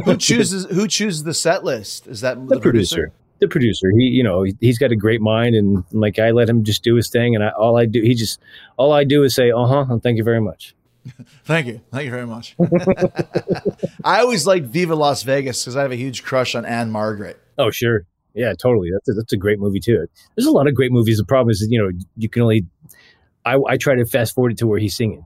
Who 0.03 0.17
chooses 0.17 0.65
Who 0.65 0.85
chooses 0.85 1.23
the 1.23 1.33
set 1.33 1.63
list? 1.63 2.07
Is 2.07 2.19
that 2.19 2.45
the 2.49 2.59
producer. 2.59 3.13
The 3.39 3.47
producer, 3.47 3.89
he, 3.97 4.03
you 4.03 4.21
know, 4.21 4.43
he, 4.43 4.53
he's 4.59 4.77
got 4.77 4.91
a 4.91 4.97
great 4.97 5.21
mind, 5.21 5.55
and 5.55 5.85
like 5.91 6.19
I 6.19 6.31
let 6.31 6.49
him 6.49 6.65
just 6.65 6.83
do 6.83 6.95
his 6.95 7.09
thing, 7.09 7.35
and 7.35 7.43
I, 7.43 7.51
all 7.51 7.77
I 7.77 7.85
do, 7.85 8.01
he 8.01 8.15
just, 8.15 8.41
all 8.75 8.91
I 8.91 9.05
do 9.05 9.23
is 9.23 9.33
say, 9.33 9.51
uh 9.51 9.65
huh, 9.65 9.85
and 9.89 10.03
thank 10.03 10.17
you 10.17 10.25
very 10.25 10.41
much. 10.41 10.75
Thank 11.45 11.67
you. 11.67 11.81
Thank 11.91 12.05
you 12.05 12.11
very 12.11 12.25
much. 12.25 12.55
I 14.05 14.19
always 14.19 14.45
liked 14.45 14.67
Viva 14.67 14.95
Las 14.95 15.23
Vegas 15.23 15.63
because 15.63 15.75
I 15.75 15.81
have 15.81 15.91
a 15.91 15.97
huge 15.97 16.23
crush 16.23 16.55
on 16.55 16.65
Ann-Margret. 16.65 17.37
Oh, 17.57 17.71
sure, 17.71 18.05
yeah, 18.33 18.53
totally. 18.61 18.89
That's 18.91 19.09
a, 19.09 19.13
that's 19.13 19.33
a 19.33 19.37
great 19.37 19.59
movie 19.59 19.79
too. 19.81 20.05
There's 20.35 20.47
a 20.47 20.51
lot 20.51 20.67
of 20.67 20.75
great 20.75 20.91
movies. 20.91 21.17
The 21.17 21.25
problem 21.25 21.49
is, 21.49 21.59
that, 21.59 21.67
you 21.69 21.81
know, 21.81 21.91
you 22.17 22.29
can 22.29 22.41
only, 22.41 22.65
I, 23.45 23.57
I 23.67 23.77
try 23.77 23.95
to 23.95 24.05
fast 24.05 24.35
forward 24.35 24.53
it 24.53 24.57
to 24.59 24.67
where 24.67 24.79
he's 24.79 24.95
singing. 24.95 25.25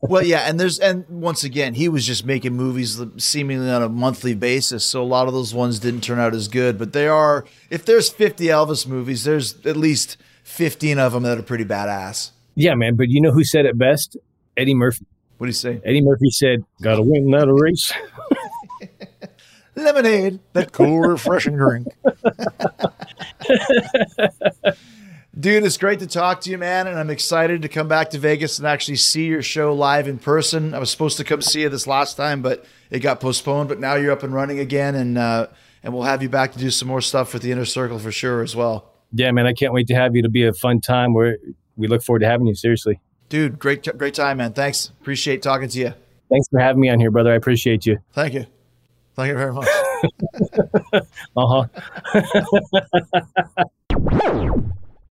Well, 0.00 0.24
yeah, 0.24 0.48
and 0.48 0.58
there's 0.58 0.78
and 0.78 1.06
once 1.08 1.44
again, 1.44 1.74
he 1.74 1.88
was 1.88 2.06
just 2.06 2.24
making 2.24 2.54
movies 2.54 3.00
seemingly 3.16 3.70
on 3.70 3.82
a 3.82 3.88
monthly 3.88 4.34
basis, 4.34 4.84
so 4.84 5.02
a 5.02 5.04
lot 5.04 5.28
of 5.28 5.34
those 5.34 5.54
ones 5.54 5.78
didn't 5.78 6.02
turn 6.02 6.18
out 6.18 6.34
as 6.34 6.48
good. 6.48 6.78
But 6.78 6.92
they 6.92 7.08
are, 7.08 7.44
if 7.70 7.84
there's 7.84 8.08
50 8.08 8.46
Elvis 8.46 8.86
movies, 8.86 9.24
there's 9.24 9.54
at 9.66 9.76
least 9.76 10.16
15 10.44 10.98
of 10.98 11.12
them 11.12 11.22
that 11.24 11.38
are 11.38 11.42
pretty 11.42 11.64
badass. 11.64 12.30
Yeah, 12.54 12.74
man. 12.74 12.96
But 12.96 13.08
you 13.08 13.20
know 13.20 13.30
who 13.30 13.44
said 13.44 13.66
it 13.66 13.78
best? 13.78 14.16
Eddie 14.56 14.74
Murphy. 14.74 15.06
What 15.38 15.46
do 15.46 15.48
you 15.48 15.54
say? 15.54 15.80
Eddie 15.84 16.02
Murphy 16.02 16.30
said, 16.30 16.64
"Gotta 16.82 17.02
win 17.02 17.30
that 17.30 17.48
a 17.48 17.54
race." 17.54 17.92
Lemonade, 19.76 20.40
that 20.54 20.72
cool, 20.72 20.98
refreshing 20.98 21.56
drink. 21.56 21.86
Dude, 25.38 25.64
it's 25.64 25.76
great 25.76 26.00
to 26.00 26.06
talk 26.08 26.40
to 26.40 26.50
you, 26.50 26.58
man, 26.58 26.88
and 26.88 26.98
I'm 26.98 27.10
excited 27.10 27.62
to 27.62 27.68
come 27.68 27.86
back 27.86 28.10
to 28.10 28.18
Vegas 28.18 28.58
and 28.58 28.66
actually 28.66 28.96
see 28.96 29.26
your 29.26 29.42
show 29.42 29.72
live 29.72 30.08
in 30.08 30.18
person. 30.18 30.74
I 30.74 30.80
was 30.80 30.90
supposed 30.90 31.16
to 31.18 31.24
come 31.24 31.42
see 31.42 31.60
you 31.62 31.68
this 31.68 31.86
last 31.86 32.16
time, 32.16 32.42
but 32.42 32.64
it 32.90 32.98
got 33.00 33.20
postponed. 33.20 33.68
But 33.68 33.78
now 33.78 33.94
you're 33.94 34.10
up 34.10 34.24
and 34.24 34.34
running 34.34 34.58
again, 34.58 34.96
and 34.96 35.16
uh, 35.16 35.46
and 35.84 35.94
we'll 35.94 36.02
have 36.02 36.24
you 36.24 36.28
back 36.28 36.52
to 36.54 36.58
do 36.58 36.70
some 36.70 36.88
more 36.88 37.00
stuff 37.00 37.32
with 37.32 37.42
the 37.42 37.52
Inner 37.52 37.66
Circle 37.66 38.00
for 38.00 38.10
sure 38.10 38.42
as 38.42 38.56
well. 38.56 38.90
Yeah, 39.12 39.30
man. 39.30 39.46
I 39.46 39.52
can't 39.52 39.72
wait 39.72 39.86
to 39.88 39.94
have 39.94 40.16
you. 40.16 40.20
It'll 40.20 40.32
be 40.32 40.44
a 40.44 40.52
fun 40.52 40.80
time. 40.80 41.14
Where 41.14 41.38
we 41.76 41.86
look 41.86 42.02
forward 42.02 42.20
to 42.20 42.26
having 42.26 42.48
you. 42.48 42.56
Seriously. 42.56 42.98
Dude, 43.28 43.60
great 43.60 43.86
great 43.96 44.14
time, 44.14 44.38
man. 44.38 44.54
Thanks. 44.54 44.88
Appreciate 45.00 45.40
talking 45.40 45.68
to 45.68 45.78
you. 45.78 45.94
Thanks 46.30 46.48
for 46.48 46.58
having 46.58 46.80
me 46.80 46.88
on 46.88 46.98
here, 46.98 47.12
brother. 47.12 47.30
I 47.30 47.36
appreciate 47.36 47.86
you. 47.86 47.98
Thank 48.12 48.34
you. 48.34 48.46
Thank 49.14 49.28
you 49.28 49.34
very 49.36 49.52
much. 49.52 49.68
Uh 51.36 51.64
huh. 54.04 54.64